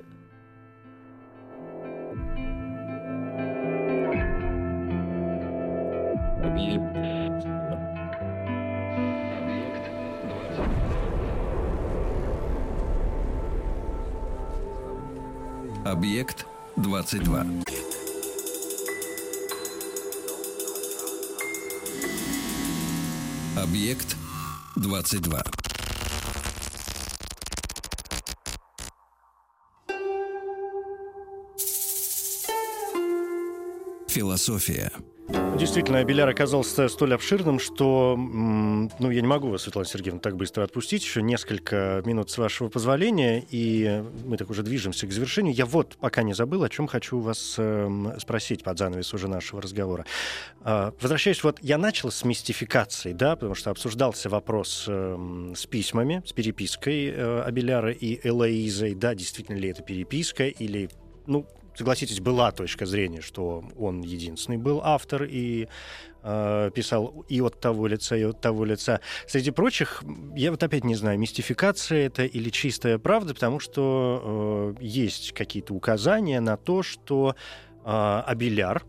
Объект 15.86 16.46
22. 16.78 17.46
Объект 23.56 24.16
22. 24.76 25.65
Философия. 34.16 34.94
Действительно, 35.60 36.02
Беляр 36.06 36.30
оказался 36.30 36.88
столь 36.88 37.16
обширным, 37.16 37.60
что 37.60 38.16
ну, 38.16 39.12
я 39.12 39.20
не 39.20 39.28
могу 39.28 39.50
вас, 39.50 39.64
Светлана 39.64 39.86
Сергеевна, 39.86 40.22
так 40.22 40.38
быстро 40.38 40.64
отпустить. 40.64 41.04
Еще 41.04 41.22
несколько 41.22 42.02
минут 42.06 42.30
с 42.30 42.38
вашего 42.38 42.70
позволения, 42.70 43.44
и 43.52 44.06
мы 44.24 44.38
так 44.38 44.50
уже 44.50 44.64
движемся 44.64 45.06
к 45.06 45.12
завершению. 45.12 45.54
Я 45.54 45.66
вот 45.66 45.98
пока 46.00 46.24
не 46.24 46.34
забыл, 46.34 46.64
о 46.64 46.70
чем 46.70 46.88
хочу 46.88 47.20
вас 47.20 47.56
э, 47.58 48.16
спросить 48.22 48.64
под 48.64 48.78
занавес 48.78 49.14
уже 49.14 49.28
нашего 49.28 49.62
разговора. 49.62 50.06
Э, 50.62 50.94
возвращаясь, 51.02 51.44
вот 51.44 51.58
я 51.62 51.78
начал 51.78 52.10
с 52.10 52.24
мистификации, 52.24 53.12
да, 53.12 53.36
потому 53.36 53.54
что 53.54 53.70
обсуждался 53.70 54.30
вопрос 54.30 54.86
э, 54.88 55.54
с 55.58 55.66
письмами, 55.66 56.24
с 56.26 56.32
перепиской 56.32 57.08
э, 57.08 57.42
Абеляра 57.42 57.92
и 57.92 58.26
Элоизой. 58.26 58.96
Да, 58.96 59.14
действительно 59.14 59.58
ли 59.58 59.68
это 59.68 59.84
переписка 59.84 60.48
или 60.48 60.90
ну, 61.28 61.46
согласитесь, 61.76 62.20
была 62.20 62.52
точка 62.52 62.86
зрения, 62.86 63.22
что 63.22 63.64
он 63.78 64.02
единственный 64.02 64.58
был 64.58 64.82
автор 64.84 65.24
и 65.24 65.68
э, 66.24 66.72
писал 66.74 67.26
и 67.30 67.42
от 67.42 67.60
того 67.60 67.88
лица, 67.88 68.16
и 68.16 68.24
от 68.24 68.42
того 68.42 68.66
лица. 68.66 69.02
Среди 69.28 69.52
прочих, 69.52 70.04
я 70.36 70.52
вот 70.52 70.64
опять 70.64 70.84
не 70.84 70.96
знаю, 70.96 71.20
мистификация 71.20 72.08
это 72.08 72.24
или 72.24 72.50
чистая 72.50 72.98
правда, 72.98 73.34
потому 73.34 73.60
что 73.60 74.76
э, 74.80 74.84
есть 74.84 75.34
какие-то 75.34 75.74
указания 75.74 76.40
на 76.40 76.58
то, 76.58 76.84
что 76.84 77.36
э, 77.84 78.24
Абеляр, 78.26 78.84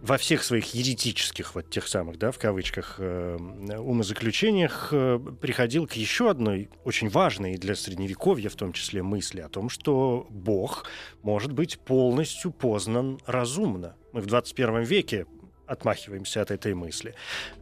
во 0.00 0.18
всех 0.18 0.44
своих 0.44 0.74
еретических, 0.74 1.54
вот 1.54 1.70
тех 1.70 1.88
самых, 1.88 2.18
да, 2.18 2.30
в 2.30 2.38
кавычках, 2.38 2.96
э, 2.98 3.36
умозаключениях 3.78 4.90
э, 4.92 5.18
приходил 5.40 5.86
к 5.86 5.94
еще 5.94 6.30
одной 6.30 6.70
очень 6.84 7.08
важной 7.08 7.56
для 7.56 7.74
Средневековья, 7.74 8.48
в 8.48 8.56
том 8.56 8.72
числе, 8.72 9.02
мысли 9.02 9.40
о 9.40 9.48
том, 9.48 9.68
что 9.68 10.26
Бог 10.30 10.86
может 11.22 11.52
быть 11.52 11.78
полностью 11.78 12.52
познан 12.52 13.18
разумно. 13.26 13.96
Мы 14.12 14.20
в 14.20 14.26
21 14.26 14.82
веке 14.82 15.26
отмахиваемся 15.66 16.42
от 16.42 16.50
этой 16.50 16.74
мысли. 16.74 17.14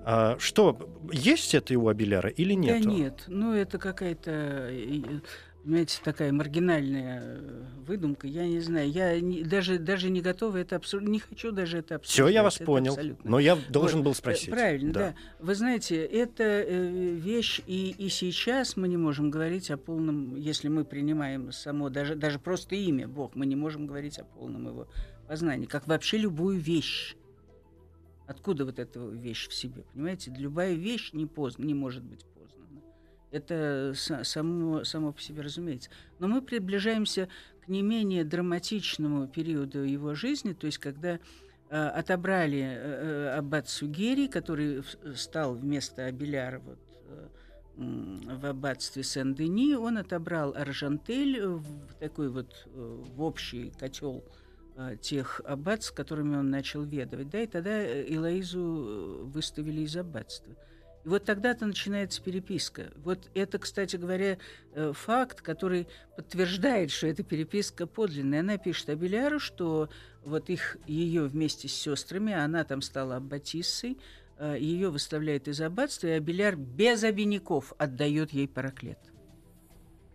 А, 0.05 0.37
что, 0.39 0.79
есть 1.13 1.55
это 1.55 1.79
у 1.79 1.89
Абеляра 1.89 2.29
или 2.31 2.55
нет? 2.55 2.83
Да 2.83 2.91
нет, 2.91 3.25
ну 3.27 3.53
это 3.53 3.79
какая-то 3.79 4.71
понимаете, 5.65 6.01
такая 6.05 6.31
маргинальная 6.33 7.23
э, 7.23 7.63
выдумка, 7.87 8.27
я 8.27 8.47
не 8.47 8.61
знаю, 8.61 8.91
я 8.91 9.19
не, 9.21 9.43
даже, 9.43 9.79
даже 9.79 10.11
не 10.11 10.21
готова 10.21 10.59
это 10.59 10.77
обсуждать, 10.77 11.09
не 11.09 11.19
хочу 11.19 11.53
даже 11.53 11.79
это 11.79 11.97
обсуждать. 11.97 12.27
Все, 12.27 12.29
я 12.29 12.43
вас 12.43 12.57
это 12.57 12.65
понял, 12.67 12.93
абсолютно. 12.93 13.31
но 13.31 13.39
я 13.39 13.57
должен 13.71 14.01
вот, 14.01 14.05
был 14.05 14.13
э, 14.13 14.15
спросить. 14.15 14.51
Правильно, 14.51 14.93
да. 14.93 15.01
да. 15.01 15.15
Вы 15.41 15.55
знаете, 15.55 16.05
это 16.05 16.45
э, 16.45 17.15
вещь, 17.15 17.61
и, 17.67 17.95
и 17.97 18.09
сейчас 18.11 18.77
мы 18.77 18.89
не 18.89 18.97
можем 18.97 19.31
говорить 19.31 19.71
о 19.71 19.77
полном, 19.77 20.37
если 20.37 20.69
мы 20.69 20.85
принимаем 20.85 21.51
само, 21.51 21.89
даже, 21.89 22.15
даже 22.15 22.39
просто 22.39 22.75
имя 22.75 23.09
Бог, 23.09 23.35
мы 23.35 23.47
не 23.47 23.57
можем 23.57 23.87
говорить 23.87 24.19
о 24.19 24.25
полном 24.25 24.67
его 24.67 24.87
познании, 25.27 25.67
как 25.67 25.87
вообще 25.87 26.19
любую 26.19 26.59
вещь. 26.59 27.17
Откуда 28.27 28.65
вот 28.65 28.79
эта 28.79 29.01
вещь 29.01 29.49
в 29.49 29.55
себе, 29.55 29.85
понимаете? 29.93 30.33
Любая 30.37 30.73
вещь 30.73 31.11
не, 31.13 31.27
поздно, 31.27 31.65
не 31.65 31.75
может 31.75 32.03
быть 32.03 32.25
это 33.35 33.93
само, 33.95 34.85
само 34.85 35.13
по 35.13 35.21
себе 35.21 35.43
разумеется. 35.43 35.91
Но 36.19 36.29
мы 36.29 36.41
приближаемся 36.41 37.29
к 37.65 37.69
не 37.69 37.83
менее 37.83 38.25
драматичному 38.25 39.27
периоду 39.27 39.83
его 39.83 40.15
жизни, 40.15 40.53
то 40.53 40.67
есть 40.67 40.79
когда 40.79 41.19
э, 41.69 41.87
отобрали 41.87 42.61
э, 42.61 42.77
э 42.77 43.39
аббат 43.39 43.69
Сугери, 43.69 44.29
который 44.29 44.85
стал 45.17 45.55
вместо 45.55 46.07
Абеляра 46.07 46.61
вот, 46.61 46.79
э, 47.09 47.29
в 47.77 48.47
аббатстве 48.47 49.03
Сен-Дени, 49.03 49.75
он 49.75 49.99
отобрал 49.99 50.55
Аржантель 50.55 51.45
в 51.45 51.95
такой 51.99 52.29
вот 52.29 52.67
э, 52.67 53.03
в 53.17 53.23
общий 53.23 53.73
котел 53.79 54.23
э, 54.77 54.97
тех 55.01 55.41
аббат, 55.45 55.83
с 55.83 55.91
которыми 55.91 56.37
он 56.37 56.51
начал 56.51 56.83
ведовать, 56.85 57.31
да, 57.31 57.41
и 57.41 57.47
тогда 57.47 58.03
Илоизу 58.03 59.23
выставили 59.25 59.81
из 59.81 59.97
аббатства. 59.97 60.55
И 61.05 61.09
вот 61.09 61.25
тогда-то 61.25 61.67
начинается 61.67 62.23
переписка. 62.23 62.91
Вот 62.97 63.31
это, 63.35 63.59
кстати 63.59 63.97
говоря, 63.97 64.39
э, 64.73 64.93
факт, 64.95 65.43
который 65.43 65.87
подтверждает, 66.17 66.91
что 66.91 67.07
эта 67.07 67.23
переписка 67.23 67.87
подлинная. 67.87 68.41
Она 68.41 68.57
пишет 68.57 68.89
Абеляру, 68.89 69.39
что 69.39 69.91
вот 70.25 70.49
их, 70.49 70.79
ее 70.87 71.25
вместе 71.25 71.69
с 71.69 71.75
сестрами, 71.75 72.33
она 72.33 72.65
там 72.65 72.81
стала 72.81 73.17
аббатиссой, 73.17 73.99
э, 74.39 74.57
ее 74.59 74.89
выставляет 74.89 75.47
из 75.47 75.61
аббатства, 75.61 76.07
и 76.07 76.13
Абеляр 76.13 76.57
без 76.57 77.05
обиняков 77.05 77.75
отдает 77.77 78.33
ей 78.33 78.49
параклет. 78.49 78.99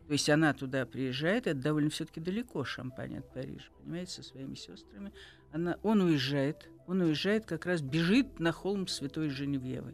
То 0.08 0.14
есть 0.14 0.28
она 0.28 0.54
туда 0.54 0.88
приезжает, 0.88 1.46
это 1.46 1.60
довольно 1.60 1.92
все-таки 1.92 2.20
далеко, 2.20 2.64
Шампань 2.64 3.20
от 3.20 3.32
Парижа, 3.32 3.68
понимаете, 3.84 4.12
со 4.12 4.24
своими 4.24 4.56
сестрами. 4.56 5.14
Она, 5.52 5.78
он 5.84 6.02
уезжает, 6.02 6.68
он 6.88 7.02
уезжает, 7.02 7.46
как 7.46 7.68
раз 7.68 7.82
бежит 7.82 8.40
на 8.40 8.52
холм 8.52 8.88
Святой 8.88 9.30
Женевьевы 9.30 9.94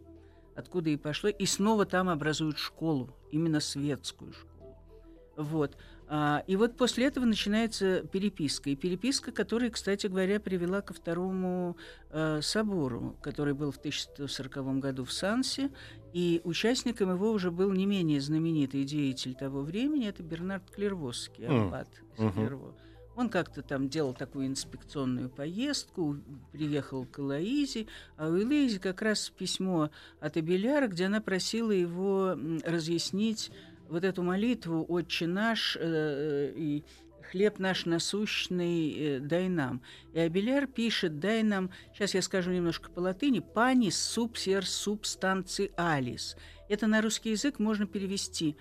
откуда 0.55 0.89
и 0.89 0.97
пошло, 0.97 1.29
и 1.29 1.45
снова 1.45 1.85
там 1.85 2.09
образуют 2.09 2.57
школу, 2.57 3.15
именно 3.31 3.59
светскую 3.59 4.33
школу. 4.33 4.55
Вот. 5.37 5.77
А, 6.07 6.43
и 6.45 6.55
вот 6.55 6.77
после 6.77 7.07
этого 7.07 7.25
начинается 7.25 8.01
переписка. 8.01 8.69
И 8.69 8.75
переписка, 8.75 9.31
которая, 9.31 9.69
кстати 9.69 10.07
говоря, 10.07 10.39
привела 10.39 10.81
ко 10.81 10.93
второму 10.93 11.77
э, 12.11 12.41
собору, 12.41 13.17
который 13.21 13.53
был 13.53 13.71
в 13.71 13.77
1140 13.77 14.79
году 14.79 15.03
в 15.03 15.11
Сансе. 15.11 15.71
И 16.13 16.41
участником 16.43 17.11
его 17.11 17.31
уже 17.31 17.51
был 17.51 17.71
не 17.71 17.85
менее 17.85 18.21
знаменитый 18.21 18.83
деятель 18.83 19.33
того 19.33 19.61
времени, 19.61 20.07
это 20.07 20.23
Бернард 20.23 20.69
Клервосский, 20.69 21.47
аббат 21.47 21.89
mm. 22.17 22.33
Клерво. 22.33 22.75
Он 23.15 23.29
как-то 23.29 23.61
там 23.61 23.87
делал 23.87 24.13
такую 24.13 24.47
инспекционную 24.47 25.29
поездку, 25.29 26.17
приехал 26.51 27.05
к 27.05 27.19
Элоизе, 27.19 27.87
а 28.17 28.27
у 28.27 28.37
Элоизе 28.37 28.79
как 28.79 29.01
раз 29.01 29.29
письмо 29.29 29.89
от 30.19 30.35
Абеляра, 30.35 30.87
где 30.87 31.05
она 31.05 31.21
просила 31.21 31.71
его 31.71 32.37
разъяснить 32.65 33.51
вот 33.87 34.03
эту 34.03 34.21
молитву 34.21 34.85
«Отче 34.87 35.27
наш» 35.27 35.77
э, 35.79 36.51
и 36.55 36.83
хлеб 37.21 37.57
наш 37.59 37.85
насущный, 37.85 38.93
э, 38.97 39.19
дай 39.19 39.47
нам. 39.47 39.81
И 40.13 40.19
Абеляр 40.19 40.67
пишет, 40.67 41.19
дай 41.19 41.41
нам, 41.41 41.69
сейчас 41.93 42.15
я 42.15 42.21
скажу 42.21 42.51
немножко 42.51 42.89
по 42.89 42.99
латыни, 42.99 43.39
панис 43.39 43.97
субсер 43.97 44.65
субстанци 44.65 45.71
алис. 45.77 46.35
Это 46.67 46.87
на 46.87 47.01
русский 47.01 47.31
язык 47.31 47.59
можно 47.59 47.87
перевести 47.87 48.57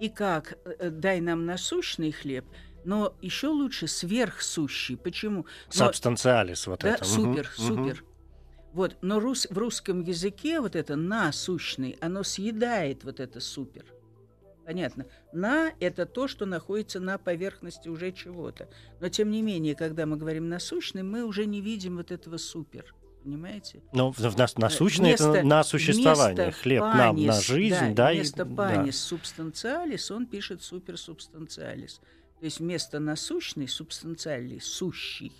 и 0.00 0.08
как 0.08 0.58
э, 0.64 0.88
дай 0.88 1.20
нам 1.20 1.44
насущный 1.44 2.12
хлеб– 2.12 2.46
но 2.88 3.14
еще 3.20 3.48
лучше 3.48 3.86
сверхсущий. 3.86 4.96
Почему? 4.96 5.44
Субстанциалис 5.68 6.66
вот 6.66 6.80
да, 6.80 6.94
это. 6.94 7.04
Супер, 7.04 7.50
угу, 7.58 7.66
супер. 7.66 8.02
Угу. 8.02 8.08
Вот, 8.72 8.96
но 9.02 9.20
рус, 9.20 9.46
в 9.50 9.58
русском 9.58 10.00
языке 10.00 10.58
вот 10.58 10.74
это 10.74 10.96
насущный, 10.96 11.98
оно 12.00 12.22
съедает 12.22 13.04
вот 13.04 13.20
это 13.20 13.40
супер. 13.40 13.84
Понятно. 14.64 15.04
На– 15.34 15.72
это 15.80 16.06
то, 16.06 16.28
что 16.28 16.46
находится 16.46 16.98
на 16.98 17.18
поверхности 17.18 17.90
уже 17.90 18.10
чего-то. 18.10 18.70
Но, 19.00 19.10
тем 19.10 19.30
не 19.30 19.42
менее, 19.42 19.74
когда 19.74 20.06
мы 20.06 20.16
говорим 20.16 20.48
насущный, 20.48 21.02
мы 21.02 21.24
уже 21.24 21.44
не 21.44 21.60
видим 21.60 21.98
вот 21.98 22.10
этого 22.10 22.38
супер. 22.38 22.94
Понимаете? 23.22 23.82
Но 23.92 24.12
в, 24.12 24.18
в, 24.18 24.58
насущный 24.58 25.10
вместо, 25.10 25.30
это 25.34 25.46
на 25.46 25.62
существование. 25.62 26.52
Хлеб 26.52 26.80
панис, 26.80 26.98
нам 26.98 27.26
на 27.26 27.32
жизнь, 27.40 27.94
да, 27.94 28.06
да 28.06 28.12
вместо 28.12 28.42
и, 28.44 28.54
панис 28.54 28.94
да. 28.94 29.08
субстанциалис 29.08 30.10
он 30.10 30.24
пишет 30.24 30.62
суперсубстанциалис. 30.62 32.00
То 32.40 32.44
есть 32.44 32.60
вместо 32.60 33.00
насущный, 33.00 33.68
субстанциальный, 33.68 34.60
сущий, 34.60 35.32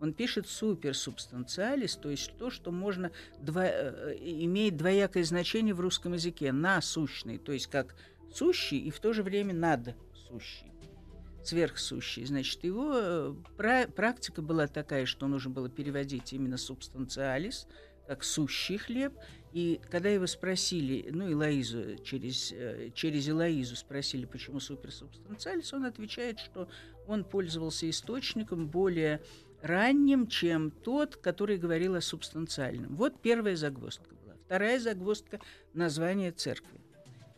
он 0.00 0.12
пишет 0.12 0.46
суперсубстанциалис, 0.46 1.96
то 1.96 2.10
есть 2.10 2.36
то, 2.36 2.50
что 2.50 2.70
можно 2.70 3.10
дво... 3.40 3.64
Э, 3.64 4.14
имеет 4.20 4.76
двоякое 4.76 5.24
значение 5.24 5.74
в 5.74 5.80
русском 5.80 6.12
языке. 6.12 6.52
Насущный, 6.52 7.38
то 7.38 7.52
есть 7.52 7.68
как 7.68 7.96
сущий 8.32 8.78
и 8.78 8.90
в 8.90 9.00
то 9.00 9.12
же 9.12 9.22
время 9.22 9.54
над 9.54 9.96
сущий 10.28 10.74
сверхсущий. 11.46 12.24
Значит, 12.24 12.64
его 12.64 12.92
э, 12.94 13.34
пра- 13.56 13.86
практика 13.86 14.42
была 14.42 14.66
такая, 14.66 15.06
что 15.06 15.26
нужно 15.26 15.50
было 15.50 15.68
переводить 15.68 16.32
именно 16.32 16.56
субстанциалис, 16.56 17.66
как 18.06 18.24
сущий 18.24 18.78
хлеб, 18.78 19.14
и 19.54 19.80
когда 19.88 20.08
его 20.08 20.26
спросили, 20.26 21.08
ну, 21.12 21.30
Элоизу, 21.30 21.96
через, 22.02 22.50
э, 22.50 22.90
через 22.92 23.28
Элоизу 23.28 23.76
спросили, 23.76 24.24
почему 24.24 24.58
суперсубстанциалис, 24.58 25.72
он 25.72 25.84
отвечает, 25.84 26.40
что 26.40 26.68
он 27.06 27.22
пользовался 27.22 27.88
источником 27.88 28.66
более 28.66 29.22
ранним, 29.62 30.26
чем 30.26 30.72
тот, 30.72 31.14
который 31.14 31.56
говорил 31.56 31.94
о 31.94 32.00
субстанциальном. 32.00 32.96
Вот 32.96 33.22
первая 33.22 33.54
загвоздка 33.54 34.12
была. 34.16 34.34
Вторая 34.44 34.80
загвоздка– 34.80 35.38
название 35.72 36.32
церкви. 36.32 36.80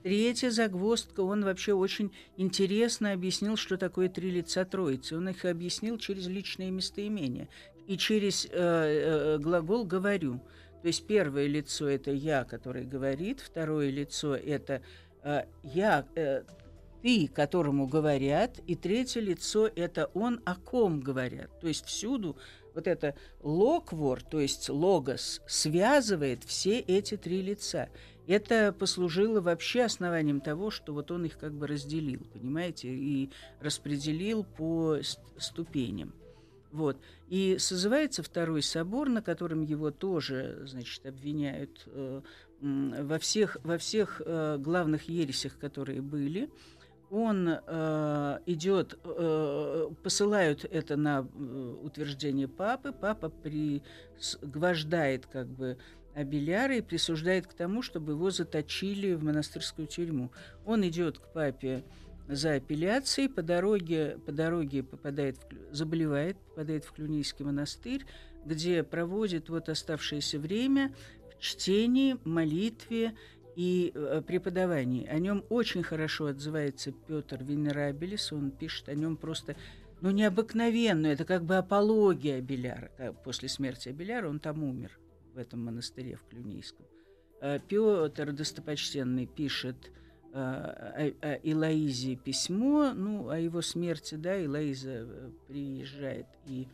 Третья 0.03 0.49
загвоздка, 0.49 1.21
он 1.21 1.45
вообще 1.45 1.75
очень 1.75 2.13
интересно 2.39 3.13
объяснил, 3.13 3.57
что 3.59 3.77
такое 3.77 4.09
три 4.09 4.31
лица 4.31 4.65
Троицы. 4.65 5.19
Он 5.19 5.29
их 5.29 5.45
объяснил 5.45 5.99
через 5.99 6.29
личные 6.29 6.71
местоимения 6.71 7.51
и 7.87 7.99
через 7.99 8.47
э, 8.47 8.49
э, 8.53 9.39
глагол 9.39 9.85
«говорю». 9.85 10.41
То 10.83 10.89
есть 10.89 11.07
первое 11.07 11.47
лицо 11.47 11.89
это 11.89 12.11
я, 12.11 12.45
который 12.45 12.85
говорит, 12.85 13.41
второе 13.41 13.91
лицо 13.91 14.35
это 14.35 14.83
э, 15.23 15.45
я, 15.63 16.07
э, 16.15 16.43
ты, 17.03 17.29
которому 17.29 17.87
говорят, 17.87 18.61
и 18.67 18.75
третье 18.75 19.21
лицо 19.21 19.71
это 19.75 20.11
он, 20.15 20.41
о 20.45 20.55
ком 20.57 21.01
говорят. 21.01 21.61
То 21.61 21.69
есть 21.69 21.87
всюду 21.87 22.37
вот 22.75 22.87
это 22.87 23.15
локвор, 23.43 24.23
то 24.23 24.39
есть 24.39 24.69
логос, 24.69 25.41
связывает 25.47 26.45
все 26.45 26.79
эти 26.79 27.17
три 27.17 27.43
лица. 27.43 27.89
Это 28.27 28.75
послужило 28.79 29.41
вообще 29.41 29.85
основанием 29.85 30.41
того, 30.41 30.71
что 30.71 30.93
вот 30.93 31.11
он 31.11 31.25
их 31.25 31.39
как 31.39 31.55
бы 31.55 31.67
разделил, 31.67 32.27
понимаете, 32.33 32.89
и 32.89 33.31
распределил 33.61 34.45
по 34.45 34.99
ступеням. 35.39 36.13
Вот. 36.77 36.99
И 37.29 37.57
созывается 37.59 38.23
второй 38.23 38.61
собор, 38.61 39.09
на 39.09 39.23
котором 39.23 39.63
его 39.63 39.91
тоже, 39.91 40.63
значит, 40.67 41.07
обвиняют 41.07 41.85
э, 41.87 42.21
во 42.61 43.19
всех, 43.19 43.57
во 43.65 43.79
всех 43.79 44.21
э, 44.23 44.59
главных 44.59 45.09
ересях, 45.09 45.59
которые 45.59 46.03
были. 46.03 46.51
Он 47.09 47.49
э, 47.49 48.39
идет, 48.45 48.99
э, 49.05 49.89
посылают 50.03 50.67
это 50.67 50.97
на 50.97 51.21
э, 51.21 51.75
утверждение 51.83 52.47
папы. 52.47 52.93
Папа 52.93 53.31
пригвождает 53.31 55.25
как 55.25 55.47
бы 55.47 55.79
Абеляра 56.15 56.77
и 56.77 56.83
присуждает 56.83 57.47
к 57.47 57.55
тому, 57.55 57.81
чтобы 57.81 58.13
его 58.13 58.31
заточили 58.31 59.15
в 59.15 59.25
монастырскую 59.25 59.89
тюрьму. 59.89 60.31
Он 60.67 60.87
идет 60.87 61.21
к 61.21 61.33
папе 61.33 61.85
за 62.29 62.55
апелляцией, 62.55 63.29
по 63.29 63.43
дороге, 63.43 64.19
по 64.25 64.33
дороге 64.33 64.83
попадает 64.83 65.37
в, 65.39 65.75
заболевает, 65.75 66.37
попадает 66.39 66.85
в 66.85 66.93
Клюнийский 66.93 67.45
монастырь, 67.45 68.05
где 68.45 68.83
проводит 68.83 69.49
вот 69.49 69.69
оставшееся 69.69 70.39
время 70.39 70.95
в 71.31 71.41
чтении, 71.41 72.17
молитве 72.25 73.17
и 73.55 73.93
э, 73.95 74.23
преподавании. 74.27 75.07
О 75.07 75.19
нем 75.19 75.45
очень 75.49 75.83
хорошо 75.83 76.27
отзывается 76.27 76.93
Петр 76.93 77.43
Венерабелис, 77.43 78.33
он 78.33 78.51
пишет 78.51 78.89
о 78.89 78.95
нем 78.95 79.17
просто 79.17 79.57
ну, 80.01 80.11
необыкновенную, 80.11 81.15
это 81.15 81.25
как 81.25 81.45
бы 81.45 81.57
апология 81.57 82.39
Абеляра. 82.39 82.91
После 83.25 83.49
смерти 83.49 83.89
Абеляра 83.89 84.29
он 84.29 84.41
там 84.41 84.63
умер, 84.63 84.99
в 85.35 85.39
этом 85.39 85.65
монастыре 85.65 86.17
в 86.17 86.25
Клюнийском. 86.29 86.87
Э, 87.41 87.59
Петр 87.67 88.33
Достопочтенный 88.33 89.27
пишет 89.27 89.77
э, 90.37 91.13
о, 91.23 91.27
о 91.27 91.35
Илоизе 91.43 92.17
письмо, 92.17 92.93
ну, 92.95 93.29
о 93.29 93.39
его 93.39 93.63
смерти, 93.63 94.15
да, 94.15 94.43
Илоиза 94.43 94.91
э, 94.91 95.31
приезжает 95.49 96.27
и 96.47 96.69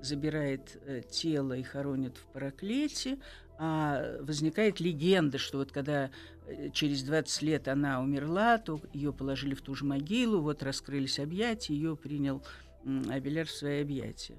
забирает 0.00 0.80
тело 1.10 1.52
и 1.56 1.62
хоронит 1.62 2.16
в 2.16 2.24
Параклете, 2.32 3.18
а 3.58 4.18
возникает 4.20 4.80
легенда, 4.80 5.38
что 5.38 5.58
вот 5.58 5.70
когда 5.70 6.10
через 6.72 7.04
20 7.04 7.42
лет 7.42 7.68
она 7.68 8.00
умерла, 8.00 8.58
то 8.58 8.80
ее 8.92 9.12
положили 9.12 9.54
в 9.54 9.60
ту 9.60 9.76
же 9.76 9.84
могилу, 9.84 10.40
вот 10.40 10.64
раскрылись 10.64 11.20
объятия, 11.20 11.74
ее 11.74 11.94
принял 11.94 12.42
Абеляр 13.08 13.46
в 13.46 13.52
свои 13.52 13.82
объятия. 13.82 14.38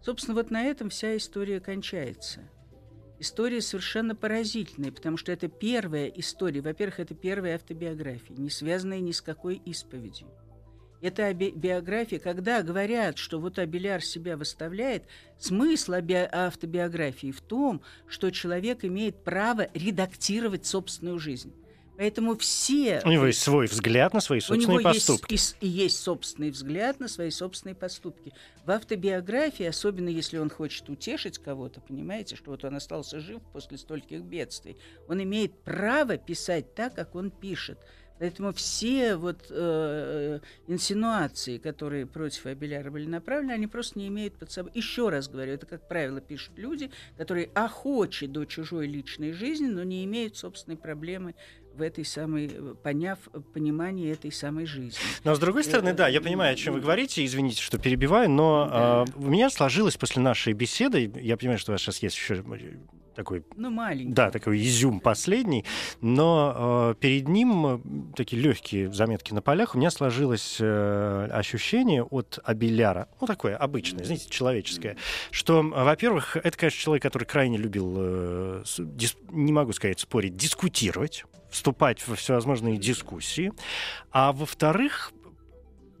Собственно, 0.00 0.36
вот 0.36 0.52
на 0.52 0.62
этом 0.62 0.90
вся 0.90 1.16
история 1.16 1.58
кончается– 1.58 2.40
История 3.20 3.60
совершенно 3.60 4.16
поразительная, 4.16 4.92
потому 4.92 5.18
что 5.18 5.30
это 5.30 5.46
первая 5.46 6.06
история. 6.06 6.62
Во-первых, 6.62 7.00
это 7.00 7.14
первая 7.14 7.56
автобиография, 7.56 8.34
не 8.34 8.48
связанная 8.48 9.00
ни 9.00 9.12
с 9.12 9.20
какой 9.20 9.56
исповедью. 9.56 10.28
Это 11.02 11.32
биография, 11.34 12.18
когда 12.18 12.62
говорят, 12.62 13.18
что 13.18 13.38
вот 13.38 13.58
Абеляр 13.58 14.02
себя 14.02 14.38
выставляет, 14.38 15.04
смысл 15.38 15.92
автобиографии 15.92 17.30
в 17.30 17.42
том, 17.42 17.82
что 18.06 18.30
человек 18.30 18.86
имеет 18.86 19.22
право 19.22 19.68
редактировать 19.74 20.64
собственную 20.64 21.18
жизнь. 21.18 21.54
Поэтому 22.00 22.34
все... 22.38 23.02
У 23.04 23.10
него 23.10 23.26
есть 23.26 23.42
свой 23.42 23.66
взгляд 23.66 24.14
на 24.14 24.20
свои 24.20 24.40
собственные 24.40 24.78
у 24.78 24.80
него 24.80 24.90
поступки. 24.90 25.32
Есть, 25.32 25.58
и, 25.60 25.66
и 25.66 25.68
есть 25.68 25.98
собственный 25.98 26.48
взгляд 26.48 26.98
на 26.98 27.08
свои 27.08 27.28
собственные 27.28 27.74
поступки. 27.74 28.32
В 28.64 28.70
автобиографии, 28.70 29.66
особенно 29.66 30.08
если 30.08 30.38
он 30.38 30.48
хочет 30.48 30.88
утешить 30.88 31.36
кого-то, 31.36 31.82
понимаете, 31.82 32.36
что 32.36 32.52
вот 32.52 32.64
он 32.64 32.74
остался 32.76 33.20
жив 33.20 33.42
после 33.52 33.76
стольких 33.76 34.22
бедствий, 34.22 34.78
он 35.08 35.22
имеет 35.22 35.52
право 35.60 36.16
писать 36.16 36.74
так, 36.74 36.94
как 36.94 37.14
он 37.14 37.30
пишет. 37.30 37.78
Поэтому 38.18 38.52
все 38.52 39.16
вот 39.16 39.46
э, 39.48 40.40
инсинуации, 40.68 41.56
которые 41.56 42.04
против 42.04 42.44
Абеляра 42.44 42.90
были 42.90 43.06
направлены, 43.06 43.52
они 43.52 43.66
просто 43.66 43.98
не 43.98 44.08
имеют 44.08 44.38
под 44.38 44.50
собой. 44.50 44.72
Еще 44.74 45.08
раз 45.08 45.28
говорю, 45.28 45.54
это, 45.54 45.64
как 45.64 45.88
правило, 45.88 46.20
пишут 46.20 46.58
люди, 46.58 46.90
которые 47.16 47.50
охочи 47.54 48.26
до 48.26 48.44
чужой 48.44 48.86
личной 48.86 49.32
жизни, 49.32 49.68
но 49.68 49.84
не 49.84 50.04
имеют 50.04 50.36
собственной 50.36 50.76
проблемы 50.76 51.34
в 51.80 51.82
этой 51.82 52.04
самой, 52.04 52.48
поняв 52.82 53.18
понимание 53.54 54.12
этой 54.12 54.30
самой 54.30 54.66
жизни. 54.66 54.98
Но 55.24 55.34
с 55.34 55.38
другой 55.38 55.64
стороны, 55.64 55.94
да, 55.94 56.08
я 56.08 56.20
понимаю, 56.20 56.52
о 56.52 56.56
чем 56.56 56.74
вы 56.74 56.80
говорите, 56.80 57.24
извините, 57.24 57.62
что 57.62 57.78
перебиваю, 57.78 58.30
но 58.30 58.68
да. 58.70 59.04
э, 59.08 59.18
у 59.18 59.30
меня 59.30 59.48
сложилось 59.48 59.96
после 59.96 60.22
нашей 60.22 60.52
беседы, 60.52 61.10
я 61.20 61.36
понимаю, 61.38 61.58
что 61.58 61.72
у 61.72 61.74
вас 61.74 61.80
сейчас 61.80 62.02
есть 62.02 62.16
еще 62.16 62.42
такой, 63.14 63.44
ну, 63.56 63.70
маленький. 63.70 64.12
Да, 64.12 64.30
такой 64.30 64.58
изюм 64.62 65.00
последний, 65.00 65.64
но 66.00 66.92
э, 66.92 67.00
перед 67.00 67.28
ним 67.28 67.66
э, 67.66 68.14
такие 68.16 68.40
легкие 68.40 68.92
заметки 68.92 69.32
на 69.32 69.42
полях. 69.42 69.74
У 69.74 69.78
меня 69.78 69.90
сложилось 69.90 70.58
э, 70.60 71.28
ощущение 71.30 72.02
от 72.02 72.38
Абеляра, 72.44 73.08
ну, 73.20 73.26
такое 73.26 73.56
обычное, 73.56 74.04
знаете, 74.04 74.28
человеческое, 74.30 74.96
что, 75.30 75.62
во-первых, 75.62 76.36
это, 76.36 76.56
конечно, 76.56 76.80
человек, 76.80 77.02
который 77.02 77.24
крайне 77.24 77.58
любил, 77.58 77.94
э, 77.98 78.64
дис, 78.78 79.16
не 79.30 79.52
могу 79.52 79.72
сказать 79.72 80.00
спорить, 80.00 80.36
дискутировать, 80.36 81.24
вступать 81.50 82.06
во 82.06 82.16
всевозможные 82.16 82.76
дискуссии, 82.76 83.52
а 84.10 84.32
во-вторых, 84.32 85.12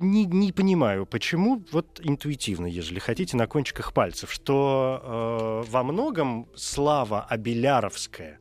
не, 0.00 0.24
не 0.24 0.52
понимаю, 0.52 1.04
почему, 1.04 1.62
вот 1.72 2.00
интуитивно, 2.02 2.66
если 2.66 2.98
хотите, 2.98 3.36
на 3.36 3.46
кончиках 3.46 3.92
пальцев, 3.92 4.32
что 4.32 5.62
э, 5.66 5.70
во 5.70 5.82
многом 5.82 6.48
слава 6.54 7.22
Абеляровская, 7.22 8.38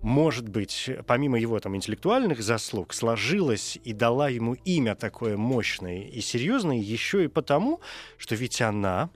может 0.00 0.48
быть, 0.48 0.90
помимо 1.06 1.38
его 1.38 1.58
там 1.60 1.76
интеллектуальных 1.76 2.42
заслуг, 2.42 2.92
сложилась 2.92 3.78
и 3.84 3.92
дала 3.92 4.28
ему 4.28 4.54
имя 4.64 4.94
такое 4.94 5.36
мощное 5.36 6.02
и 6.02 6.20
серьезное 6.20 6.76
еще 6.76 7.24
и 7.24 7.28
потому, 7.28 7.80
что 8.18 8.34
ведь 8.34 8.60
она 8.60 9.10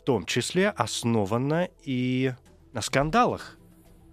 в 0.00 0.02
том 0.02 0.26
числе 0.26 0.70
основана 0.70 1.68
и 1.82 2.32
на 2.72 2.82
скандалах. 2.82 3.56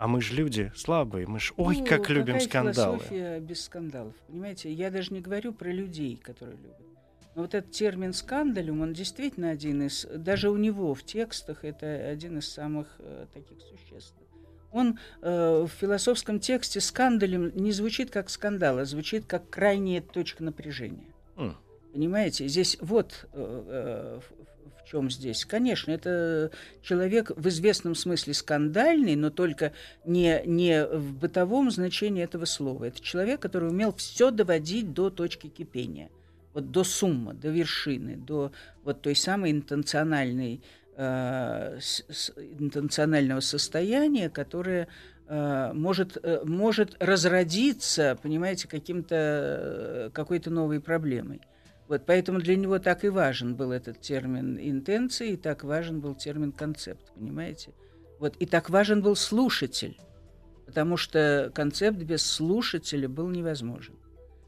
А 0.04 0.08
мы 0.08 0.20
же 0.20 0.34
люди 0.34 0.70
слабые, 0.76 1.26
мы 1.28 1.40
же, 1.40 1.54
ой, 1.56 1.78
ну, 1.78 1.86
как 1.86 2.10
любим 2.10 2.38
скандалы. 2.42 2.98
философия 2.98 3.40
без 3.40 3.64
скандалов, 3.64 4.14
понимаете? 4.28 4.70
Я 4.70 4.92
даже 4.92 5.14
не 5.14 5.22
говорю 5.22 5.54
про 5.54 5.72
людей, 5.72 6.18
которые 6.18 6.58
любят. 6.58 6.76
Но 7.36 7.44
вот 7.44 7.56
этот 7.56 7.72
термин 7.72 8.12
скандалюм, 8.12 8.82
он 8.82 8.92
действительно 8.92 9.50
один 9.50 9.82
из, 9.84 10.06
даже 10.14 10.50
у 10.50 10.58
него 10.58 10.94
в 10.94 11.04
текстах 11.04 11.64
это 11.64 11.88
один 12.10 12.40
из 12.40 12.50
самых 12.50 12.88
э, 13.00 13.28
таких 13.34 13.62
существенных. 13.62 14.28
Он 14.74 15.00
э, 15.22 15.66
в 15.66 15.70
философском 15.70 16.42
тексте 16.42 16.82
скандалем 16.82 17.56
не 17.56 17.72
звучит 17.72 18.12
как 18.12 18.30
скандал, 18.30 18.80
а 18.80 18.86
звучит 18.86 19.26
как 19.26 19.50
крайняя 19.50 20.02
точка 20.02 20.44
напряжения. 20.44 21.14
Mm. 21.38 21.56
Понимаете, 21.94 22.50
здесь 22.50 22.78
вот 22.82 23.26
э, 23.32 24.20
э 24.20 24.20
чем 24.86 25.10
здесь? 25.10 25.46
Конечно, 25.46 25.92
это 25.92 26.52
человек 26.82 27.32
в 27.36 27.48
известном 27.48 27.96
смысле 27.96 28.34
скандальный, 28.34 29.16
но 29.16 29.30
только 29.30 29.74
не, 30.06 30.42
не 30.46 30.86
в 30.86 31.14
бытовом 31.16 31.72
значении 31.72 32.24
этого 32.24 32.46
слова. 32.46 32.86
Это 32.86 33.02
человек, 33.02 33.40
который 33.40 33.70
умел 33.70 33.94
все 33.94 34.32
доводить 34.32 34.94
до 34.94 35.10
точки 35.10 35.48
кипения, 35.48 36.10
вот 36.54 36.72
до 36.72 36.84
суммы, 36.84 37.34
до 37.34 37.50
вершины, 37.50 38.16
до 38.16 38.52
вот 38.84 39.02
той 39.02 39.16
самой 39.16 39.52
интенциональной, 39.52 40.62
э, 40.96 41.80
с, 41.80 42.32
интенционального 42.38 43.40
состояния, 43.40 44.30
которое 44.30 44.88
э, 45.28 45.72
может, 45.74 46.18
э, 46.22 46.42
может 46.44 46.96
разродиться, 47.00 48.18
понимаете, 48.22 48.68
каким-то, 48.68 49.16
э, 49.16 50.10
какой-то 50.14 50.50
новой 50.50 50.80
проблемой. 50.80 51.42
Вот, 51.88 52.06
поэтому 52.06 52.40
для 52.40 52.56
него 52.56 52.80
так 52.80 53.04
и 53.04 53.10
важен 53.10 53.56
был 53.56 53.72
этот 53.72 54.00
термин 54.00 54.58
интенции, 54.60 55.32
и 55.32 55.38
так 55.38 55.64
важен 55.64 56.00
был 56.00 56.16
термин 56.16 56.52
концепт, 56.52 57.12
понимаете? 57.14 57.72
Вот, 58.20 58.36
и 58.38 58.46
так 58.46 58.70
важен 58.70 59.02
был 59.02 59.16
слушатель, 59.16 59.98
потому 60.66 60.98
что 60.98 61.52
концепт 61.54 61.98
без 61.98 62.26
слушателя 62.26 63.10
был 63.10 63.30
невозможен. 63.30 63.96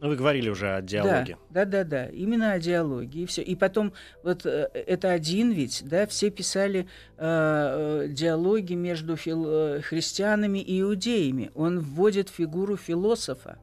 Ну, 0.02 0.10
вы 0.10 0.18
говорили 0.18 0.50
уже 0.50 0.76
о 0.76 0.82
диалоге. 0.82 1.38
Да, 1.50 1.66
да, 1.66 1.84
да, 1.84 2.06
да. 2.06 2.06
Именно 2.10 2.52
о 2.52 2.60
диалоге. 2.60 3.24
И 3.24 3.26
все. 3.26 3.42
И 3.42 3.56
потом, 3.56 3.94
вот 4.24 4.46
э, 4.46 4.70
это 4.74 5.12
один 5.12 5.52
ведь, 5.52 5.84
да, 5.86 6.06
все 6.06 6.30
писали 6.30 6.88
э, 7.18 8.06
э 8.06 8.08
диалоги 8.10 8.74
между 8.74 9.16
фил, 9.16 9.46
э, 9.48 9.82
христианами 9.82 10.60
и 10.60 10.82
иудеями. 10.82 11.50
Он 11.56 11.80
вводит 11.80 12.30
фигуру 12.30 12.76
философа. 12.76 13.58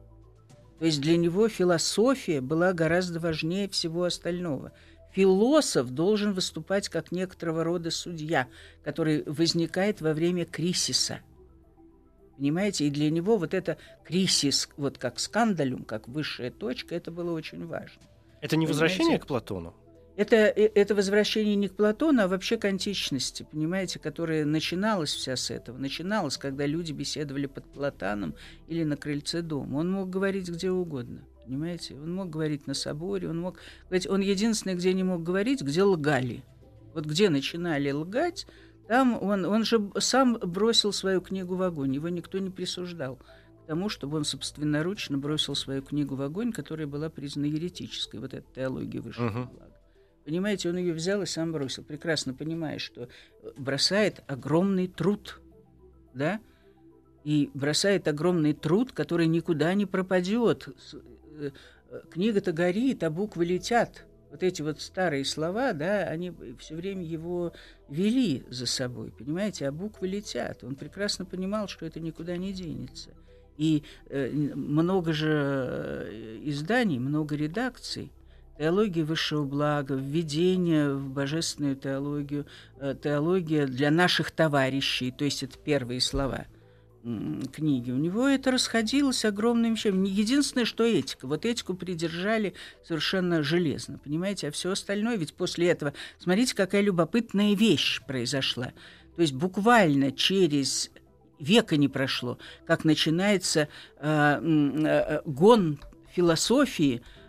То 0.83 0.87
есть 0.87 0.99
для 0.99 1.15
него 1.15 1.47
философия 1.47 2.41
была 2.41 2.73
гораздо 2.73 3.17
важнее 3.17 3.69
всего 3.69 4.03
остального. 4.03 4.73
Философ 5.13 5.89
должен 5.89 6.33
выступать 6.33 6.89
как 6.89 7.13
некоторого 7.13 7.63
рода 7.63 7.89
судья, 7.89 8.49
который 8.83 9.23
возникает 9.25 10.01
во 10.01 10.11
время 10.11 10.43
кризиса. 10.43 11.21
Понимаете, 12.35 12.85
и 12.85 12.89
для 12.89 13.09
него 13.09 13.37
вот 13.37 13.53
это 13.53 13.77
кризис, 14.03 14.67
вот 14.75 14.97
как 14.97 15.21
скандалюм, 15.21 15.85
как 15.85 16.09
высшая 16.09 16.51
точка, 16.51 16.95
это 16.95 17.11
было 17.11 17.31
очень 17.31 17.65
важно. 17.65 18.01
Это 18.41 18.57
не 18.57 18.67
возвращение 18.67 19.19
к 19.19 19.25
Платону? 19.25 19.73
Это, 20.15 20.35
э, 20.35 20.69
это 20.75 20.93
возвращение 20.93 21.55
не 21.55 21.67
к 21.67 21.75
Платону, 21.75 22.23
а 22.23 22.27
вообще 22.27 22.57
к 22.57 22.65
античности, 22.65 23.47
понимаете, 23.49 23.99
которая 23.99 24.45
начиналась 24.45 25.13
вся 25.13 25.35
с 25.35 25.49
этого. 25.49 25.77
Начиналась, 25.77 26.37
когда 26.37 26.65
люди 26.65 26.91
беседовали 26.91 27.47
под 27.47 27.65
Платаном 27.65 28.35
или 28.67 28.83
на 28.83 28.95
крыльце 28.95 29.41
дома. 29.41 29.77
Он 29.77 29.91
мог 29.91 30.09
говорить 30.09 30.49
где 30.49 30.69
угодно, 30.69 31.21
понимаете? 31.45 31.95
Он 31.95 32.13
мог 32.13 32.29
говорить 32.29 32.67
на 32.67 32.75
соборе, 32.75 33.29
он 33.29 33.39
мог 33.39 33.57
говорить... 33.89 34.07
Он 34.07 34.21
единственное, 34.21 34.75
где 34.75 34.93
не 34.93 35.03
мог 35.03 35.23
говорить, 35.23 35.61
где 35.61 35.81
лгали. 35.81 36.43
Вот 36.93 37.05
где 37.05 37.29
начинали 37.29 37.89
лгать, 37.89 38.45
там 38.87 39.17
он, 39.21 39.45
он 39.45 39.63
же 39.63 39.91
сам 39.97 40.37
бросил 40.37 40.93
свою 40.93 41.21
книгу 41.21 41.55
в 41.55 41.63
огонь, 41.63 41.95
его 41.95 42.09
никто 42.09 42.37
не 42.37 42.51
присуждал 42.51 43.15
к 43.63 43.67
тому, 43.67 43.89
чтобы 43.89 44.17
он 44.17 44.25
собственноручно 44.25 45.17
бросил 45.17 45.55
свою 45.55 45.81
книгу 45.81 46.15
в 46.15 46.21
огонь, 46.21 46.51
которая 46.51 46.85
была 46.85 47.09
признана 47.09 47.47
еретической, 47.47 48.19
вот 48.19 48.33
эта 48.35 48.45
теология 48.53 49.01
высшего 49.01 49.29
uh-huh. 49.29 49.49
блага. 49.49 49.72
Понимаете, 50.25 50.69
он 50.69 50.77
ее 50.77 50.93
взял 50.93 51.21
и 51.21 51.25
сам 51.25 51.51
бросил, 51.51 51.83
прекрасно 51.83 52.33
понимая, 52.33 52.79
что 52.79 53.09
бросает 53.57 54.23
огромный 54.27 54.87
труд, 54.87 55.41
да, 56.13 56.39
и 57.25 57.49
бросает 57.53 58.07
огромный 58.07 58.53
труд, 58.53 58.93
который 58.93 59.27
никуда 59.27 59.73
не 59.73 59.85
пропадет. 59.85 60.69
Э, 61.39 61.51
книга-то 62.09 62.53
горит, 62.53 63.03
а 63.03 63.09
буквы 63.09 63.45
летят. 63.45 64.05
Вот 64.31 64.43
эти 64.43 64.61
вот 64.61 64.81
старые 64.81 65.25
слова, 65.25 65.73
да, 65.73 66.03
они 66.05 66.33
все 66.57 66.75
время 66.75 67.03
его 67.03 67.53
вели 67.89 68.43
за 68.49 68.65
собой, 68.65 69.11
понимаете, 69.11 69.67
а 69.67 69.71
буквы 69.71 70.07
летят. 70.07 70.63
Он 70.63 70.75
прекрасно 70.75 71.25
понимал, 71.25 71.67
что 71.67 71.85
это 71.85 71.99
никуда 71.99 72.37
не 72.37 72.51
денется. 72.53 73.11
И 73.57 73.83
э, 74.09 74.31
много 74.31 75.13
же 75.13 75.29
э, 75.29 76.39
изданий, 76.43 76.97
много 76.97 77.35
редакций– 77.35 78.11
теология 78.57 79.03
высшего 79.03 79.43
блага, 79.43 79.95
введение 79.95 80.93
в 80.93 81.09
божественную 81.09 81.75
теологию, 81.75 82.45
э, 82.79 82.95
теология 83.01 83.65
для 83.65 83.91
наших 83.91 84.31
товарищей, 84.31 85.11
то 85.11 85.25
есть 85.25 85.43
это 85.43 85.57
первые 85.57 86.01
слова 86.01 86.45
книги. 87.51 87.91
У 87.91 87.97
него 87.97 88.27
это 88.27 88.49
расходилось 88.49 89.25
огромным 89.25 89.73
вещами. 89.73 90.07
Единственное, 90.07 90.63
что 90.63 90.85
этика. 90.85 91.27
Вот 91.27 91.45
этику 91.45 91.73
придержали 91.73 92.53
совершенно 92.81 93.43
железно, 93.43 93.97
понимаете? 93.97 94.47
А 94.47 94.51
все 94.51 94.71
остальное, 94.71 95.17
ведь 95.17 95.33
после 95.33 95.67
этого, 95.67 95.93
смотрите, 96.17 96.55
какая 96.55 96.81
любопытная 96.81 97.55
вещь 97.55 98.01
произошла. 98.07 98.71
То 99.15 99.21
есть 99.21 99.33
буквально 99.33 100.13
через 100.13 100.91
века 101.39 101.75
не 101.75 101.89
прошло, 101.89 102.37
как 102.65 102.85
начинается 102.85 103.67
э, 103.97 104.39
э, 104.41 105.21
гон 105.25 105.79
философии 106.13 107.01
э, 107.01 107.22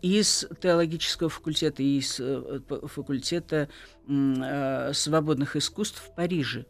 из 0.00 0.46
теологического 0.60 1.28
факультета, 1.28 1.82
из 1.82 2.18
э, 2.18 2.60
факультета 2.86 3.68
э, 4.08 4.92
свободных 4.94 5.56
искусств 5.56 6.02
в 6.02 6.14
Париже. 6.14 6.64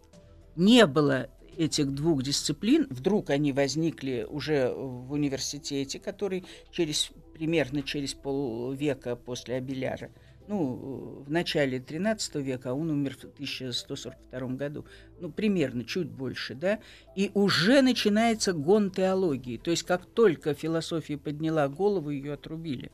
Не 0.57 0.86
было 0.86 1.28
этих 1.57 1.93
двух 1.93 2.22
дисциплин, 2.22 2.88
вдруг 2.91 3.30
они 3.30 3.53
возникли 3.53 4.26
уже 4.28 4.72
в 4.72 5.12
университете, 5.12 6.01
который 6.01 6.45
через, 6.72 7.11
примерно 7.34 7.82
через 7.82 8.14
полвека 8.14 9.14
после 9.14 9.57
Абеляра– 9.57 10.11
ну, 10.51 11.23
в 11.25 11.31
начале 11.31 11.79
XIII 11.79 12.43
века, 12.43 12.71
а 12.71 12.75
он 12.75 12.91
умер 12.91 13.17
в 13.17 13.25
1142 13.25 14.49
году, 14.49 14.85
ну, 15.21 15.31
примерно, 15.31 15.85
чуть 15.85 16.09
больше, 16.11 16.57
да, 16.57 16.81
и 17.15 17.31
уже 17.35 17.83
начинается 17.83 18.53
гон 18.53 18.91
теологии, 18.91 19.59
то 19.59 19.71
есть 19.71 19.85
как 19.85 20.07
только 20.07 20.55
философия 20.55 21.17
подняла 21.17 21.69
голову, 21.69 22.11
ее 22.11 22.33
отрубили. 22.33 22.91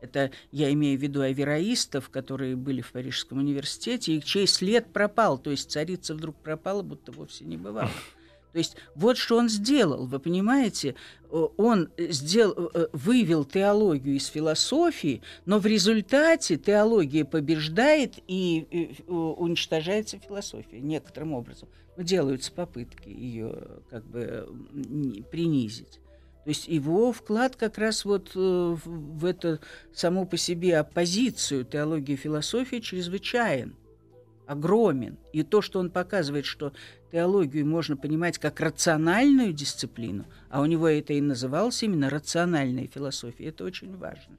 Это 0.00 0.32
я 0.50 0.72
имею 0.72 0.98
в 0.98 1.02
виду 1.02 1.20
авероистов, 1.20 2.10
которые 2.10 2.56
были 2.56 2.80
в 2.80 2.90
Парижском 2.90 3.38
университете, 3.38 4.16
и 4.16 4.20
чей 4.20 4.48
след 4.48 4.92
пропал, 4.92 5.38
то 5.38 5.52
есть 5.52 5.70
царица 5.70 6.16
вдруг 6.16 6.34
пропала, 6.42 6.82
будто 6.82 7.12
вовсе 7.12 7.44
не 7.44 7.56
бывало. 7.56 7.90
То 8.52 8.58
есть 8.58 8.76
вот 8.94 9.16
что 9.16 9.36
он 9.36 9.48
сделал, 9.48 10.06
вы 10.06 10.18
понимаете, 10.18 10.94
он 11.30 11.90
сделал, 11.98 12.70
э, 12.72 12.88
вывел 12.92 13.44
теологию 13.44 14.16
из 14.16 14.26
философии, 14.26 15.22
но 15.44 15.58
в 15.58 15.66
результате 15.66 16.56
теология 16.56 17.24
побеждает 17.24 18.14
и 18.26 18.96
уничтожается 19.06 20.18
философия 20.18 20.80
некоторым 20.80 21.34
образом. 21.34 21.68
Но 21.96 22.02
делаются 22.02 22.52
попытки 22.52 23.08
ее 23.08 23.54
как 23.90 24.04
бы 24.06 24.48
принизить. 25.30 26.00
То 26.44 26.50
есть 26.50 26.66
его 26.66 27.12
вклад 27.12 27.56
как 27.56 27.76
раз 27.76 28.06
вот 28.06 28.30
э, 28.34 28.76
в 28.82 29.24
эту 29.26 29.58
саму 29.92 30.26
по 30.26 30.38
себе 30.38 30.78
оппозицию 30.78 31.66
теологии 31.66 32.14
и 32.14 32.16
философии 32.16 32.76
чрезвычайен 32.76 33.76
огромен. 34.48 35.18
И 35.32 35.42
то, 35.42 35.62
что 35.62 35.78
он 35.78 35.90
показывает, 35.90 36.46
что 36.46 36.72
теологию 37.12 37.66
можно 37.66 37.96
понимать 37.96 38.38
как 38.38 38.60
рациональную 38.60 39.52
дисциплину, 39.52 40.24
а 40.50 40.62
у 40.62 40.66
него 40.66 40.88
это 40.88 41.12
и 41.12 41.20
называлось 41.20 41.82
именно 41.82 42.10
рациональная 42.10 42.88
философия, 42.88 43.46
это 43.46 43.64
очень 43.64 43.96
важно. 43.96 44.38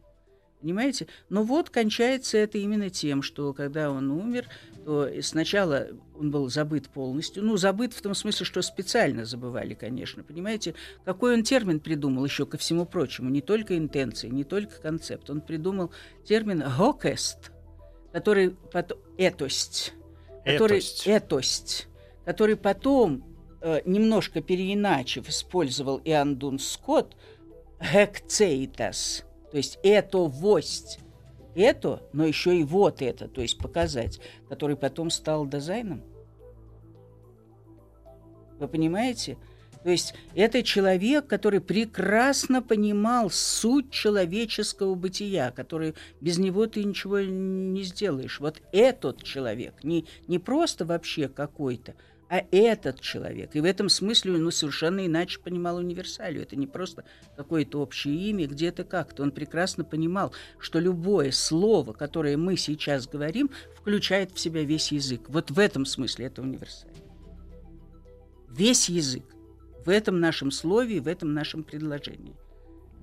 Понимаете? 0.62 1.08
Но 1.30 1.44
вот 1.44 1.70
кончается 1.70 2.38
это 2.38 2.58
именно 2.58 2.90
тем, 2.90 3.22
что 3.22 3.54
когда 3.54 3.92
он 3.92 4.12
умер, 4.12 4.48
то 4.84 5.10
сначала 5.22 5.88
он 6.18 6.32
был 6.32 6.50
забыт 6.50 6.90
полностью. 6.90 7.44
Ну, 7.44 7.56
забыт 7.56 7.94
в 7.94 8.02
том 8.02 8.14
смысле, 8.14 8.46
что 8.46 8.62
специально 8.62 9.24
забывали, 9.24 9.74
конечно. 9.74 10.22
Понимаете, 10.22 10.76
какой 11.06 11.36
он 11.36 11.44
термин 11.44 11.80
придумал 11.80 12.26
еще 12.26 12.46
ко 12.46 12.58
всему 12.58 12.86
прочему? 12.86 13.30
Не 13.30 13.42
только 13.42 13.78
интенции, 13.78 14.28
не 14.28 14.44
только 14.44 14.82
концепт. 14.82 15.30
Он 15.30 15.40
придумал 15.40 15.92
термин 16.26 16.62
«гокест», 16.78 17.52
который 18.12 18.58
потом... 18.74 18.98
«этость», 19.18 19.94
который 20.44 20.80
этость, 20.80 21.08
этость 21.08 21.90
который 22.26 22.56
потом 22.56 23.24
э, 23.62 23.82
немножко 23.86 24.42
переиначив 24.42 25.28
использовал 25.30 26.00
Иоанн 26.06 26.36
Дун 26.36 26.60
Скотт, 26.60 27.18
«хекцейтас», 27.82 29.26
то 29.50 29.58
есть 29.58 29.80
«это 29.82 30.20
вость», 30.20 31.00
это, 31.56 32.04
но 32.14 32.26
еще 32.26 32.56
и 32.56 32.64
вот 32.64 33.02
это, 33.02 33.28
то 33.28 33.42
есть 33.42 33.58
показать, 33.58 34.20
который 34.48 34.76
потом 34.76 35.10
стал 35.10 35.48
дизайном. 35.48 36.04
Вы 38.60 38.68
понимаете? 38.68 39.38
То 39.84 39.92
есть 39.92 40.14
это 40.36 40.62
человек, 40.62 41.28
который 41.28 41.62
прекрасно 41.62 42.62
понимал 42.62 43.30
суть 43.30 43.92
человеческого 43.92 44.96
бытия, 44.96 45.52
который 45.52 45.96
без 46.20 46.38
него 46.38 46.68
ты 46.68 46.84
ничего 46.84 47.20
не 47.20 47.84
сделаешь. 47.84 48.40
Вот 48.40 48.62
этот 48.74 49.24
человек, 49.24 49.76
не, 49.84 50.06
не 50.28 50.38
просто 50.38 50.86
вообще 50.86 51.30
какой-то, 51.30 51.96
а 52.30 52.44
этот 52.52 53.00
человек. 53.00 53.56
И 53.56 53.62
в 53.62 53.66
этом 53.66 53.88
смысле 53.90 54.34
он 54.34 54.44
ну, 54.44 54.52
совершенно 54.52 55.06
иначе 55.06 55.40
понимал 55.40 55.78
универсалию. 55.78 56.44
Это 56.44 56.58
не 56.58 56.68
просто 56.68 57.06
какое-то 57.38 57.80
общее 57.80 58.16
имя, 58.16 58.48
где-то 58.48 58.84
как-то. 58.84 59.24
Он 59.24 59.32
прекрасно 59.32 59.84
понимал, 59.84 60.34
что 60.60 60.80
любое 60.80 61.32
слово, 61.32 61.94
которое 61.94 62.38
мы 62.38 62.58
сейчас 62.58 63.08
говорим, 63.08 63.50
включает 63.76 64.32
в 64.32 64.40
себя 64.40 64.64
весь 64.64 64.92
язык. 64.92 65.22
Вот 65.30 65.50
в 65.50 65.58
этом 65.58 65.86
смысле 65.86 66.26
это 66.26 66.42
универсалия. 66.42 66.94
Весь 68.50 68.90
язык 68.90 69.24
в 69.86 69.90
этом 69.90 70.20
нашем 70.20 70.52
слове, 70.52 71.00
в 71.00 71.08
этом 71.08 71.34
нашем 71.34 71.64
предложении. 71.64 72.36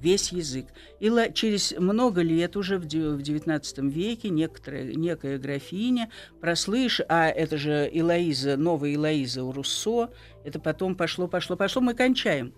Весь 0.00 0.30
язык. 0.30 0.66
И 1.00 1.10
через 1.32 1.72
много 1.78 2.20
лет, 2.20 2.56
уже 2.56 2.78
в 2.78 2.84
XIX 2.84 3.90
веке, 3.90 4.28
некоторая, 4.28 4.84
некая 4.92 5.38
графиня, 5.38 6.10
прослыш, 6.40 7.00
а 7.08 7.28
это 7.28 7.56
же 7.56 7.88
Илоиза, 7.90 8.58
новая 8.58 8.94
Илоиза 8.94 9.42
у 9.42 9.52
Руссо, 9.52 10.10
это 10.44 10.60
потом 10.60 10.96
пошло, 10.96 11.28
пошло, 11.28 11.56
пошло, 11.56 11.80
мы 11.80 11.94
кончаем. 11.94 12.52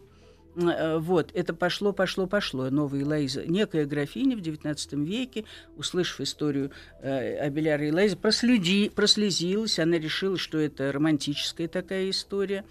Э, 0.57 0.99
вот, 0.99 1.31
это 1.35 1.55
пошло, 1.55 1.93
пошло, 1.93 2.27
пошло. 2.27 2.71
Новая 2.71 3.03
Элоиза. 3.03 3.45
Некая 3.47 3.87
графиня 3.87 4.37
в 4.37 4.41
XIX 4.41 5.05
веке, 5.05 5.45
услышав 5.77 6.21
историю 6.21 6.73
э, 7.01 7.37
Абеляра 7.39 7.87
и 7.87 7.91
Элоизы, 7.91 8.17
проследи, 8.17 8.89
прослезилась. 8.89 9.79
Она 9.79 9.99
решила, 9.99 10.37
что 10.37 10.59
это 10.59 10.91
романтическая 10.91 11.69
такая 11.69 12.11
история. 12.11 12.65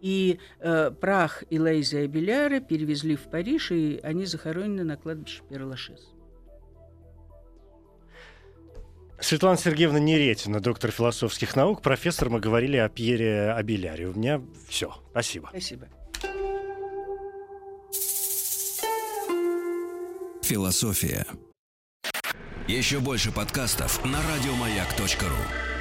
И 0.00 0.38
э, 0.60 0.90
прах 0.90 1.44
Илайза 1.50 2.00
и 2.00 2.06
Беляра 2.06 2.60
перевезли 2.60 3.16
в 3.16 3.30
Париж, 3.30 3.72
и 3.72 4.00
они 4.02 4.26
захоронены 4.26 4.84
на 4.84 4.96
кладбище 4.96 5.42
Перлашез. 5.48 6.14
Светлана 9.20 9.56
Сергеевна 9.56 9.98
Неретина, 9.98 10.60
доктор 10.60 10.92
философских 10.92 11.56
наук, 11.56 11.82
профессор. 11.82 12.30
Мы 12.30 12.38
говорили 12.38 12.76
о 12.76 12.88
Пьере 12.88 13.50
Абеляре. 13.50 14.06
У 14.06 14.14
меня 14.14 14.40
все. 14.68 14.94
Спасибо. 15.10 15.48
Спасибо. 15.50 15.88
Философия. 20.42 21.26
Еще 22.68 23.00
больше 23.00 23.32
подкастов 23.32 24.04
на 24.04 24.18
радиомаяк.ру. 24.22 25.77